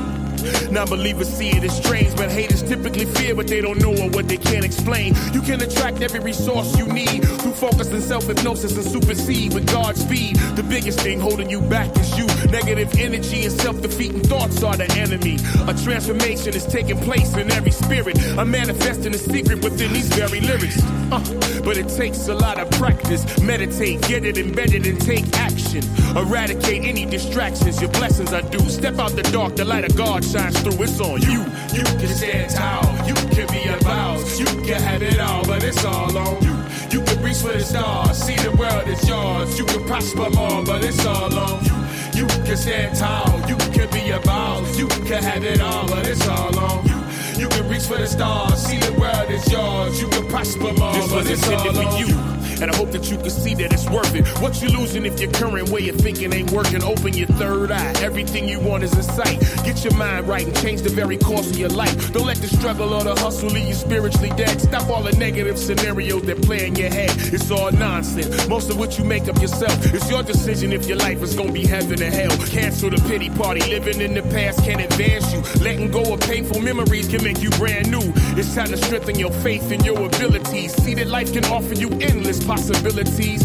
Non-believers 0.71 1.27
see 1.27 1.49
it 1.49 1.65
as 1.65 1.75
strange, 1.75 2.15
but 2.15 2.31
haters 2.31 2.63
typically 2.63 3.03
fear 3.05 3.35
what 3.35 3.47
they 3.47 3.59
don't 3.59 3.79
know 3.81 3.91
or 3.91 4.09
what 4.11 4.29
they 4.29 4.37
can't 4.37 4.63
explain. 4.63 5.13
You 5.33 5.41
can 5.41 5.61
attract 5.61 6.01
every 6.01 6.21
resource 6.21 6.77
you 6.77 6.85
need 6.87 7.27
through 7.27 7.51
focus 7.51 7.89
and 7.89 8.01
self-hypnosis 8.01 8.77
and 8.77 8.85
supersede 8.85 9.53
with 9.53 9.67
God's 9.67 9.99
speed. 10.01 10.37
The 10.55 10.63
biggest 10.63 11.01
thing 11.01 11.19
holding 11.19 11.49
you 11.49 11.59
back 11.59 11.93
is 11.97 12.17
you. 12.17 12.25
Negative 12.51 12.91
energy 12.97 13.45
and 13.45 13.53
self-defeating 13.61 14.21
thoughts 14.21 14.63
are 14.63 14.75
the 14.75 14.91
enemy. 14.93 15.37
A 15.67 15.73
transformation 15.83 16.55
is 16.55 16.65
taking 16.65 16.97
place 16.97 17.35
in 17.37 17.51
every 17.51 17.71
spirit. 17.71 18.17
I'm 18.39 18.49
manifesting 18.49 19.13
a 19.13 19.17
secret 19.17 19.63
within 19.63 19.93
these 19.93 20.09
very 20.09 20.39
lyrics. 20.39 20.81
Uh, 21.11 21.19
but 21.63 21.77
it 21.77 21.87
takes 21.89 22.27
a 22.27 22.33
lot 22.33 22.59
of 22.59 22.69
practice. 22.71 23.23
Meditate, 23.41 24.01
get 24.07 24.25
it 24.25 24.37
embedded, 24.37 24.87
and 24.87 24.99
take 24.99 25.25
action. 25.37 25.83
Eradicate 26.17 26.85
any 26.85 27.05
distractions. 27.05 27.79
Your 27.81 27.91
blessings 27.91 28.33
are 28.33 28.41
due. 28.41 28.67
Step 28.69 28.97
out 28.97 29.11
the 29.11 29.23
dark, 29.23 29.55
the 29.55 29.65
light 29.65 29.85
of 29.85 29.95
God 29.95 30.25
shines 30.25 30.59
through. 30.61 30.81
It's 30.83 30.99
on 30.99 31.21
you. 31.21 31.45
You 31.71 31.83
can 31.83 32.07
stand 32.07 32.49
tall. 32.49 33.07
You 33.07 33.13
can 33.13 33.47
be 33.51 33.69
a 33.69 33.77
boss. 33.83 34.39
You 34.39 34.45
can 34.45 34.81
have 34.81 35.03
it 35.03 35.19
all, 35.19 35.45
but 35.45 35.63
it's 35.63 35.85
all 35.85 36.17
on 36.17 36.43
you. 36.43 36.55
You 36.89 37.05
can 37.05 37.21
reach 37.21 37.37
for 37.37 37.53
the 37.53 37.61
stars. 37.61 38.17
See 38.17 38.35
the 38.35 38.51
world 38.57 38.87
is 38.87 39.07
yours. 39.07 39.59
You 39.59 39.65
can 39.65 39.83
prosper 39.85 40.29
more, 40.31 40.63
but 40.65 40.83
it's 40.83 41.05
all 41.05 41.37
on 41.37 41.63
you. 41.63 41.78
You 42.19 42.27
can 42.27 42.57
stand 42.57 42.97
tall. 42.97 43.39
You 43.47 43.55
can 43.55 43.89
be 43.91 44.09
a 44.11 44.19
boss. 44.19 44.77
You 44.77 44.87
can 44.87 45.23
have 45.23 45.41
it 45.45 45.61
all, 45.61 45.87
but 45.87 46.05
it's 46.05 46.27
all 46.27 46.59
on 46.59 46.85
you. 46.85 46.97
You 47.39 47.47
can 47.47 47.69
reach 47.69 47.83
for 47.83 47.95
the 47.97 48.07
stars. 48.07 48.59
See 48.61 48.77
the 48.77 48.91
world 48.99 49.31
is 49.31 49.49
yours. 49.49 50.01
You 50.01 50.09
can 50.09 50.27
prosper 50.27 50.73
more, 50.73 50.91
This 50.91 51.07
but 51.07 51.15
was 51.15 51.29
it's 51.29 51.43
intended 51.47 51.77
all 51.77 51.81
for 51.83 51.89
on 51.95 51.97
you. 51.97 52.07
you. 52.07 52.28
And 52.61 52.69
I 52.71 52.75
hope 52.75 52.91
that 52.91 53.09
you 53.09 53.17
can 53.17 53.29
see 53.29 53.55
that 53.55 53.71
it's 53.71 53.89
worth 53.89 54.13
it. 54.15 54.27
What 54.41 54.61
you 54.61 54.69
losing 54.69 55.05
if 55.05 55.19
your 55.19 55.31
current 55.31 55.69
way 55.69 55.87
of 55.89 55.95
thinking 55.95 56.33
ain't 56.33 56.51
working? 56.51 56.83
Open 56.83 57.13
your 57.15 57.27
third 57.27 57.71
eye. 57.71 57.93
Everything 58.01 58.47
you 58.47 58.59
want 58.59 58.83
is 58.83 58.93
in 58.93 59.03
sight. 59.03 59.39
Get 59.63 59.83
your 59.83 59.95
mind 59.95 60.27
right 60.27 60.45
and 60.45 60.55
change 60.57 60.81
the 60.81 60.89
very 60.89 61.17
course 61.17 61.49
of 61.49 61.57
your 61.57 61.69
life. 61.69 62.11
Don't 62.11 62.27
let 62.27 62.37
the 62.37 62.47
struggle 62.47 62.93
or 62.93 63.03
the 63.03 63.15
hustle 63.15 63.49
leave 63.49 63.67
you 63.67 63.73
spiritually 63.73 64.31
dead. 64.35 64.59
Stop 64.59 64.89
all 64.89 65.03
the 65.03 65.13
negative 65.13 65.57
scenarios 65.57 66.23
that 66.23 66.41
play 66.41 66.67
in 66.67 66.75
your 66.75 66.89
head. 66.89 67.11
It's 67.33 67.49
all 67.49 67.71
nonsense. 67.71 68.47
Most 68.47 68.69
of 68.69 68.77
what 68.77 68.97
you 68.97 69.05
make 69.05 69.27
up 69.27 69.39
yourself. 69.41 69.93
It's 69.93 70.09
your 70.09 70.23
decision 70.23 70.73
if 70.73 70.85
your 70.87 70.97
life 70.97 71.21
is 71.21 71.35
gonna 71.35 71.53
be 71.53 71.65
heaven 71.65 72.01
or 72.01 72.11
hell. 72.11 72.35
Cancel 72.47 72.89
the 72.89 73.01
pity 73.07 73.29
party. 73.29 73.61
Living 73.69 74.01
in 74.01 74.13
the 74.13 74.23
past 74.33 74.63
can 74.63 74.79
advance 74.79 75.31
you. 75.33 75.39
Letting 75.63 75.91
go 75.91 76.13
of 76.13 76.19
painful 76.21 76.61
memories 76.61 77.07
can 77.07 77.23
make 77.23 77.41
you 77.41 77.51
brand 77.51 77.89
new. 77.89 78.01
It's 78.37 78.53
time 78.53 78.67
to 78.67 78.77
strengthen 78.77 79.17
your 79.17 79.31
faith 79.31 79.71
and 79.71 79.85
your 79.85 80.05
abilities. 80.05 80.73
See 80.83 80.93
that 80.95 81.07
life 81.07 81.31
can 81.31 81.45
offer 81.45 81.73
you 81.73 81.89
endless 82.01 82.43
possibilities. 82.49 83.43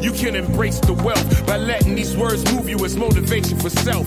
You 0.00 0.12
can 0.12 0.36
embrace 0.36 0.78
the 0.78 0.92
wealth 0.92 1.44
by 1.48 1.56
letting 1.56 1.96
these 1.96 2.16
words 2.16 2.44
move 2.54 2.68
you 2.68 2.78
as 2.84 2.96
motivation 2.96 3.58
for 3.58 3.70
self. 3.70 4.06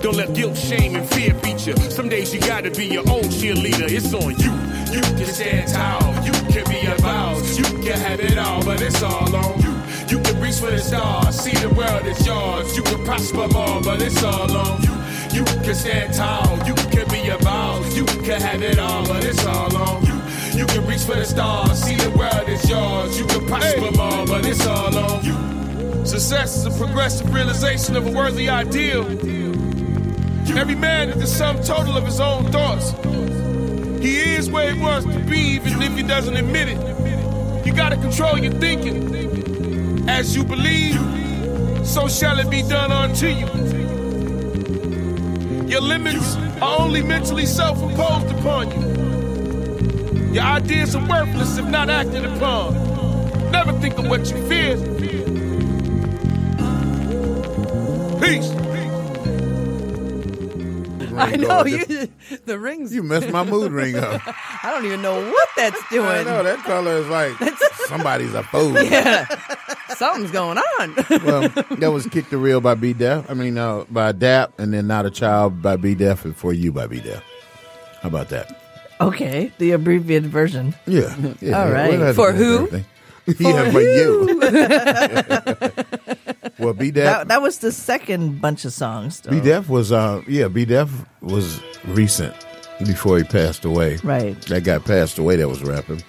Don't 0.00 0.16
let 0.16 0.32
guilt, 0.32 0.56
shame, 0.56 0.96
and 0.96 1.06
fear 1.10 1.34
beat 1.42 1.66
you. 1.66 1.76
Some 1.90 2.08
days 2.08 2.32
you 2.32 2.40
gotta 2.40 2.70
be 2.70 2.86
your 2.86 3.06
own 3.10 3.24
cheerleader. 3.24 3.90
It's 3.90 4.14
on 4.14 4.32
you. 4.40 4.52
You 4.94 5.02
can 5.18 5.26
stand 5.26 5.68
tall. 5.68 6.14
You 6.24 6.32
can 6.52 6.64
be 6.64 6.80
boss. 7.02 7.58
You 7.58 7.64
can 7.84 7.98
have 8.00 8.20
it 8.20 8.38
all, 8.38 8.64
but 8.64 8.80
it's 8.80 9.02
all 9.02 9.36
on 9.36 9.60
you. 9.60 9.74
You 10.08 10.22
can 10.22 10.40
reach 10.40 10.56
for 10.56 10.70
the 10.70 10.78
stars. 10.78 11.38
See 11.38 11.52
the 11.52 11.68
world 11.74 12.06
is 12.06 12.26
yours. 12.26 12.74
You 12.74 12.84
can 12.84 13.04
prosper 13.04 13.48
more, 13.48 13.82
but 13.82 14.00
it's 14.00 14.22
all 14.24 14.50
on 14.56 14.80
you. 14.82 14.94
You 15.36 15.44
can 15.44 15.74
stand 15.74 16.14
tall. 16.14 16.56
You 16.66 16.74
can 16.74 17.06
be 17.08 17.28
boss. 17.44 17.94
You 17.94 18.06
can 18.06 18.40
have 18.40 18.62
it 18.62 18.78
all, 18.78 19.04
but 19.06 19.22
it's 19.24 19.44
all 19.44 19.76
on 19.76 20.06
you. 20.06 20.14
You 20.58 20.66
can 20.66 20.86
reach 20.86 21.02
for 21.02 21.16
the 21.16 21.24
stars. 21.24 21.83
Success 26.24 26.56
is 26.56 26.64
a 26.64 26.70
progressive 26.82 27.34
realization 27.34 27.96
of 27.96 28.06
a 28.06 28.10
worthy 28.10 28.48
ideal. 28.48 29.04
Every 30.56 30.74
man 30.74 31.10
is 31.10 31.20
the 31.20 31.26
sum 31.26 31.62
total 31.62 31.98
of 31.98 32.06
his 32.06 32.18
own 32.18 32.50
thoughts. 32.50 32.92
He 34.02 34.20
is 34.34 34.50
where 34.50 34.72
he 34.72 34.80
wants 34.80 35.04
to 35.04 35.18
be, 35.24 35.38
even 35.38 35.82
if 35.82 35.94
he 35.94 36.02
doesn't 36.02 36.34
admit 36.34 36.68
it. 36.70 37.66
You 37.66 37.74
gotta 37.74 37.96
control 37.96 38.38
your 38.38 38.54
thinking. 38.54 40.08
As 40.08 40.34
you 40.34 40.44
believe, 40.44 40.96
so 41.86 42.08
shall 42.08 42.38
it 42.38 42.48
be 42.48 42.62
done 42.62 42.90
unto 42.90 43.26
you. 43.26 43.46
Your 45.68 45.82
limits 45.82 46.36
are 46.62 46.80
only 46.80 47.02
mentally 47.02 47.44
self 47.44 47.82
imposed 47.82 48.34
upon 48.38 48.70
you. 48.70 50.32
Your 50.32 50.44
ideas 50.44 50.96
are 50.96 51.06
worthless 51.06 51.58
if 51.58 51.66
not 51.66 51.90
acted 51.90 52.24
upon. 52.24 52.72
Never 53.50 53.74
think 53.74 53.98
of 53.98 54.08
what 54.08 54.30
you 54.30 54.48
fear. 54.48 54.93
Peace. 58.24 58.50
I 61.16 61.36
know 61.36 61.64
you. 61.64 62.08
The 62.46 62.58
rings. 62.58 62.92
You 62.94 63.02
messed 63.02 63.30
my 63.30 63.44
mood 63.44 63.70
ring 63.72 63.96
up. 63.96 64.20
I 64.64 64.70
don't 64.72 64.84
even 64.86 65.02
know 65.02 65.20
what 65.30 65.48
that's 65.56 65.80
doing. 65.90 66.06
I 66.06 66.22
know 66.24 66.42
that 66.42 66.58
color 66.64 66.92
is 66.96 67.06
like 67.08 67.32
somebody's 67.86 68.34
a 68.34 68.42
fool. 68.44 68.80
Yeah, 68.82 69.26
something's 69.94 70.30
going 70.30 70.58
on. 70.58 70.94
well, 71.24 71.48
that 71.78 71.90
was 71.92 72.06
"Kick 72.06 72.30
the 72.30 72.38
Real" 72.38 72.60
by 72.60 72.74
B 72.74 72.92
Def. 72.92 73.30
I 73.30 73.34
mean, 73.34 73.56
uh, 73.58 73.84
by 73.90 74.12
Dap, 74.12 74.52
and 74.58 74.72
then 74.74 74.86
"Not 74.86 75.06
a 75.06 75.10
Child" 75.10 75.62
by 75.62 75.76
B 75.76 75.94
Def, 75.94 76.24
and 76.24 76.36
"For 76.36 76.52
You" 76.52 76.72
by 76.72 76.86
B 76.86 77.00
Def. 77.00 77.22
How 78.02 78.08
about 78.08 78.28
that? 78.30 78.60
Okay, 79.00 79.52
the 79.58 79.72
abbreviated 79.72 80.30
version. 80.30 80.74
Yeah. 80.86 81.14
yeah 81.40 81.60
All 81.60 81.68
yeah, 81.68 81.70
right. 81.70 81.90
we'll 81.90 82.00
have 82.00 82.08
to 82.08 82.14
For 82.14 82.32
who? 82.32 82.54
everything. 82.66 82.84
yeah, 83.38 83.70
for 83.70 83.80
you. 83.80 84.38
well, 86.58 86.74
B 86.74 86.90
Def. 86.90 87.04
That, 87.04 87.28
that 87.28 87.40
was 87.40 87.58
the 87.58 87.72
second 87.72 88.40
bunch 88.40 88.64
of 88.64 88.72
songs. 88.72 89.20
Though. 89.20 89.30
B 89.30 89.40
Def 89.40 89.68
was 89.68 89.92
uh 89.92 90.22
yeah, 90.28 90.48
B 90.48 90.64
Def 90.64 90.90
was 91.22 91.60
recent 91.86 92.34
before 92.84 93.18
he 93.18 93.24
passed 93.24 93.64
away. 93.64 93.96
Right. 94.04 94.40
That 94.42 94.64
guy 94.64 94.78
passed 94.78 95.18
away 95.18 95.36
that 95.36 95.48
was 95.48 95.62
rapping. 95.62 96.02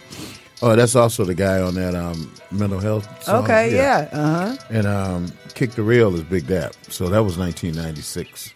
Oh, 0.61 0.75
that's 0.75 0.95
also 0.95 1.25
the 1.25 1.35
guy 1.35 1.61
on 1.61 1.75
that 1.75 1.95
um 1.95 2.31
mental 2.51 2.79
health 2.79 3.23
song. 3.23 3.43
Okay, 3.43 3.75
yeah. 3.75 4.09
Uh 4.11 4.49
huh. 4.49 4.57
And 4.69 4.87
um 4.87 5.31
Kick 5.53 5.71
the 5.71 5.83
Real 5.83 6.13
is 6.15 6.23
Big 6.23 6.47
Dap. 6.47 6.73
So 6.89 7.07
that 7.07 7.23
was 7.23 7.37
nineteen 7.37 7.75
ninety 7.75 8.01
six. 8.01 8.53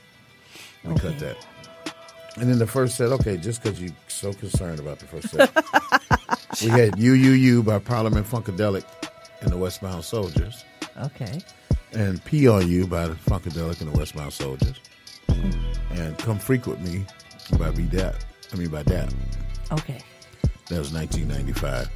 We 0.83 0.95
cut 0.95 1.17
that. 1.19 1.37
And 2.39 2.49
then 2.49 2.57
the 2.57 2.67
first 2.67 2.95
set, 2.95 3.09
okay, 3.09 3.35
just 3.37 3.61
because 3.61 3.81
you're 3.81 3.91
so 4.07 4.31
concerned 4.33 4.79
about 4.79 4.99
the 4.99 5.05
first 5.05 5.29
set. 5.29 5.51
we 6.61 6.69
had 6.69 6.97
You 6.97 7.13
You 7.13 7.31
You 7.31 7.63
by 7.63 7.79
Parliament 7.79 8.25
Funkadelic 8.27 8.85
and 9.41 9.51
the 9.51 9.57
Westbound 9.57 10.03
Soldiers. 10.05 10.63
Okay. 11.01 11.39
And 11.93 12.23
P 12.23 12.47
on 12.47 12.67
You 12.69 12.87
by 12.87 13.07
the 13.07 13.15
Funkadelic 13.15 13.81
and 13.81 13.91
the 13.93 13.97
Westbound 13.97 14.31
Soldiers. 14.31 14.79
And 15.91 16.17
Come 16.19 16.39
With 16.47 16.79
Me 16.79 17.05
by 17.57 17.71
B 17.71 17.83
Dap. 17.83 18.15
I 18.53 18.55
mean 18.55 18.69
by 18.69 18.83
Dap. 18.83 19.09
Okay. 19.71 20.01
That 20.69 20.79
was 20.79 20.93
1995. 20.93 21.89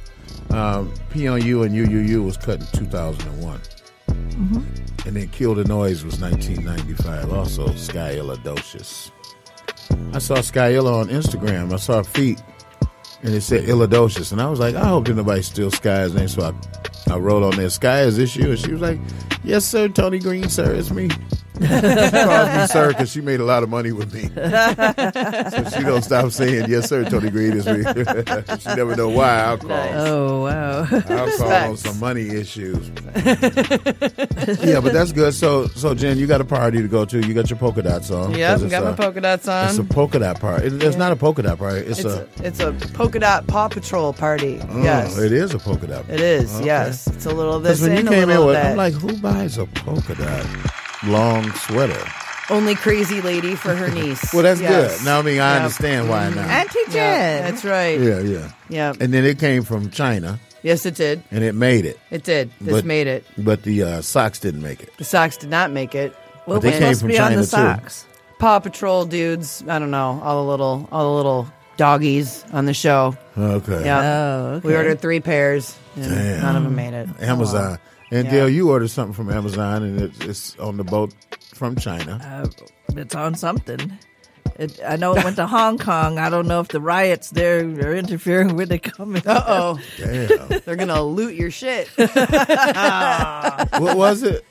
Um, 0.50 0.92
P 1.10 1.26
on 1.28 1.42
You 1.42 1.62
and 1.62 1.74
You 1.74 1.84
You 1.86 1.98
You 2.00 2.22
was 2.22 2.36
cut 2.36 2.60
in 2.60 2.66
2001. 2.72 3.60
Mhm. 4.08 5.06
And 5.06 5.16
then 5.16 5.28
Kill 5.28 5.54
the 5.54 5.64
Noise 5.64 6.04
was 6.04 6.20
1995. 6.20 7.32
Also, 7.32 7.72
Sky 7.76 8.12
Illidocious. 8.12 9.10
I 10.12 10.18
saw 10.18 10.36
Skyilla 10.36 10.92
on 11.00 11.08
Instagram. 11.08 11.72
I 11.72 11.76
saw 11.76 11.98
her 11.98 12.04
feet, 12.04 12.42
and 13.22 13.34
it 13.34 13.40
said 13.40 13.68
Illidocious. 13.68 14.32
And 14.32 14.40
I 14.40 14.48
was 14.48 14.60
like, 14.60 14.74
I 14.74 14.86
hope 14.86 15.08
nobody 15.08 15.42
steals 15.42 15.74
Sky's 15.74 16.14
name. 16.14 16.28
So 16.28 16.42
I, 17.08 17.12
I 17.12 17.18
wrote 17.18 17.42
on 17.42 17.56
there, 17.56 17.70
Sky, 17.70 18.02
is 18.02 18.16
this 18.16 18.36
you? 18.36 18.50
And 18.50 18.58
she 18.58 18.72
was 18.72 18.80
like, 18.80 18.98
Yes, 19.42 19.64
sir, 19.64 19.88
Tony 19.88 20.18
Green, 20.18 20.48
sir, 20.48 20.74
it's 20.74 20.90
me. 20.90 21.10
She 21.60 21.66
called 21.68 22.48
me 22.56 22.66
sir 22.66 22.88
because 22.88 23.10
she 23.10 23.20
made 23.20 23.40
a 23.40 23.44
lot 23.44 23.62
of 23.62 23.68
money 23.68 23.92
with 23.92 24.12
me. 24.12 24.22
so 24.22 25.70
she 25.70 25.82
don't 25.84 26.02
stop 26.02 26.30
saying, 26.32 26.68
Yes, 26.68 26.88
sir, 26.88 27.04
Tony 27.08 27.30
Green 27.30 27.52
is 27.52 27.66
me. 27.66 27.82
she 28.60 28.74
never 28.74 28.96
know 28.96 29.08
why 29.08 29.40
I'll 29.42 29.58
call. 29.58 29.70
Oh 29.72 30.42
wow. 30.44 30.86
I'll 30.90 31.36
call 31.38 31.52
on 31.52 31.76
some 31.76 31.98
money 32.00 32.28
issues. 32.28 32.88
yeah, 34.64 34.80
but 34.80 34.92
that's 34.92 35.12
good. 35.12 35.34
So, 35.34 35.66
so 35.68 35.94
Jen, 35.94 36.18
you 36.18 36.26
got 36.26 36.40
a 36.40 36.44
party 36.44 36.82
to 36.82 36.88
go 36.88 37.04
to. 37.04 37.20
You 37.26 37.34
got 37.34 37.50
your 37.50 37.58
polka 37.58 37.82
dots 37.82 38.10
on. 38.10 38.32
Yep, 38.34 38.50
'Cause 38.54 38.62
it's 38.64 38.70
got 38.70 38.84
my 38.84 38.92
polka 38.92 39.20
dots 39.20 39.48
on. 39.48 39.68
It's 39.68 39.78
a 39.78 39.84
polka 39.84 40.18
dot 40.18 40.40
party. 40.40 40.66
It, 40.66 40.82
it's 40.82 40.94
Yeah. 40.96 40.98
not 40.98 41.12
a 41.12 41.16
polka 41.16 41.42
dot 41.42 41.58
party. 41.58 41.80
It's, 41.80 42.00
It's 42.00 42.08
a. 42.08 42.22
a, 42.42 42.46
it's 42.46 42.60
a 42.60 42.72
polka 42.94 43.18
dot 43.20 43.46
Paw 43.46 43.68
Patrol 43.68 44.12
party. 44.12 44.60
Oh, 44.68 44.82
yes, 44.82 45.16
it 45.18 45.32
is 45.32 45.54
a 45.54 45.58
polka 45.58 45.86
dot. 45.86 46.04
It 46.08 46.20
is. 46.20 46.54
Okay. 46.56 46.66
Yes, 46.66 47.06
it's 47.06 47.26
a 47.26 47.30
little 47.34 47.54
of 47.54 47.62
'Cause 47.62 47.80
this 47.80 47.88
when 47.88 47.92
you 47.92 47.98
and 48.00 48.08
a 48.08 48.10
came 48.10 48.22
in 48.24 48.28
little 48.28 48.46
with, 48.46 48.54
that. 48.56 48.72
I'm 48.72 48.76
like, 48.76 48.94
who 48.94 49.16
buys 49.18 49.58
a 49.58 49.66
polka 49.66 50.14
dot 50.16 50.44
long 51.06 51.50
sweater? 51.52 52.02
Only 52.50 52.74
crazy 52.74 53.20
lady 53.22 53.54
for 53.54 53.74
her 53.74 53.88
niece. 53.94 54.32
Well, 54.34 54.42
that's 54.42 54.60
Yes. 54.60 54.98
good. 54.98 55.04
Now, 55.06 55.18
I 55.20 55.22
mean, 55.22 55.40
I 55.40 55.54
Yep. 55.54 55.62
understand 55.62 56.08
why 56.10 56.28
now. 56.30 56.42
Auntie 56.42 56.78
Jen. 56.90 56.94
Yeah, 56.94 57.50
that's 57.50 57.64
right. 57.64 57.98
Yeah, 57.98 58.18
yeah, 58.20 58.48
Yeah. 58.68 58.92
And 59.00 59.14
then 59.14 59.24
it 59.24 59.38
came 59.38 59.62
from 59.62 59.90
China, 59.90 60.38
Yes, 60.62 60.84
it 60.84 60.94
did. 60.94 61.22
and 61.30 61.42
it 61.42 61.54
made 61.54 61.86
it. 61.86 61.98
It 62.10 62.22
did. 62.22 62.50
This 62.60 62.74
But- 62.74 62.84
made 62.84 63.06
it. 63.06 63.24
But 63.38 63.62
the 63.62 63.82
uh, 63.82 64.00
socks 64.02 64.38
didn't 64.38 64.62
make 64.62 64.82
it. 64.82 64.90
The 64.98 65.04
socks 65.04 65.36
did 65.38 65.48
not 65.50 65.70
make 65.72 65.94
it. 65.94 66.14
But 66.46 66.60
they 66.60 66.72
came 66.78 66.94
from 66.94 67.10
China 67.12 67.44
too. 67.46 67.74
Paw 68.38 68.58
Patrol 68.58 69.06
dudes. 69.06 69.64
I 69.66 69.78
don't 69.78 69.90
know. 69.90 70.20
All 70.22 70.44
the 70.44 70.50
little, 70.50 70.86
all 70.92 71.10
the 71.12 71.16
little 71.16 71.48
doggies 71.78 72.44
on 72.52 72.66
the 72.66 72.74
show. 72.74 73.16
Okay. 73.38 73.84
Yeah. 73.84 74.00
Oh, 74.02 74.44
okay. 74.56 74.68
We 74.68 74.76
ordered 74.76 75.00
three 75.00 75.20
pairs. 75.20 75.74
And 75.96 76.04
Damn. 76.10 76.42
None 76.42 76.56
of 76.56 76.62
them 76.64 76.74
made 76.74 76.92
it. 76.92 77.08
Amazon. 77.20 77.78
And 78.14 78.26
Yeah. 78.26 78.30
Dale, 78.30 78.48
you 78.48 78.70
ordered 78.70 78.90
something 78.90 79.12
from 79.12 79.28
Amazon, 79.28 79.82
and 79.82 80.00
it's, 80.00 80.20
it's 80.20 80.56
on 80.60 80.76
the 80.76 80.84
boat 80.84 81.12
from 81.52 81.74
China. 81.74 82.20
Uh, 82.22 82.46
it's 82.96 83.16
on 83.16 83.34
something. 83.34 83.98
It, 84.56 84.78
I 84.86 84.94
know 84.94 85.16
it 85.16 85.24
went 85.24 85.34
to 85.36 85.48
Hong 85.48 85.78
Kong. 85.78 86.20
I 86.20 86.30
don't 86.30 86.46
know 86.46 86.60
if 86.60 86.68
the 86.68 86.80
riots 86.80 87.30
there 87.30 87.58
are 87.58 87.96
interfering 87.96 88.54
with 88.54 88.70
it 88.70 88.84
coming. 88.84 89.20
Uh 89.26 89.42
oh. 89.48 89.80
Damn. 89.98 90.60
They're 90.64 90.76
gonna 90.76 91.02
loot 91.02 91.34
your 91.34 91.50
shit. 91.50 91.88
what 91.96 93.96
was 93.96 94.22
it? 94.22 94.44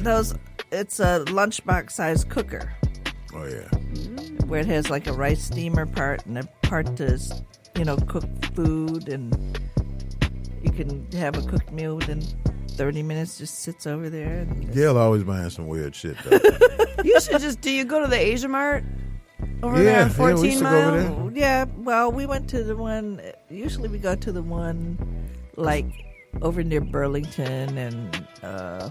Those. 0.00 0.34
It's 0.70 1.00
a 1.00 1.24
lunchbox 1.28 1.92
size 1.92 2.24
cooker. 2.24 2.74
Oh 3.34 3.46
yeah. 3.46 3.70
Where 4.48 4.60
it 4.60 4.66
has 4.66 4.90
like 4.90 5.06
a 5.06 5.14
rice 5.14 5.44
steamer 5.44 5.86
part 5.86 6.26
and 6.26 6.36
a 6.36 6.42
part 6.60 6.94
to, 6.98 7.18
you 7.74 7.86
know, 7.86 7.96
cook 7.96 8.24
food 8.54 9.08
and 9.08 9.58
you 10.62 10.72
can 10.72 11.10
have 11.12 11.38
a 11.38 11.42
cooked 11.48 11.72
meal 11.72 11.96
within 11.96 12.22
30 12.78 13.02
minutes. 13.02 13.36
Just 13.38 13.58
sits 13.60 13.86
over 13.86 14.08
there. 14.08 14.38
And 14.40 14.72
Gail 14.72 14.96
always 14.96 15.24
buying 15.24 15.50
some 15.50 15.66
weird 15.66 15.94
shit 15.94 16.16
though. 16.24 16.38
you 17.04 17.20
should 17.20 17.40
just. 17.40 17.60
Do 17.60 17.70
you 17.70 17.84
go 17.84 18.00
to 18.00 18.06
the 18.06 18.18
Asia 18.18 18.48
Mart 18.48 18.84
over 19.62 19.76
Yeah, 19.82 19.82
there 19.82 20.02
on 20.04 20.08
yeah, 20.08 20.08
we 20.08 20.14
14 20.14 20.44
used 20.44 20.58
to 20.58 20.64
go 20.64 20.70
mile? 20.70 20.88
over 20.94 21.30
there. 21.30 21.38
Yeah, 21.38 21.64
well, 21.78 22.12
we 22.12 22.24
went 22.26 22.48
to 22.50 22.62
the 22.64 22.76
one. 22.76 23.20
Usually, 23.50 23.88
we 23.88 23.98
go 23.98 24.14
to 24.14 24.32
the 24.32 24.42
one 24.42 24.96
like 25.56 25.86
over 26.40 26.62
near 26.62 26.80
Burlington 26.80 27.76
and 27.76 28.26
uh, 28.42 28.90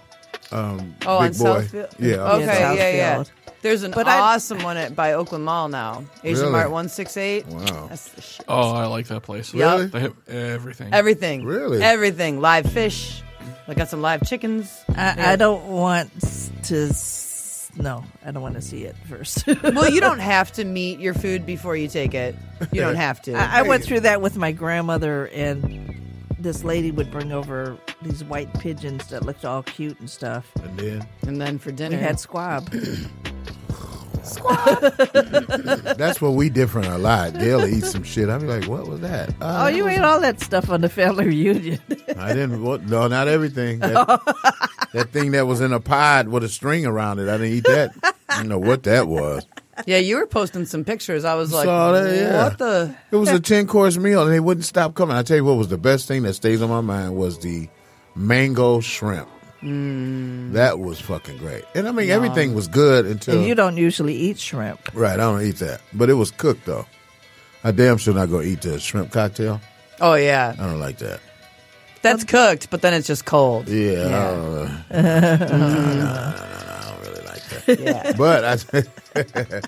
Um, 0.51 0.95
Oh, 1.05 1.17
on 1.17 1.29
Boy. 1.31 1.33
Southfield. 1.33 1.93
Yeah. 1.99 2.33
Okay. 2.33 2.45
Yeah, 2.45 2.73
yeah. 2.73 3.15
Southfield. 3.17 3.31
There's 3.63 3.83
an 3.83 3.91
But 3.91 4.07
I- 4.07 4.19
awesome 4.19 4.61
one 4.63 4.77
at 4.77 4.95
by 4.95 5.13
Oakland 5.13 5.43
Mall 5.45 5.67
now. 5.69 6.03
Asian 6.23 6.41
Really? 6.41 6.51
Mart 6.51 6.71
one 6.71 6.89
six 6.89 7.17
eight. 7.17 7.45
Wow. 7.47 7.87
That's 7.89 8.09
the 8.09 8.21
shit. 8.21 8.45
Oh, 8.47 8.71
I 8.73 8.85
like 8.85 9.07
that 9.07 9.21
place. 9.23 9.53
Really? 9.53 9.87
They 9.87 9.99
have 10.01 10.13
everything. 10.27 10.93
Everything. 10.93 11.43
Really? 11.45 11.81
Everything. 11.81 12.39
Live 12.39 12.71
fish. 12.71 13.23
I 13.67 13.73
got 13.73 13.89
some 13.89 14.01
live 14.01 14.21
chickens. 14.27 14.83
I, 14.95 15.33
I 15.33 15.35
don't 15.35 15.65
want 15.67 16.11
to. 16.65 16.87
s- 16.89 17.71
No, 17.75 18.03
I 18.25 18.31
don't 18.31 18.41
want 18.41 18.55
to 18.55 18.61
see 18.61 18.83
it 18.85 18.95
first. 19.09 19.45
well, 19.63 19.89
you 19.89 20.01
don't 20.01 20.19
have 20.19 20.51
to 20.53 20.65
meet 20.65 20.99
your 20.99 21.13
food 21.13 21.45
before 21.45 21.75
you 21.75 21.87
take 21.87 22.13
it. 22.13 22.35
You 22.71 22.81
don't 22.81 22.95
have 22.95 23.21
to. 23.23 23.33
I, 23.33 23.59
I 23.59 23.61
went 23.63 23.83
through 23.83 24.01
that 24.01 24.21
with 24.21 24.37
my 24.37 24.51
grandmother, 24.51 25.27
and 25.27 25.93
this 26.39 26.63
lady 26.63 26.91
would 26.91 27.11
bring 27.11 27.31
over 27.31 27.77
these 28.01 28.23
white 28.23 28.53
pigeons 28.59 29.07
that 29.07 29.25
looked 29.25 29.43
all 29.45 29.63
cute 29.63 29.99
and 29.99 30.09
stuff. 30.09 30.45
And 30.63 30.79
then, 30.79 31.07
and 31.27 31.41
then 31.41 31.57
for 31.59 31.71
dinner, 31.71 31.97
we 31.97 32.03
had 32.03 32.19
squab. 32.19 32.71
That's 35.97 36.21
where 36.21 36.31
we 36.31 36.49
different 36.49 36.87
a 36.87 36.97
lot. 36.97 37.33
Gail 37.33 37.59
will 37.59 37.67
eat 37.67 37.83
some 37.83 38.03
shit. 38.03 38.29
I'll 38.29 38.39
be 38.39 38.45
like, 38.45 38.67
what 38.67 38.87
was 38.87 39.01
that? 39.01 39.29
Uh, 39.41 39.63
oh, 39.63 39.67
you 39.67 39.87
ate 39.87 40.01
all 40.01 40.19
that 40.21 40.39
stuff 40.41 40.69
on 40.69 40.81
the 40.81 40.89
family 40.89 41.27
reunion. 41.27 41.79
I 42.17 42.29
didn't. 42.29 42.63
What, 42.63 42.85
no, 42.85 43.07
not 43.07 43.27
everything. 43.27 43.79
That, 43.79 44.89
that 44.93 45.11
thing 45.11 45.31
that 45.31 45.45
was 45.45 45.61
in 45.61 45.73
a 45.73 45.79
pod 45.79 46.27
with 46.27 46.43
a 46.43 46.49
string 46.49 46.85
around 46.85 47.19
it. 47.19 47.29
I 47.29 47.37
didn't 47.37 47.53
eat 47.53 47.63
that. 47.65 48.15
I 48.29 48.37
don't 48.37 48.49
know 48.49 48.59
what 48.59 48.83
that 48.83 49.07
was. 49.07 49.45
Yeah, 49.85 49.97
you 49.97 50.17
were 50.17 50.25
posting 50.25 50.65
some 50.65 50.83
pictures. 50.83 51.23
I 51.23 51.35
was 51.35 51.53
like, 51.53 51.65
that, 51.65 52.15
yeah. 52.15 52.43
what 52.43 52.57
the? 52.57 52.95
It 53.11 53.15
was 53.15 53.29
a 53.29 53.39
ten 53.39 53.67
course 53.67 53.97
meal, 53.97 54.23
and 54.23 54.31
they 54.31 54.39
wouldn't 54.39 54.65
stop 54.65 54.95
coming. 54.95 55.15
I 55.15 55.21
tell 55.21 55.37
you 55.37 55.45
what 55.45 55.57
was 55.57 55.67
the 55.67 55.77
best 55.77 56.07
thing 56.07 56.23
that 56.23 56.33
stays 56.33 56.61
on 56.61 56.69
my 56.69 56.81
mind 56.81 57.15
was 57.15 57.39
the 57.39 57.69
mango 58.15 58.79
shrimp. 58.79 59.29
Mm. 59.61 60.53
That 60.53 60.79
was 60.79 60.99
fucking 60.99 61.37
great. 61.37 61.63
And 61.75 61.87
I 61.87 61.91
mean, 61.91 62.09
everything 62.09 62.53
was 62.53 62.67
good 62.67 63.05
until 63.05 63.37
and 63.39 63.47
you 63.47 63.55
don't 63.55 63.77
usually 63.77 64.15
eat 64.15 64.39
shrimp. 64.39 64.79
right. 64.93 65.13
I 65.13 65.17
don't 65.17 65.41
eat 65.41 65.57
that, 65.57 65.81
but 65.93 66.09
it 66.09 66.13
was 66.13 66.31
cooked 66.31 66.65
though. 66.65 66.85
I 67.63 67.71
damn 67.71 67.97
sure 67.97 68.13
not 68.13 68.29
gonna 68.29 68.43
eat 68.43 68.61
the 68.61 68.79
shrimp 68.79 69.11
cocktail. 69.11 69.59
Oh 69.99 70.13
yeah, 70.13 70.53
I 70.57 70.61
don't 70.67 70.79
like 70.79 70.99
that. 70.99 71.19
that's 72.03 72.23
cooked, 72.23 72.69
but 72.69 72.81
then 72.81 72.93
it's 72.93 73.07
just 73.07 73.25
cold. 73.25 73.67
Yeah, 73.67 74.05
I 74.05 74.09
don't, 74.31 74.45
no, 74.45 75.47
no, 75.47 75.57
no, 75.57 75.93
no, 75.95 76.05
I 76.05 76.83
don't 76.87 77.07
really 77.07 77.25
like 77.25 77.43
that. 77.49 77.79
Yeah. 77.79 78.13
But 78.15 78.45
I, 78.45 79.61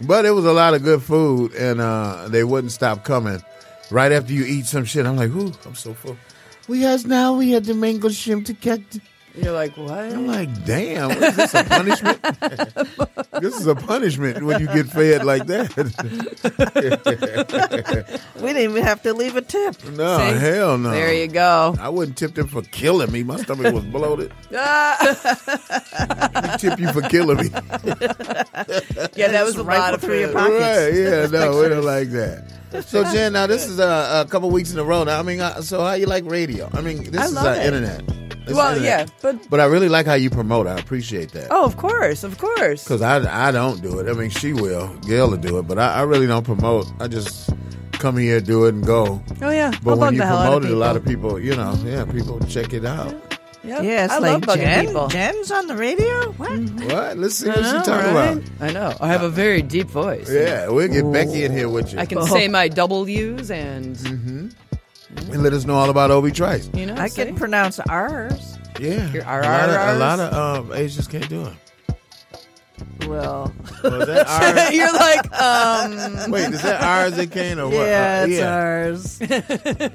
but 0.06 0.24
it 0.24 0.30
was 0.30 0.44
a 0.44 0.52
lot 0.52 0.74
of 0.74 0.82
good 0.84 1.02
food, 1.02 1.52
and 1.54 1.80
uh, 1.80 2.28
they 2.28 2.44
wouldn't 2.44 2.72
stop 2.72 3.04
coming. 3.04 3.42
Right 3.90 4.12
after 4.12 4.32
you 4.32 4.44
eat 4.44 4.66
some 4.66 4.84
shit, 4.84 5.04
I'm 5.04 5.16
like, 5.16 5.30
"Ooh, 5.30 5.52
I'm 5.66 5.74
so 5.74 5.92
full." 5.94 6.16
We 6.68 6.82
has 6.82 7.04
now 7.04 7.34
we 7.34 7.50
had 7.50 7.64
the 7.64 7.74
mango 7.74 8.08
shrimp 8.08 8.46
to 8.46 8.54
cut. 8.54 8.80
You're 9.34 9.52
like, 9.52 9.76
what? 9.78 9.98
I'm 9.98 10.26
like, 10.26 10.64
damn, 10.66 11.08
what 11.08 11.22
is 11.22 11.36
this 11.36 11.54
a 11.54 11.64
punishment? 11.64 12.22
this 13.40 13.58
is 13.58 13.66
a 13.66 13.74
punishment 13.74 14.42
when 14.44 14.60
you 14.60 14.66
get 14.66 14.86
fed 14.88 15.24
like 15.24 15.46
that. 15.46 15.72
We 18.36 18.48
didn't 18.48 18.62
even 18.62 18.82
have 18.82 19.02
to 19.02 19.14
leave 19.14 19.36
a 19.36 19.40
tip. 19.42 19.82
no, 19.92 20.18
See? 20.18 20.38
hell 20.38 20.76
no. 20.76 20.90
There 20.90 21.14
you 21.14 21.28
go. 21.28 21.74
I 21.80 21.88
wouldn't 21.88 22.18
tip 22.18 22.34
them 22.34 22.46
for 22.46 22.60
killing 22.62 23.10
me. 23.10 23.22
My 23.22 23.38
stomach 23.38 23.72
was 23.72 23.84
bloated. 23.84 24.32
Ah. 24.54 24.98
We 26.42 26.58
tip 26.58 26.78
you 26.78 26.92
for 26.92 27.02
killing 27.02 27.36
me. 27.38 27.48
yeah, 29.14 29.28
that 29.28 29.42
was 29.44 29.56
a 29.56 29.64
Rifle 29.64 29.82
lot 29.82 29.94
of 29.94 30.00
through 30.00 30.20
your 30.20 30.32
pockets. 30.32 30.60
Right, 30.60 30.94
yeah, 30.94 31.26
no, 31.26 31.58
we 31.60 31.68
don't 31.68 31.84
like 31.84 32.10
that. 32.10 32.44
So, 32.86 33.04
Jen, 33.04 33.34
now 33.34 33.46
this 33.46 33.66
is 33.66 33.78
uh, 33.80 34.24
a 34.26 34.30
couple 34.30 34.50
weeks 34.50 34.72
in 34.72 34.78
a 34.78 34.84
row. 34.84 35.04
Now, 35.04 35.18
I 35.18 35.22
mean, 35.22 35.40
uh, 35.40 35.60
so 35.60 35.80
how 35.80 35.92
you 35.92 36.06
like 36.06 36.24
radio? 36.24 36.70
I 36.72 36.80
mean, 36.80 37.10
this 37.10 37.20
I 37.20 37.24
is 37.26 37.32
love 37.34 37.46
uh, 37.46 37.60
it. 37.60 37.66
internet. 37.66 38.02
It's 38.44 38.52
Well, 38.54 38.72
internet. 38.76 39.08
yeah, 39.08 39.14
but 39.22 39.50
but 39.50 39.60
I 39.60 39.64
really 39.66 39.88
like 39.88 40.06
how 40.06 40.14
you 40.14 40.30
promote. 40.30 40.66
I 40.66 40.78
appreciate 40.78 41.32
that. 41.32 41.48
oh, 41.50 41.64
of 41.64 41.76
course, 41.76 42.24
of 42.24 42.38
course. 42.38 42.84
Because 42.84 43.02
I, 43.02 43.48
I 43.48 43.50
don't 43.52 43.80
do 43.82 43.98
it. 44.00 44.08
I 44.08 44.12
mean, 44.14 44.30
she 44.30 44.52
will. 44.52 44.88
Gail 45.06 45.30
will 45.30 45.36
do 45.36 45.58
it. 45.58 45.68
But 45.68 45.78
I, 45.78 45.94
I 46.00 46.02
really 46.02 46.26
don't 46.26 46.44
promote. 46.44 46.86
I 47.00 47.06
just 47.08 47.50
come 47.92 48.16
here, 48.18 48.40
do 48.40 48.64
it, 48.66 48.74
and 48.74 48.84
go. 48.84 49.22
Oh 49.42 49.50
yeah, 49.50 49.70
But 49.84 49.92
I'll 49.92 49.98
when 49.98 50.14
you 50.14 50.18
the 50.20 50.26
hell 50.26 50.38
out 50.38 50.44
promote 50.50 50.64
it, 50.64 50.70
a 50.72 50.76
lot 50.76 50.96
of 50.96 51.04
people, 51.04 51.38
you 51.38 51.54
know, 51.54 51.74
yeah, 51.84 52.04
people 52.04 52.40
check 52.46 52.72
it 52.72 52.84
out. 52.84 53.14
Yep. 53.64 53.84
Yeah, 53.84 54.04
it's 54.06 54.14
I 54.14 54.18
like 54.18 54.32
love 54.32 54.58
bugging 54.58 54.62
Jen. 54.62 54.86
people. 54.86 55.06
Jen's 55.06 55.50
on 55.52 55.68
the 55.68 55.76
radio. 55.76 56.32
What? 56.32 56.50
Mm-hmm. 56.50 56.88
What? 56.90 57.16
Let's 57.16 57.36
see 57.36 57.48
I 57.48 57.54
what 57.54 57.64
she 57.64 57.72
know, 57.72 57.82
talking 57.84 58.14
right? 58.14 58.32
about. 58.38 58.50
I 58.60 58.72
know. 58.72 58.96
I 59.00 59.06
have 59.06 59.22
a 59.22 59.28
very 59.30 59.62
deep 59.62 59.86
voice. 59.86 60.28
Yeah, 60.28 60.66
we'll 60.68 60.88
get 60.88 61.06
Becky 61.12 61.44
in 61.44 61.52
here 61.52 61.68
with 61.68 61.92
you. 61.92 62.00
I 62.00 62.06
can 62.06 62.18
Oh. 62.18 62.26
say 62.26 62.48
my 62.48 62.66
W's 62.66 63.52
and 63.52 63.96
oh. 64.04 64.61
And 65.16 65.42
let 65.42 65.52
us 65.52 65.64
know 65.64 65.74
all 65.74 65.90
about 65.90 66.10
Obi 66.10 66.30
Trice. 66.32 66.68
you 66.74 66.86
know. 66.86 66.94
I 66.96 67.08
see? 67.08 67.24
can 67.24 67.34
pronounce 67.34 67.78
R's. 67.80 68.58
Yeah, 68.80 69.10
Your 69.12 69.22
a 69.24 69.42
lot 69.42 69.68
of, 69.68 69.96
a 69.96 69.98
lot 69.98 70.20
of 70.20 70.70
um, 70.70 70.72
Asians 70.72 71.06
can't 71.06 71.28
do 71.28 71.46
it. 71.46 71.52
Well, 73.06 73.52
Was 73.84 74.06
that 74.06 74.26
ours? 74.66 74.74
You're 74.74 74.92
like, 74.92 75.40
um, 75.40 76.30
Wait, 76.30 76.52
is 76.52 76.62
that 76.62 76.82
ours 76.82 77.16
that 77.16 77.30
can't 77.30 77.60
or 77.60 77.66
what? 77.68 77.86
yeah, 77.86 78.20
Uh, 78.22 78.26
it's 78.26 78.38
yeah. 78.38 78.54
ours. 78.56 79.20
Yeah, 79.30 79.36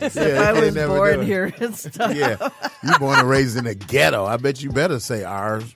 if 0.05 0.17
I 0.17 0.53
can't 0.53 0.65
was 0.65 0.75
never 0.75 0.93
do 0.93 0.99
born 0.99 1.21
here 1.25 1.53
and 1.59 1.75
stuff. 1.75 2.13
Yeah, 2.15 2.49
you 2.83 2.97
born 2.99 3.19
and 3.19 3.29
raised 3.29 3.57
in 3.57 3.63
the 3.65 3.75
ghetto. 3.75 4.25
I 4.25 4.37
bet 4.37 4.61
you 4.61 4.69
better 4.71 4.99
say 4.99 5.23
ours. 5.23 5.73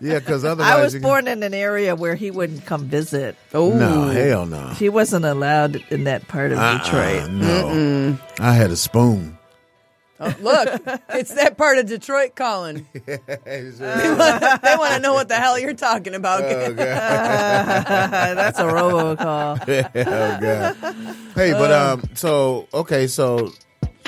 Yeah, 0.00 0.18
because 0.18 0.44
otherwise 0.44 0.72
I 0.72 0.82
was 0.82 0.94
you 0.94 1.00
can- 1.00 1.08
born 1.08 1.28
in 1.28 1.42
an 1.42 1.54
area 1.54 1.94
where 1.96 2.14
he 2.14 2.30
wouldn't 2.30 2.64
come 2.66 2.84
visit. 2.86 3.36
oh 3.54 3.70
No, 3.72 4.08
hell 4.08 4.46
no. 4.46 4.68
He 4.70 4.88
wasn't 4.88 5.24
allowed 5.24 5.76
in 5.90 6.04
that 6.04 6.28
part 6.28 6.52
of 6.52 6.58
Uh-uh, 6.58 6.78
Detroit. 6.84 7.30
no, 7.30 8.18
I 8.38 8.52
had 8.52 8.70
a 8.70 8.76
spoon. 8.76 9.38
Oh, 10.18 10.34
look, 10.40 10.80
it's 11.10 11.34
that 11.34 11.58
part 11.58 11.76
of 11.76 11.84
Detroit 11.86 12.34
calling. 12.36 12.86
Oh, 12.98 14.58
They 14.62 14.76
want 14.78 14.94
to 14.94 15.00
know 15.00 15.12
what 15.12 15.28
the 15.28 15.34
hell 15.36 15.58
you're 15.58 15.74
talking 15.74 16.14
about. 16.14 16.42
Oh, 16.42 16.68
God. 16.72 16.76
That's 18.36 18.58
a 18.58 18.62
robocall. 18.64 19.60
oh 20.06 20.38
God. 20.40 20.76
Hey, 21.34 21.52
but 21.52 21.70
um, 21.70 22.02
so 22.14 22.66
okay, 22.72 23.06
so 23.08 23.52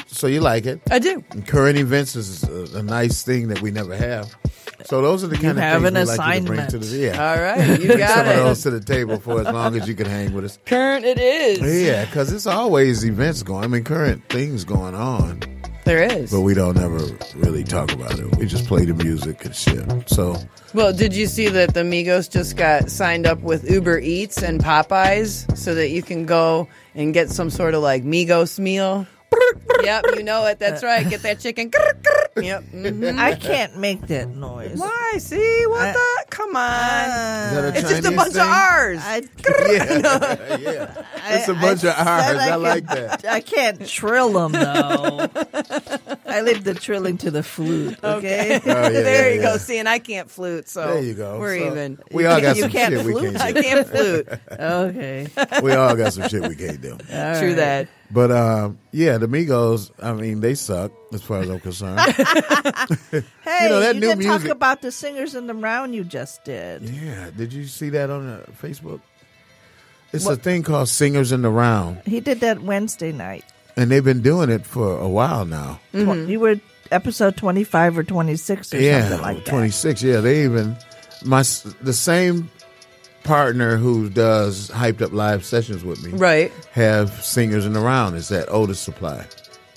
so 0.09 0.27
you 0.27 0.41
like 0.41 0.67
it? 0.67 0.81
I 0.91 0.99
do. 0.99 1.23
Current 1.47 1.79
events 1.79 2.17
is 2.17 2.43
a, 2.45 2.79
a 2.79 2.83
nice 2.83 3.23
thing 3.23 3.49
that 3.49 3.63
we 3.63 3.71
never 3.71 3.97
have. 3.97 4.35
So 4.85 5.03
those 5.03 5.25
are 5.25 5.27
the 5.27 5.37
kind 5.37 5.51
of 5.51 5.57
have 5.59 5.83
things 5.83 5.95
we 6.11 6.17
like 6.17 6.35
you 6.35 6.41
to 6.41 6.47
bring 6.47 6.67
to 6.69 6.79
the 6.79 6.97
yeah. 6.97 7.31
All 7.31 7.41
right, 7.43 7.81
you 7.83 7.97
got 7.99 8.11
some 8.11 8.29
of 8.29 8.37
those 8.37 8.63
to 8.63 8.71
the 8.71 8.81
table 8.81 9.19
for 9.19 9.41
as 9.41 9.53
long 9.53 9.77
as 9.77 9.89
you 9.89 9.95
can 9.95 10.07
hang 10.07 10.33
with 10.33 10.45
us. 10.45 10.59
Current 10.67 11.05
it 11.05 11.19
is. 11.19 11.87
Yeah, 11.87 12.05
because 12.05 12.33
it's 12.33 12.47
always 12.47 13.05
events 13.05 13.43
going. 13.43 13.65
I 13.65 13.67
mean, 13.67 13.83
current 13.85 14.23
things 14.29 14.65
going 14.65 14.95
on, 14.95 15.43
There 15.85 16.03
is. 16.05 16.31
but 16.31 16.43
we 16.43 16.55
don't 16.55 16.79
ever 16.79 17.01
really 17.35 17.65
talk 17.65 17.93
about 17.93 18.19
it. 18.19 18.37
We 18.37 18.47
just 18.47 18.67
play 18.67 18.85
the 18.85 18.95
music 18.95 19.45
and 19.45 19.55
shit. 19.55 20.09
So 20.09 20.37
Well, 20.75 20.93
did 20.93 21.15
you 21.15 21.27
see 21.27 21.49
that 21.49 21.75
the 21.75 21.81
Migos 21.83 22.31
just 22.31 22.57
got 22.57 22.89
signed 22.89 23.27
up 23.27 23.41
with 23.41 23.69
Uber 23.69 23.99
Eats 23.99 24.43
and 24.43 24.61
Popeyes 24.63 25.57
so 25.59 25.75
that 25.75 25.89
you 25.89 26.03
can 26.03 26.25
go 26.25 26.69
and 26.95 27.13
get 27.13 27.31
some 27.31 27.51
sort 27.51 27.75
of 27.75 27.83
like 27.83 28.05
Migos 28.05 28.61
meal? 28.61 29.07
Yep, 29.89 30.05
you 30.17 30.23
know 30.23 30.45
it. 30.47 30.59
That's 30.59 30.83
right. 30.83 31.09
Get 31.09 31.23
that 31.23 31.41
chicken. 31.41 31.71
yep. 32.37 32.63
mhm. 32.65 33.19
I 33.19 33.35
can't 33.35 33.77
make 33.79 34.03
that 34.09 34.29
noise. 34.29 34.79
Why? 34.79 35.15
See 35.19 35.65
what 35.67 35.83
I- 35.83 35.93
the? 35.93 36.25
Come 36.31 36.51
on. 36.51 36.55
that 36.55 37.65
a 37.65 37.79
it's 37.79 37.89
just 37.89 38.07
a 38.07 38.11
bunch 38.13 38.33
thing? 38.35 38.43
of 38.43 38.49
R's. 38.49 38.99
I, 39.03 39.17
yeah, 39.73 40.59
yeah, 40.59 41.05
it's 41.37 41.49
a 41.49 41.55
bunch 41.55 41.85
of 41.85 41.95
R's. 41.97 42.37
I, 42.37 42.51
could- 42.53 42.63
like 42.63 42.87
that. 42.87 43.25
I 43.27 43.41
can't 43.41 43.87
trill 43.87 44.33
them 44.33 44.53
though. 44.53 45.29
I 46.37 46.43
leave 46.43 46.63
the 46.65 46.75
trilling 46.75 47.17
to 47.19 47.31
the 47.31 47.43
flute. 47.43 47.99
Okay. 48.05 48.61
Oh, 48.65 48.67
yeah, 48.69 48.89
there 48.91 49.29
yeah, 49.31 49.35
you 49.35 49.41
go. 49.41 49.53
yeah. 49.53 49.57
See, 49.59 49.79
and 49.79 49.89
I 49.89 49.99
can't 49.99 50.31
flute, 50.31 50.69
so 50.69 50.87
There 50.87 51.03
you 51.03 51.15
go. 51.15 51.39
We're 51.41 51.59
So, 51.59 51.67
even. 51.73 51.99
We 52.13 52.27
all 52.27 52.41
got 52.41 52.57
You 52.57 52.63
some 52.63 52.71
can't 52.71 52.95
shit 52.95 53.07
we 53.07 53.13
flute? 53.13 53.35
can't 53.37 53.55
Do. 53.55 53.59
I 53.59 53.63
can't 53.63 53.89
flute. 53.89 54.29
Okay. 54.53 55.29
We 55.63 55.73
all 55.73 55.97
got 55.97 56.13
some 56.13 56.29
shit 56.29 56.43
we 56.47 56.55
can't 56.57 56.81
do. 56.81 56.93
All 56.93 56.99
True 56.99 57.49
right. 57.49 57.57
that. 57.57 57.89
But 58.11 58.31
um, 58.31 58.79
yeah, 58.93 59.19
the 59.19 59.27
Migos. 59.27 59.91
I 60.03 60.13
mean, 60.15 60.41
they 60.41 60.55
suck 60.55 60.93
as 61.13 61.23
far 61.23 61.41
as 61.41 61.49
I'm 61.51 61.61
concerned. 61.61 62.01
Hey, 62.01 63.65
You 63.65 63.69
know, 63.69 63.81
that 63.81 63.95
you 63.95 64.01
new 64.01 64.09
didn't 64.15 64.25
talk 64.25 64.45
about 64.47 64.81
the 64.83 64.91
singers 64.93 65.35
in 65.35 65.47
the 65.47 65.55
round 65.55 65.95
you 65.95 66.05
just 66.05 66.45
did. 66.45 66.83
yeah, 66.83 67.31
did 67.37 67.53
you 67.53 67.65
see 67.65 67.91
that 67.91 68.09
on 68.11 68.27
uh, 68.29 68.45
Facebook? 68.63 69.01
It's 70.13 70.27
a 70.27 70.37
thing 70.37 70.63
called 70.63 70.89
Singers 70.89 71.33
in 71.33 71.43
the 71.43 71.51
Round, 71.51 72.01
He 72.07 72.21
did 72.21 72.41
that 72.41 72.63
Wednesday 72.63 73.13
night. 73.13 73.45
And 73.79 73.91
they've 73.91 74.05
been 74.05 74.23
doing 74.23 74.51
it 74.51 74.67
for 74.67 74.99
a 74.99 75.09
while 75.09 75.45
now. 75.47 75.79
Tw- 75.93 76.29
You 76.29 76.41
were 76.41 76.57
episode 76.91 77.37
twenty 77.37 77.63
five 77.65 77.97
or 77.97 78.03
twenty 78.03 78.37
six 78.37 78.75
or 78.75 78.81
yeah, 78.81 79.03
something 79.09 79.23
like 79.23 79.45
that. 79.45 79.51
26. 79.51 80.03
Yeah, 80.03 80.21
they 80.21 80.45
even 80.45 80.77
my 81.25 81.43
the 81.81 81.93
same 81.93 82.51
partner 83.25 83.77
who 83.77 84.09
does 84.09 84.71
hyped 84.71 85.03
up 85.03 85.13
live 85.13 85.45
sessions 85.45 85.85
with 85.85 86.03
me. 86.03 86.11
Right. 86.13 86.51
Have 86.73 87.25
singers 87.25 87.67
in 87.67 87.73
the 87.73 87.81
round. 87.81 88.17
Is 88.17 88.29
that 88.29 88.49
Otus 88.49 88.81
Supply 88.81 89.25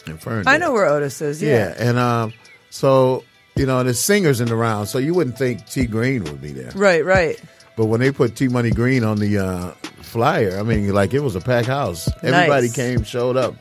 in 0.08 0.18
Ferndale? 0.18 0.52
I 0.54 0.58
know 0.58 0.72
where 0.74 0.86
Otus 0.86 1.22
is. 1.22 1.42
Yeah, 1.42 1.70
Yeah. 1.70 1.76
and 1.90 1.98
um, 1.98 2.34
so 2.70 3.24
you 3.56 3.66
know, 3.66 3.84
there's 3.84 4.00
singers 4.00 4.40
in 4.42 4.48
the 4.48 4.56
round, 4.56 4.88
so 4.88 4.98
you 4.98 5.14
wouldn't 5.14 5.38
think 5.38 5.66
T 5.68 5.86
Green 5.86 6.24
would 6.24 6.42
be 6.42 6.54
there. 6.54 6.72
Right. 6.74 7.04
Right. 7.06 7.40
But 7.76 7.86
when 7.86 8.00
they 8.00 8.12
put 8.12 8.36
T 8.36 8.48
Money 8.48 8.72
Green 8.72 9.04
on 9.04 9.18
the 9.18 9.38
uh, 9.40 9.72
flyer, 10.02 10.58
I 10.58 10.64
mean, 10.64 10.92
like 10.94 11.14
it 11.14 11.20
was 11.20 11.36
a 11.36 11.42
packed 11.42 11.68
house. 11.68 12.08
Everybody 12.24 12.68
Nice. 12.68 12.76
came, 12.76 13.04
showed 13.04 13.38
up. 13.38 13.56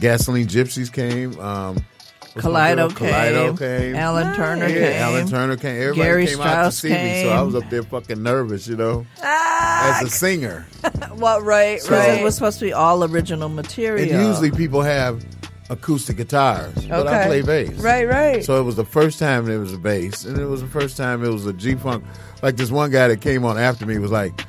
Gasoline 0.00 0.46
Gypsies 0.46 0.92
came. 0.92 1.38
Um, 1.40 1.84
What's 2.32 2.46
my 2.46 2.70
Kaleido 2.72 2.96
came. 2.96 3.12
Kaleido 3.12 3.58
came. 3.58 3.96
Alan 3.96 4.36
Turner 4.36 4.68
yeah, 4.68 4.74
came. 4.92 5.02
Alan 5.02 5.28
Turner 5.28 5.56
came. 5.56 5.76
Everybody 5.76 5.96
Gary 6.00 6.26
came 6.26 6.40
out 6.40 6.44
to 6.44 6.72
Strauss 6.72 6.78
see 6.78 6.88
me, 6.90 7.22
so 7.24 7.30
I 7.30 7.42
was 7.42 7.54
up 7.56 7.68
there 7.70 7.82
fucking 7.82 8.22
nervous, 8.22 8.68
you 8.68 8.76
know, 8.76 9.04
Ah, 9.22 10.00
as 10.00 10.06
a 10.06 10.10
singer. 10.10 10.66
What? 11.14 11.42
Right, 11.42 11.80
Because 11.82 11.90
right. 11.90 12.20
it 12.20 12.24
was 12.24 12.34
supposed 12.36 12.60
to 12.60 12.66
be 12.66 12.72
all 12.72 13.02
original 13.04 13.48
material. 13.48 14.08
And 14.10 14.28
usually 14.28 14.50
people 14.52 14.80
have 14.80 15.22
acoustic 15.68 16.16
guitars, 16.16 16.86
but 16.86 17.06
I 17.08 17.26
play 17.26 17.42
bass. 17.42 17.70
Right, 17.78 18.08
right. 18.08 18.44
So 18.44 18.58
it 18.60 18.62
was 18.64 18.76
the 18.76 18.84
first 18.86 19.18
time 19.18 19.44
there 19.44 19.58
was 19.58 19.72
a 19.74 19.78
bass, 19.78 20.24
and 20.24 20.38
it 20.38 20.46
was 20.46 20.62
the 20.62 20.68
first 20.68 20.96
time 20.96 21.24
it 21.24 21.28
was 21.28 21.46
a 21.46 21.52
G 21.52 21.74
funk. 21.74 22.04
Like 22.42 22.56
this 22.56 22.70
one 22.70 22.90
guy 22.90 23.08
that 23.08 23.20
came 23.20 23.44
on 23.44 23.58
after 23.58 23.84
me 23.86 23.98
was 23.98 24.10
like, 24.12 24.40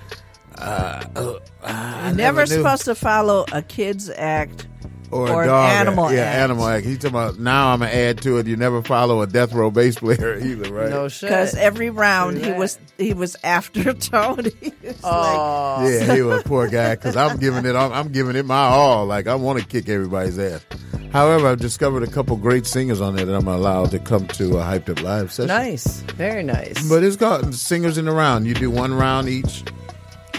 uh, 0.60 1.04
uh, 1.16 1.40
I 1.64 2.08
You're 2.10 2.16
never 2.16 2.42
knew. 2.42 2.46
supposed 2.48 2.86
to 2.86 2.96
follow 2.96 3.46
a 3.52 3.62
kid's 3.64 4.10
act 4.12 4.68
or, 5.12 5.30
or 5.30 5.40
a 5.42 5.44
an 5.44 5.48
dog 5.50 5.70
animal 5.72 6.06
act. 6.06 6.16
Yeah, 6.16 6.22
act. 6.24 6.38
animal 6.40 6.68
act. 6.68 6.86
He's 6.86 6.98
talking 6.98 7.10
about 7.10 7.40
now. 7.40 7.74
I'm 7.74 7.80
gonna 7.80 7.92
add 7.92 8.22
to 8.24 8.38
it. 8.38 8.48
You 8.48 8.56
never 8.56 8.82
follow 8.82 9.22
a 9.22 9.28
death 9.28 9.54
row 9.54 9.72
bass 9.72 10.00
player 10.00 10.38
either, 10.42 10.74
right? 10.74 10.90
No 10.90 11.08
shit. 11.08 11.30
Because 11.30 11.56
every 11.56 11.90
round 11.90 12.38
he 12.38 12.52
was 12.52 12.80
he 12.98 13.14
was 13.14 13.36
after 13.44 13.94
Tony. 13.94 14.52
It's 14.84 15.00
Oh. 15.04 15.88
Yeah, 15.88 16.16
he 16.16 16.22
was 16.22 16.42
a 16.42 16.44
poor 16.44 16.68
guy 16.68 16.96
because 16.96 17.16
I'm 17.16 17.38
giving 17.38 17.66
it. 17.66 17.76
I'm, 17.76 17.94
I'm 17.94 18.12
giving 18.12 18.36
it 18.36 18.46
my 18.46 18.56
all. 18.64 19.06
Like 19.06 19.28
I 19.28 19.36
want 19.36 19.60
to 19.60 19.66
kick 19.66 19.88
everybody's 19.90 20.40
ass. 20.40 20.66
However, 21.14 21.48
I've 21.48 21.60
discovered 21.60 22.04
a 22.04 22.08
couple 22.08 22.36
great 22.38 22.66
singers 22.66 23.02
on 23.02 23.16
there 23.16 23.26
that 23.26 23.36
I'm 23.36 23.48
allowed 23.48 23.92
to 23.92 24.00
come 24.00 24.28
to 24.28 24.58
a 24.58 24.62
hyped 24.64 24.90
up 24.90 25.04
live 25.04 25.32
session. 25.32 25.48
Nice. 25.50 26.02
Very 26.16 26.42
nice. 26.42 26.88
But 26.88 27.04
it's 27.04 27.18
got 27.18 27.54
singers 27.54 27.98
in 27.98 28.06
the 28.06 28.12
round. 28.12 28.48
You 28.48 28.54
do 28.54 28.72
one 28.72 28.94
round 28.94 29.28
each. 29.28 29.64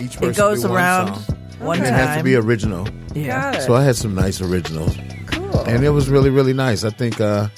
Each 0.00 0.12
person 0.14 0.30
It 0.30 0.36
goes 0.36 0.62
do 0.62 0.68
one 0.68 0.76
around 0.78 1.14
song. 1.16 1.38
One 1.62 1.78
and 1.78 1.86
time. 1.86 1.94
it 1.94 1.96
has 1.98 2.16
to 2.18 2.24
be 2.24 2.34
original. 2.34 2.88
Yeah. 3.14 3.58
So 3.60 3.74
I 3.74 3.82
had 3.84 3.96
some 3.96 4.14
nice 4.14 4.40
originals. 4.40 4.96
Cool. 5.26 5.60
And 5.68 5.84
it 5.84 5.90
was 5.90 6.08
really, 6.08 6.30
really 6.30 6.52
nice. 6.52 6.84
I 6.84 6.90
think 6.90 7.20
uh, 7.20 7.48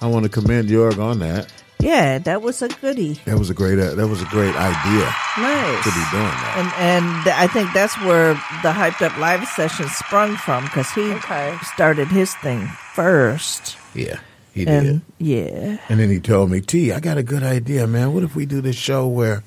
I 0.00 0.06
want 0.06 0.24
to 0.24 0.28
commend 0.28 0.68
Jorg 0.68 0.98
on 0.98 1.18
that. 1.20 1.52
Yeah, 1.80 2.18
that 2.18 2.42
was 2.42 2.62
a 2.62 2.68
goodie. 2.68 3.14
That 3.24 3.38
was 3.40 3.50
a 3.50 3.54
great. 3.54 3.76
Uh, 3.80 3.94
that 3.96 4.06
was 4.06 4.22
a 4.22 4.26
great 4.26 4.54
idea 4.54 5.12
Nice. 5.36 5.82
to 5.82 5.90
be 5.90 6.04
doing 6.12 6.30
that. 6.30 6.54
And 6.56 6.68
and 6.78 7.28
I 7.34 7.48
think 7.48 7.72
that's 7.74 7.98
where 8.02 8.34
the 8.62 8.70
hyped 8.70 9.02
up 9.04 9.18
live 9.18 9.44
session 9.48 9.88
sprung 9.88 10.36
from 10.36 10.62
because 10.64 10.88
he 10.92 11.12
started 11.74 12.06
his 12.06 12.34
thing 12.36 12.68
first. 12.94 13.76
Yeah, 13.96 14.20
he 14.54 14.64
and 14.64 14.86
did. 14.86 15.00
yeah, 15.18 15.78
And 15.88 15.98
then 15.98 16.08
he 16.08 16.20
told 16.20 16.50
me, 16.52 16.60
T, 16.60 16.92
I 16.92 17.00
got 17.00 17.18
a 17.18 17.22
good 17.24 17.42
idea, 17.42 17.88
man. 17.88 18.14
What 18.14 18.22
if 18.22 18.36
we 18.36 18.46
do 18.46 18.60
this 18.60 18.76
show 18.76 19.08
where, 19.08 19.42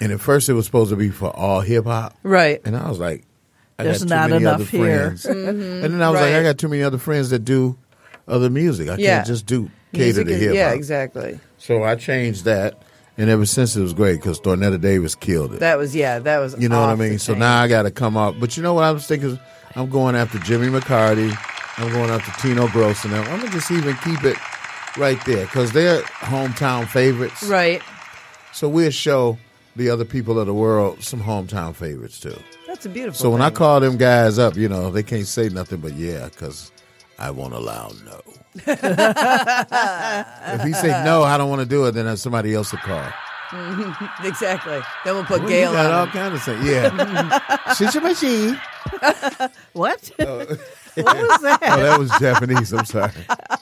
and 0.00 0.12
at 0.12 0.20
first 0.20 0.48
it 0.48 0.52
was 0.54 0.66
supposed 0.66 0.90
to 0.90 0.96
be 0.96 1.10
for 1.10 1.30
all 1.30 1.60
hip 1.60 1.84
hop. 1.84 2.16
Right. 2.22 2.60
And 2.64 2.76
I 2.76 2.88
was 2.88 2.98
like, 2.98 3.24
I 3.78 3.84
There's 3.84 4.04
not 4.04 4.30
many 4.30 4.42
enough 4.42 4.54
other 4.56 4.64
here. 4.64 5.16
friends. 5.16 5.24
Mhm. 5.26 5.84
And 5.84 5.94
then 5.94 6.02
I 6.02 6.10
was 6.10 6.20
like, 6.20 6.34
I 6.34 6.42
got 6.42 6.58
too 6.58 6.68
many 6.68 6.82
other 6.82 6.98
friends 6.98 7.30
that 7.30 7.40
do 7.40 7.76
other 8.28 8.48
music. 8.50 8.88
I 8.88 8.96
Yeah. 8.96 9.16
can't 9.16 9.26
just 9.26 9.46
do 9.46 9.70
cater 9.92 10.24
Music 10.24 10.26
to 10.28 10.34
hip 10.34 10.48
hop. 10.48 10.54
Yeah, 10.56 10.70
exactly. 10.72 11.40
So 11.58 11.82
I 11.82 11.94
changed 11.96 12.44
that. 12.44 12.80
And 13.16 13.30
ever 13.30 13.46
since 13.46 13.76
it 13.76 13.80
was 13.82 13.92
great 13.94 14.16
because 14.16 14.40
Thornetta 14.40 14.80
Davis 14.80 15.14
killed 15.14 15.54
it. 15.54 15.60
That 15.60 15.78
was 15.78 15.94
yeah. 15.94 16.18
That 16.18 16.38
was. 16.40 16.56
You 16.58 16.68
know 16.68 16.80
what 16.80 16.88
I 16.88 16.96
mean? 16.96 17.20
So 17.20 17.34
now 17.34 17.62
I 17.62 17.68
got 17.68 17.82
to 17.82 17.92
come 17.92 18.16
up. 18.16 18.34
But 18.40 18.56
you 18.56 18.62
know 18.64 18.74
what 18.74 18.82
I 18.82 18.90
was 18.90 19.06
thinking? 19.06 19.38
I'm 19.76 19.88
going 19.88 20.16
after 20.16 20.38
Jimmy 20.40 20.66
McCarty. 20.66 21.32
I'm 21.78 21.92
going 21.92 22.10
after 22.10 22.32
Tino 22.42 22.66
Gross 22.68 23.04
and. 23.04 23.14
I'm 23.14 23.24
going 23.24 23.42
to 23.42 23.50
just 23.50 23.70
even 23.70 23.96
keep 23.98 24.24
it 24.24 24.36
right 24.96 25.18
there 25.26 25.44
because 25.46 25.70
they're 25.72 26.02
hometown 26.02 26.88
favorites. 26.88 27.44
Right. 27.44 27.82
So 28.52 28.68
we'll 28.68 28.90
show 28.90 29.38
the 29.76 29.90
other 29.90 30.04
people 30.04 30.38
of 30.38 30.46
the 30.46 30.54
world 30.54 31.02
some 31.02 31.20
hometown 31.20 31.74
favorites 31.74 32.20
too. 32.20 32.36
That's 32.66 32.86
a 32.86 32.88
beautiful. 32.88 33.18
So 33.20 33.30
when 33.30 33.42
I 33.42 33.50
call 33.50 33.80
them 33.80 33.96
guys 33.96 34.38
up, 34.38 34.56
you 34.56 34.68
know, 34.68 34.90
they 34.90 35.02
can't 35.02 35.26
say 35.26 35.48
nothing 35.48 35.80
but 35.80 35.94
yeah 35.94 36.28
because 36.28 36.70
I 37.18 37.30
won't 37.30 37.54
allow 37.54 37.92
no. 38.04 38.20
if 38.56 38.66
he 40.62 40.72
say 40.72 40.88
no, 41.04 41.22
I 41.22 41.36
don't 41.38 41.50
want 41.50 41.60
to 41.60 41.66
do 41.66 41.84
it, 41.86 41.92
then 41.92 42.16
somebody 42.16 42.54
else 42.54 42.72
will 42.72 42.78
call. 42.80 43.08
exactly. 44.24 44.80
Then 45.04 45.14
we'll 45.14 45.24
put 45.24 45.40
Well, 45.40 45.48
Gail 45.48 45.72
got 45.72 45.86
on. 45.86 45.92
all 45.92 46.06
him. 46.06 46.12
kinds 46.12 46.34
of 46.34 46.42
things. 46.42 46.64
Yeah. 46.66 47.72
Shit 47.74 47.94
your 47.94 48.02
machine. 48.02 48.60
what? 49.72 50.10
Oh. 50.20 50.38
what 50.38 50.48
was 51.16 51.40
that? 51.42 51.58
Oh, 51.62 51.82
that 51.82 51.98
was 51.98 52.10
Japanese. 52.18 52.72
I'm 52.72 52.84
sorry. 52.84 53.12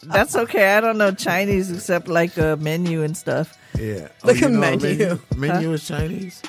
That's 0.05 0.37
okay. 0.37 0.77
I 0.77 0.81
don't 0.81 0.99
know 0.99 1.13
Chinese 1.13 1.71
except 1.71 2.09
like 2.09 2.37
a 2.39 2.57
menu 2.57 3.03
and 3.03 3.17
stuff. 3.17 3.57
Yeah. 3.79 4.09
Like 4.23 4.37
oh, 4.37 4.39
you 4.39 4.47
a 4.47 4.51
know 4.51 4.61
menu. 4.61 5.19
Menu 5.37 5.69
Huh? 5.69 5.75
is 5.75 5.87
Chinese. 5.87 6.43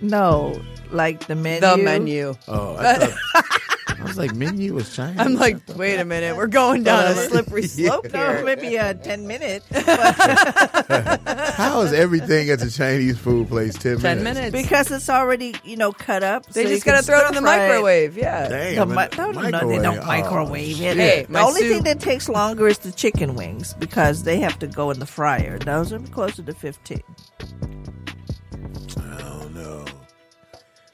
No, 0.00 0.60
like 0.90 1.26
the 1.26 1.34
menu. 1.34 1.60
The 1.60 1.76
menu. 1.76 2.34
Oh, 2.48 2.76
I, 2.78 2.94
thought, 2.94 3.54
I 4.00 4.04
was 4.04 4.16
like, 4.16 4.34
menu 4.34 4.74
was 4.74 4.94
Chinese. 4.96 5.18
I'm 5.20 5.34
like, 5.34 5.58
wait 5.76 6.00
a 6.00 6.04
minute, 6.04 6.36
we're 6.36 6.46
going 6.46 6.82
down 6.84 7.12
a 7.12 7.14
slippery 7.14 7.62
slope 7.66 8.10
No, 8.12 8.32
here. 8.32 8.44
maybe 8.44 8.76
a 8.76 8.94
ten 8.94 9.26
minute. 9.26 9.62
How 9.70 9.82
is 11.82 11.92
everything 11.92 12.50
at 12.50 12.60
the 12.60 12.70
Chinese 12.70 13.18
food 13.18 13.48
place 13.48 13.74
ten, 13.74 13.98
10 13.98 14.22
minutes? 14.24 14.52
minutes. 14.52 14.68
because 14.68 14.90
it's 14.90 15.08
already 15.10 15.54
you 15.64 15.76
know 15.76 15.92
cut 15.92 16.22
up. 16.22 16.46
They 16.46 16.64
so 16.64 16.68
just 16.70 16.84
gotta 16.84 17.02
throw 17.02 17.18
it 17.20 17.28
in 17.28 17.34
the 17.34 17.40
stir-fry 17.40 17.68
microwave. 17.68 18.16
Yeah. 18.16 18.48
Damn, 18.48 18.88
The 18.88 18.94
mi- 18.94 19.06
the 19.08 19.16
no, 19.16 19.30
no, 19.32 19.48
no, 19.60 19.68
they 19.68 19.78
don't 19.78 19.98
Oh, 19.98 20.06
microwave 20.06 20.80
it. 20.80 20.96
Oh, 20.96 21.00
hey, 21.00 21.26
the 21.28 21.40
only 21.40 21.60
soup- 21.60 21.72
thing 21.72 21.82
that 21.84 22.00
takes 22.00 22.28
longer 22.28 22.68
is 22.68 22.78
the 22.78 22.92
chicken 22.92 23.34
wings 23.34 23.74
because 23.74 24.22
they 24.22 24.38
have 24.40 24.58
to 24.60 24.66
go 24.66 24.90
in 24.90 24.98
the 24.98 25.06
fryer. 25.06 25.58
Those 25.58 25.92
are 25.92 25.98
closer 25.98 26.42
to 26.42 26.54
fifteen. 26.54 27.02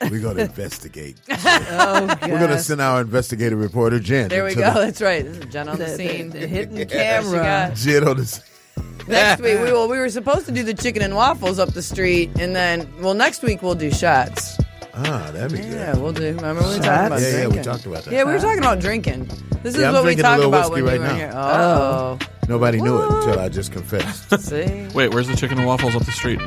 We're 0.01 0.21
gonna 0.21 0.43
investigate. 0.43 1.17
Oh, 1.29 2.07
We're 2.23 2.39
gonna 2.39 2.59
send 2.59 2.81
our 2.81 3.01
investigative 3.01 3.59
reporter 3.59 3.99
Jen. 4.01 4.29
There 4.29 4.45
we 4.45 4.51
into 4.51 4.63
go. 4.63 4.75
the- 4.75 4.81
That's 4.81 5.01
right. 5.01 5.25
This 5.25 5.39
is 5.39 5.45
Jen 5.53 5.69
on 5.69 5.79
the, 5.79 5.85
The- 5.85 5.91
the- 5.91 5.97
scene. 5.97 6.31
the 6.31 6.47
hidden 6.47 6.79
What 6.79 6.91
camera. 6.91 7.69
you? 7.71 7.75
Jen 7.77 8.09
on 8.09 8.17
the 8.19 8.25
scene. 8.27 8.45
Next 9.09 9.41
week, 9.41 9.59
we 9.61 9.65
well, 9.73 9.89
we 9.89 9.99
were 9.99 10.11
supposed 10.11 10.47
to 10.47 10.53
do 10.53 10.63
the 10.65 10.75
chicken 10.75 11.01
and 11.03 11.15
waffles 11.15 11.59
up 11.59 11.73
the 11.73 11.83
street, 11.83 12.31
and 12.41 12.55
then 12.57 12.93
well, 13.01 13.15
next 13.15 13.43
week 13.43 13.63
we'll 13.63 13.75
do 13.77 13.91
shots. 13.91 14.59
Ah, 14.95 15.31
that'd 15.33 15.53
be 15.53 15.59
good. 15.59 15.73
Yeah, 15.73 15.97
we'll 15.97 16.13
do. 16.13 16.35
Remember 16.35 16.61
we 16.63 16.69
were 16.69 16.75
talking 16.75 16.83
Shots? 16.85 17.07
about 17.07 17.21
Yeah, 17.21 17.29
yeah, 17.29 17.35
we 17.35 17.41
drinking? 17.53 17.63
talked 17.63 17.87
about 17.87 18.05
that. 18.05 18.13
Yeah, 18.13 18.25
we 18.25 18.33
were 18.33 18.39
talking 18.41 18.59
about 18.59 18.81
drinking. 18.81 19.27
This 19.63 19.75
is 19.75 19.81
Yeah, 19.81 19.89
I'm 19.89 19.95
what 19.95 20.03
we 20.05 20.15
drinking 20.15 20.25
a 20.25 20.29
talk 20.29 20.37
little 20.39 20.53
about 20.55 20.71
whiskey 20.71 20.83
when 20.83 21.01
right 21.01 21.01
you 21.01 21.01
were 21.01 21.07
now. 21.07 21.15
here. 21.15 21.33
Oh, 21.35 22.19
Nobody 22.49 22.81
knew 22.81 23.01
it 23.03 23.13
until 23.13 23.39
I 23.39 23.49
just 23.49 23.73
confessed. 23.73 24.41
see. 24.41 24.89
Wait, 24.95 25.13
where's 25.15 25.29
the 25.29 25.37
chicken 25.37 25.59
and 25.59 25.67
waffles 25.67 25.95
up 25.95 26.05
the 26.05 26.13
street? 26.13 26.41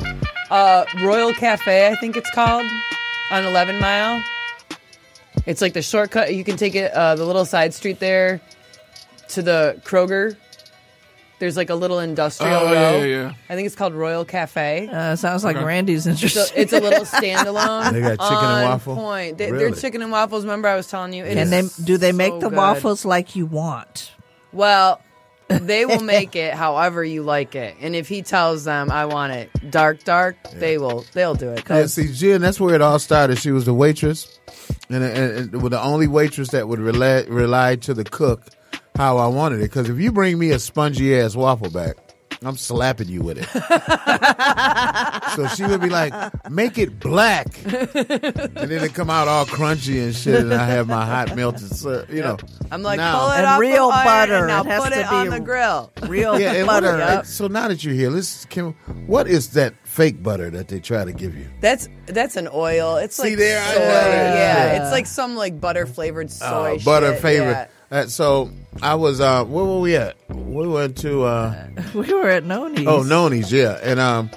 Uh, 0.50 0.84
Royal 1.02 1.32
Cafe, 1.34 1.88
I 1.88 1.94
think 1.96 2.16
it's 2.16 2.30
called, 2.32 2.66
on 3.30 3.44
11 3.44 3.78
Mile. 3.80 4.22
It's 5.46 5.60
like 5.60 5.72
the 5.72 5.82
shortcut. 5.82 6.34
You 6.34 6.44
can 6.44 6.56
take 6.56 6.74
it 6.74 6.92
uh, 6.92 7.14
the 7.14 7.24
little 7.24 7.44
side 7.44 7.72
street 7.74 7.98
there 8.00 8.40
to 9.28 9.42
the 9.42 9.80
Kroger. 9.84 10.36
There's 11.38 11.56
like 11.56 11.70
a 11.70 11.74
little 11.74 12.00
industrial 12.00 12.52
Oh, 12.54 12.64
row. 12.66 12.72
yeah, 12.72 12.96
yeah, 12.98 13.04
yeah. 13.04 13.32
I 13.48 13.54
think 13.54 13.64
it's 13.64 13.74
called 13.74 13.94
Royal 13.94 14.26
Cafe. 14.26 14.88
Uh, 14.92 15.16
sounds 15.16 15.42
like 15.42 15.56
Okay. 15.56 15.64
Randy's 15.64 16.04
So 16.04 16.10
interested. 16.10 16.60
it's 16.60 16.72
a 16.74 16.80
little 16.80 17.04
standalone. 17.06 17.92
They 17.92 18.00
got 18.02 18.18
chicken 18.18 18.36
and 18.36 18.46
on 18.46 18.64
waffle? 18.64 18.94
Point. 18.96 19.38
They, 19.38 19.50
Really? 19.50 19.70
Their 19.70 19.80
chicken 19.80 20.02
and 20.02 20.12
waffles. 20.12 20.44
Remember, 20.44 20.68
I 20.68 20.76
was 20.76 20.86
telling 20.88 21.14
you. 21.14 21.24
it 21.24 21.38
and 21.38 21.50
they 21.50 21.62
do 21.82 21.96
they 21.96 22.12
make 22.12 22.34
the 22.40 22.50
good. 22.50 22.56
waffles 22.58 23.06
like 23.06 23.34
you 23.36 23.46
want? 23.46 24.12
Well, 24.52 25.00
they 25.50 25.86
will 25.86 26.02
make 26.02 26.36
it 26.36 26.54
however 26.54 27.04
you 27.04 27.22
like 27.22 27.54
it, 27.54 27.76
and 27.80 27.96
if 27.96 28.08
he 28.08 28.22
tells 28.22 28.64
them 28.64 28.90
I 28.90 29.06
want 29.06 29.32
it 29.32 29.70
dark, 29.70 30.04
dark, 30.04 30.36
they 30.54 30.78
will. 30.78 31.04
They'll 31.12 31.34
do 31.34 31.50
it. 31.50 31.64
Yeah, 31.68 31.86
see, 31.86 32.12
Jen, 32.12 32.40
that's 32.40 32.60
where 32.60 32.74
it 32.74 32.80
all 32.80 32.98
started. 32.98 33.38
She 33.38 33.50
was 33.50 33.66
the 33.66 33.74
waitress, 33.74 34.38
and, 34.88 35.02
and, 35.02 35.54
and 35.54 35.70
the 35.70 35.80
only 35.80 36.06
waitress 36.06 36.50
that 36.50 36.68
would 36.68 36.78
rely, 36.80 37.24
rely 37.28 37.76
to 37.76 37.94
the 37.94 38.04
cook 38.04 38.46
how 38.96 39.18
I 39.18 39.26
wanted 39.28 39.60
it. 39.60 39.64
Because 39.64 39.88
if 39.88 39.98
you 39.98 40.12
bring 40.12 40.38
me 40.38 40.50
a 40.50 40.58
spongy 40.58 41.18
ass 41.18 41.34
waffle 41.34 41.70
back, 41.70 41.96
I'm 42.42 42.56
slapping 42.56 43.08
you 43.08 43.20
with 43.22 43.36
it. 43.38 43.46
so 45.36 45.46
she 45.48 45.64
would 45.64 45.80
be 45.82 45.90
like, 45.90 46.12
"Make 46.50 46.78
it 46.78 46.98
black," 46.98 47.46
and 47.66 48.70
then 48.70 48.82
it 48.84 48.94
come 48.94 49.10
out 49.10 49.28
all 49.28 49.44
crunchy 49.46 50.02
and 50.02 50.14
shit, 50.14 50.40
and 50.40 50.54
I 50.54 50.64
have 50.66 50.88
my 50.88 51.04
hot 51.04 51.36
melted, 51.36 51.68
syrup, 51.74 52.10
you 52.10 52.22
know. 52.22 52.38
I'm 52.70 52.82
like, 52.82 52.96
Now- 52.98 53.18
pull 53.20 53.30
it 53.32 53.44
off 53.44 53.60
real 53.60 53.88
the 53.88 53.92
butter. 53.92 54.34
And 54.36 54.46
now 54.46 54.62
It 54.64 54.82
put 54.82 54.92
it 54.92 55.04
on 55.06 55.28
the 55.28 55.40
grill. 55.40 55.92
Real 56.06 56.40
Yeah, 56.40 56.52
and 56.54 56.66
what 56.66 56.82
butter. 56.82 57.02
are- 57.02 57.24
so 57.24 57.46
now 57.46 57.68
that 57.68 57.84
you're 57.84 57.94
here, 57.94 58.10
let's 58.10 58.44
Kim, 58.46 58.72
what 59.06 59.26
is 59.28 59.50
that 59.50 59.74
fake 59.84 60.22
butter 60.22 60.48
that 60.50 60.68
they 60.68 60.80
try 60.80 61.04
to 61.04 61.12
give 61.12 61.36
you? 61.36 61.46
That's 61.60 61.88
that's 62.06 62.36
an 62.36 62.48
oil. 62.52 62.96
It's 62.96 63.16
See 63.16 63.30
like 63.30 63.38
there, 63.38 63.62
soy. 63.74 63.80
yeah. 63.80 64.34
yeah, 64.34 64.82
it's 64.82 64.92
like 64.92 65.06
some 65.06 65.36
like 65.36 65.60
butter 65.60 65.86
flavored 65.86 66.30
soy. 66.30 66.76
Uh, 66.80 66.84
butter 66.84 67.12
shit, 67.12 67.22
favorite. 67.22 67.70
Uh, 67.90 68.06
so 68.06 68.50
I 68.82 68.94
was 68.94 69.20
uh 69.20 69.44
where 69.44 69.64
were 69.64 69.80
we 69.80 69.96
at? 69.96 70.16
We 70.30 70.68
went 70.68 70.96
to 70.98 71.24
uh 71.24 71.66
we 71.94 72.12
were 72.12 72.28
at 72.28 72.44
Noni's. 72.44 72.86
oh 72.86 73.02
Noni's, 73.02 73.50
yeah. 73.52 73.78
And 73.82 73.98
um 73.98 74.30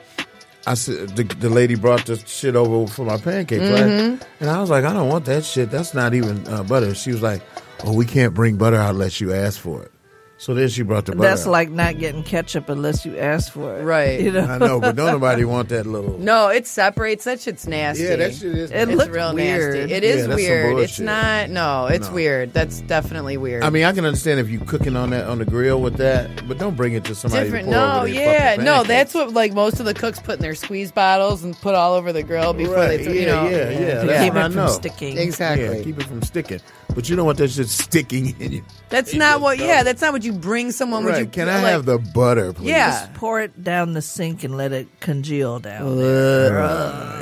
I 0.65 0.73
said 0.75 1.09
the, 1.09 1.23
the 1.23 1.49
lady 1.49 1.75
brought 1.75 2.05
the 2.05 2.15
shit 2.17 2.55
over 2.55 2.87
for 2.91 3.05
my 3.05 3.17
pancakes, 3.17 3.61
Mm-hmm. 3.63 4.11
right? 4.13 4.25
And 4.39 4.49
I 4.49 4.59
was 4.61 4.69
like, 4.69 4.85
I 4.85 4.93
don't 4.93 5.09
want 5.09 5.25
that 5.25 5.43
shit. 5.45 5.69
That's 5.69 5.93
not 5.93 6.13
even 6.13 6.47
uh, 6.47 6.63
butter. 6.63 6.95
She 6.95 7.11
was 7.11 7.21
like, 7.21 7.41
Oh, 7.83 7.93
we 7.93 8.05
can't 8.05 8.33
bring 8.33 8.55
butter 8.57 8.77
out 8.77 8.91
unless 8.91 9.19
you 9.21 9.33
ask 9.33 9.59
for 9.59 9.83
it. 9.83 9.91
So 10.43 10.53
then 10.53 10.67
she 10.67 10.81
brought 10.83 11.05
the 11.05 11.13
butter. 11.15 11.29
That's 11.29 11.47
out. 11.47 11.51
like 11.51 11.69
not 11.69 11.97
getting 11.99 12.21
ketchup 12.21 12.67
unless 12.67 13.05
you 13.05 13.17
ask 13.17 13.53
for 13.53 13.79
it. 13.79 13.83
Right. 13.83 14.19
You 14.19 14.29
know? 14.33 14.41
I 14.41 14.57
know, 14.57 14.81
but 14.81 14.93
don't 14.93 15.07
nobody 15.13 15.45
want 15.45 15.69
that 15.69 15.85
little. 15.85 16.17
No, 16.19 16.49
it 16.49 16.67
separates. 16.67 17.23
That 17.23 17.39
shit's 17.39 17.65
nasty. 17.65 18.03
Yeah, 18.03 18.17
that 18.17 18.33
shit 18.35 18.53
is 18.53 18.69
It 18.69 18.89
it's 18.89 18.91
looks 18.91 19.07
real 19.09 19.33
weird. 19.33 19.77
nasty. 19.77 19.93
It 19.93 20.03
Yeah, 20.03 20.09
is 20.09 20.27
that's 20.27 20.41
some 20.43 20.51
weird. 20.51 20.77
It's 20.79 20.99
not. 20.99 21.49
No, 21.49 21.85
it's 21.85 22.09
No. 22.09 22.13
weird. 22.13 22.51
That's 22.51 22.81
definitely 22.81 23.37
weird. 23.37 23.63
I 23.63 23.69
mean, 23.69 23.85
I 23.85 23.93
can 23.93 24.03
understand 24.03 24.41
if 24.41 24.49
you 24.49 24.59
cooking 24.59 24.97
on 24.97 25.11
that 25.11 25.27
on 25.29 25.37
the 25.37 25.45
grill 25.45 25.81
with 25.81 25.95
that, 25.95 26.45
but 26.45 26.57
don't 26.57 26.75
bring 26.75 26.91
it 26.91 27.05
to 27.05 27.15
somebody. 27.15 27.45
different. 27.45 27.69
No, 27.69 28.03
yeah, 28.03 28.57
no. 28.59 28.83
That's 28.83 29.13
what 29.13 29.31
like 29.31 29.53
most 29.53 29.79
of 29.79 29.85
the 29.85 29.93
cooks 29.93 30.19
put 30.19 30.35
in 30.39 30.41
their 30.41 30.55
squeeze 30.55 30.91
bottles 30.91 31.45
and 31.45 31.55
put 31.61 31.73
all 31.73 31.93
over 31.93 32.11
the 32.11 32.21
grill 32.21 32.51
before 32.51 32.75
right. 32.75 32.97
they, 32.97 33.03
throw, 33.05 33.13
yeah, 33.13 33.19
you 33.21 33.25
know. 33.27 33.43
yeah, 33.47 33.69
yeah. 33.69 34.01
To 34.01 34.07
That's 34.07 34.23
keep 34.25 34.33
what 34.33 34.41
it 34.41 34.45
I 34.45 34.49
from 34.49 34.67
sticking. 34.73 35.17
Exactly. 35.17 35.77
Yeah, 35.77 35.83
keep 35.85 35.99
it 35.99 36.05
from 36.05 36.21
sticking. 36.21 36.59
But 36.95 37.09
you 37.09 37.15
don't 37.15 37.25
want 37.25 37.37
that 37.39 37.49
shit 37.49 37.67
sticking 37.69 38.35
in 38.39 38.51
you. 38.51 38.63
That's 38.89 39.13
not 39.13 39.41
what. 39.41 39.57
Yeah, 39.57 39.83
that's 39.83 40.01
not 40.01 40.13
what 40.13 40.23
you 40.23 40.31
bring 40.33 40.71
someone. 40.71 41.05
Would 41.05 41.17
you? 41.17 41.25
Can 41.25 41.49
I 41.49 41.55
like- 41.61 41.71
have 41.71 41.85
the 41.85 41.97
butter, 41.97 42.53
please? 42.53 42.67
Yeah. 42.67 42.89
Just 42.91 43.13
pour 43.15 43.41
it 43.41 43.63
down 43.63 43.93
the 43.93 44.01
sink 44.01 44.43
and 44.43 44.55
let 44.57 44.71
it 44.71 44.87
congeal 44.99 45.59
down. 45.59 45.87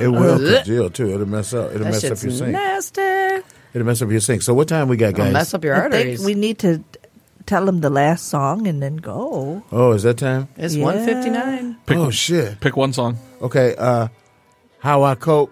It 0.01 0.07
will 0.09 0.37
congeal 0.39 0.89
too. 0.89 1.13
It'll 1.13 1.27
mess 1.27 1.53
up. 1.53 1.71
It'll 1.73 1.85
mess 1.85 2.03
up 2.03 2.21
your 2.21 2.31
sink. 2.31 2.51
nasty. 2.51 3.01
It'll 3.73 3.85
mess 3.87 4.01
up 4.01 4.09
your 4.11 4.19
sink. 4.19 4.41
So 4.41 4.53
what 4.53 4.67
time 4.67 4.87
we 4.89 4.97
got, 4.97 5.09
It'll 5.13 5.25
guys? 5.25 5.33
mess 5.33 5.53
up 5.53 5.63
your 5.63 5.75
I 5.75 5.81
think 5.83 5.93
arteries. 5.93 6.25
we 6.25 6.33
need 6.33 6.59
to 6.59 6.83
tell 7.45 7.65
them 7.65 7.79
the 7.79 7.89
last 7.89 8.27
song 8.27 8.67
and 8.67 8.81
then 8.83 8.97
go. 8.97 9.63
Oh, 9.71 9.93
is 9.93 10.03
that 10.03 10.17
time? 10.17 10.49
it's 10.57 10.75
Yeah. 10.75 10.83
one 10.83 11.05
fifty 11.05 11.29
nine. 11.29 11.77
oh 11.89 12.09
shit. 12.11 12.59
Pick 12.59 12.75
one 12.75 12.91
song. 12.93 13.17
Okay. 13.41 13.75
Uh, 13.77 14.09
How 14.79 15.03
I 15.03 15.15
Cope 15.15 15.51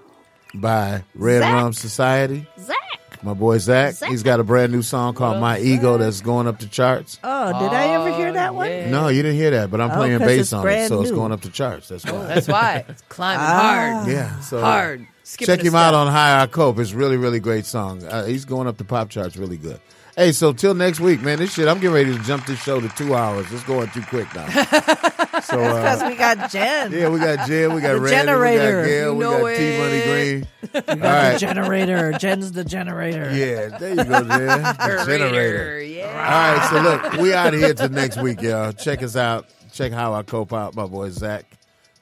by 0.53 1.03
Red 1.15 1.39
Zach. 1.39 1.53
Rum 1.53 1.73
Society. 1.73 2.45
Zach. 2.59 2.75
My 3.21 3.33
boy 3.33 3.57
Zach. 3.57 3.95
Zach. 3.95 4.09
He's 4.09 4.23
got 4.23 4.39
a 4.39 4.43
brand 4.43 4.71
new 4.71 4.81
song 4.81 5.13
called 5.13 5.39
My 5.41 5.59
Ego 5.59 5.97
that's 5.97 6.21
going 6.21 6.47
up 6.47 6.59
the 6.59 6.67
charts. 6.67 7.19
Oh, 7.23 7.59
did 7.59 7.71
I 7.73 7.87
ever 7.89 8.15
hear 8.15 8.31
that 8.33 8.55
one? 8.55 8.91
No, 8.91 9.09
you 9.09 9.21
didn't 9.21 9.37
hear 9.37 9.51
that, 9.51 9.69
but 9.69 9.81
I'm 9.81 9.91
Oh, 9.91 9.95
playing 9.95 10.19
'cause 10.19 10.27
bass 10.27 10.53
on 10.53 10.59
it, 10.61 10.63
brand 10.63 10.87
so 10.89 11.01
it's 11.01 11.11
going 11.11 11.31
up 11.33 11.41
the 11.41 11.49
charts. 11.49 11.89
That's 11.89 12.05
why. 12.05 12.25
That's 12.27 12.47
why 12.47 12.85
it's 12.89 13.03
climbing 13.09 13.45
Ah. 13.45 13.59
hard. 13.99 14.07
Yeah, 14.11 14.39
so 14.39 14.61
hard. 14.61 15.05
Skipping 15.23 15.55
check 15.57 15.63
a 15.63 15.67
him 15.67 15.75
out 15.75 15.93
on 15.93 16.07
High 16.07 16.41
I 16.41 16.47
Cope. 16.47 16.79
It's 16.79 16.93
really, 16.93 17.17
really 17.17 17.39
great 17.39 17.65
song. 17.65 18.03
Uh, 18.05 18.25
he's 18.25 18.45
going 18.45 18.67
up 18.67 18.77
the 18.77 18.83
pop 18.85 19.09
charts 19.09 19.35
really 19.37 19.57
good. 19.57 19.79
Hey, 20.15 20.31
so 20.31 20.51
till 20.53 20.73
next 20.73 20.99
week, 20.99 21.21
man. 21.21 21.37
This 21.39 21.53
shit, 21.53 21.67
I'm 21.67 21.75
getting 21.79 21.93
ready 21.93 22.17
to 22.17 22.23
jump 22.23 22.45
this 22.45 22.59
show 22.59 22.81
to 22.81 22.89
two 22.89 23.15
hours. 23.15 23.45
It's 23.51 23.63
going 23.63 23.89
too 23.91 24.01
quick 24.03 24.27
now. 24.33 24.47
so 25.49 25.57
Because 25.57 26.01
uh, 26.01 26.07
we 26.09 26.15
got 26.15 26.51
Jen. 26.51 26.91
yeah, 26.91 27.09
we 27.09 27.19
got 27.19 27.47
Jen, 27.47 27.73
we 27.73 27.81
got 27.81 27.93
The 27.93 27.99
Randy, 28.01 28.15
generator. 28.15 28.77
we 28.81 28.83
got 28.83 28.87
Gail, 28.87 29.11
You 29.13 29.17
we 29.17 29.23
got 29.23 29.57
T 29.57 29.77
Money. 29.77 30.01
Green. 30.03 30.47
We 30.61 30.69
got 31.01 31.25
All 31.25 31.31
the 31.33 31.39
generator. 31.39 32.11
Jen's 32.13 32.51
the 32.51 32.63
generator. 32.63 33.31
Yeah, 33.33 33.77
there 33.77 33.89
you 33.89 33.95
go, 34.03 34.23
Jen. 34.23 34.61
The 34.61 35.03
generator. 35.07 35.81
Yeah. 35.81 36.07
All 36.07 36.57
right, 36.57 36.69
so 36.69 36.81
look, 36.81 37.13
we 37.21 37.33
out 37.33 37.53
of 37.53 37.59
here 37.59 37.73
till 37.73 37.89
next 37.89 38.21
week, 38.21 38.41
y'all. 38.41 38.71
Check 38.73 39.01
us 39.03 39.15
out. 39.15 39.47
Check 39.73 39.91
how 39.91 40.13
I 40.13 40.23
cope 40.23 40.53
out. 40.53 40.75
My 40.75 40.85
boy 40.85 41.09
Zach 41.09 41.45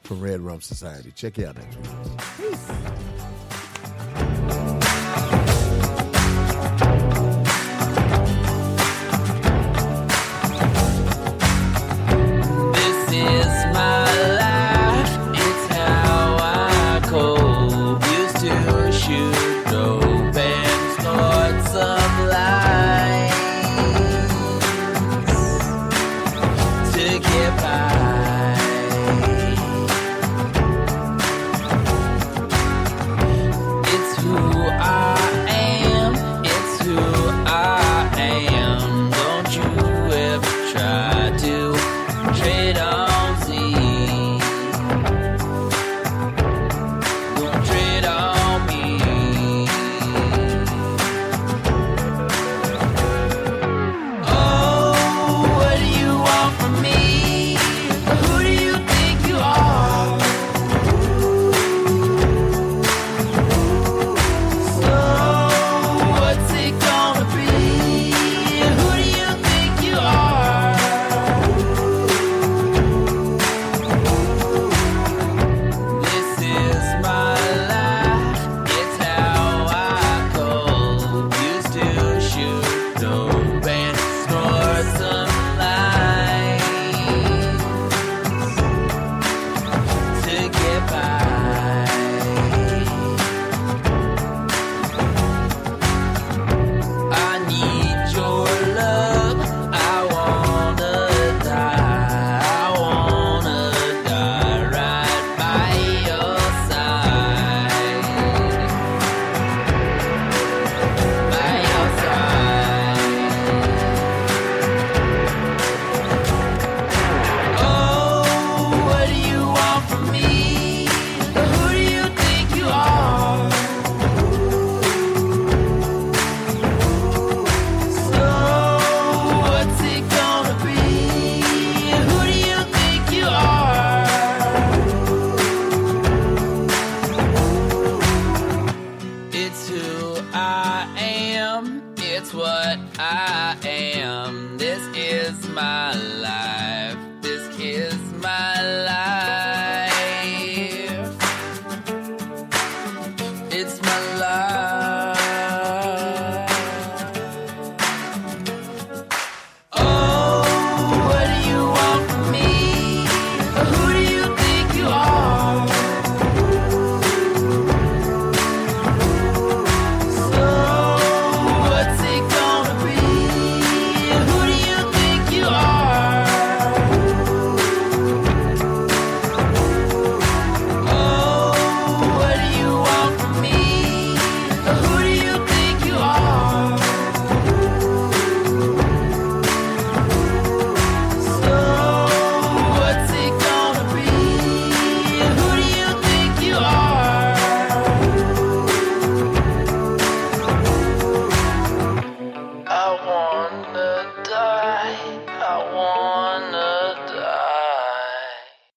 from 0.03 0.21
Red 0.21 0.41
Rum 0.41 0.61
Society. 0.61 1.11
Check 1.15 1.37
you 1.37 1.47
out 1.47 1.55
next 1.57 1.77
week. 1.77 1.87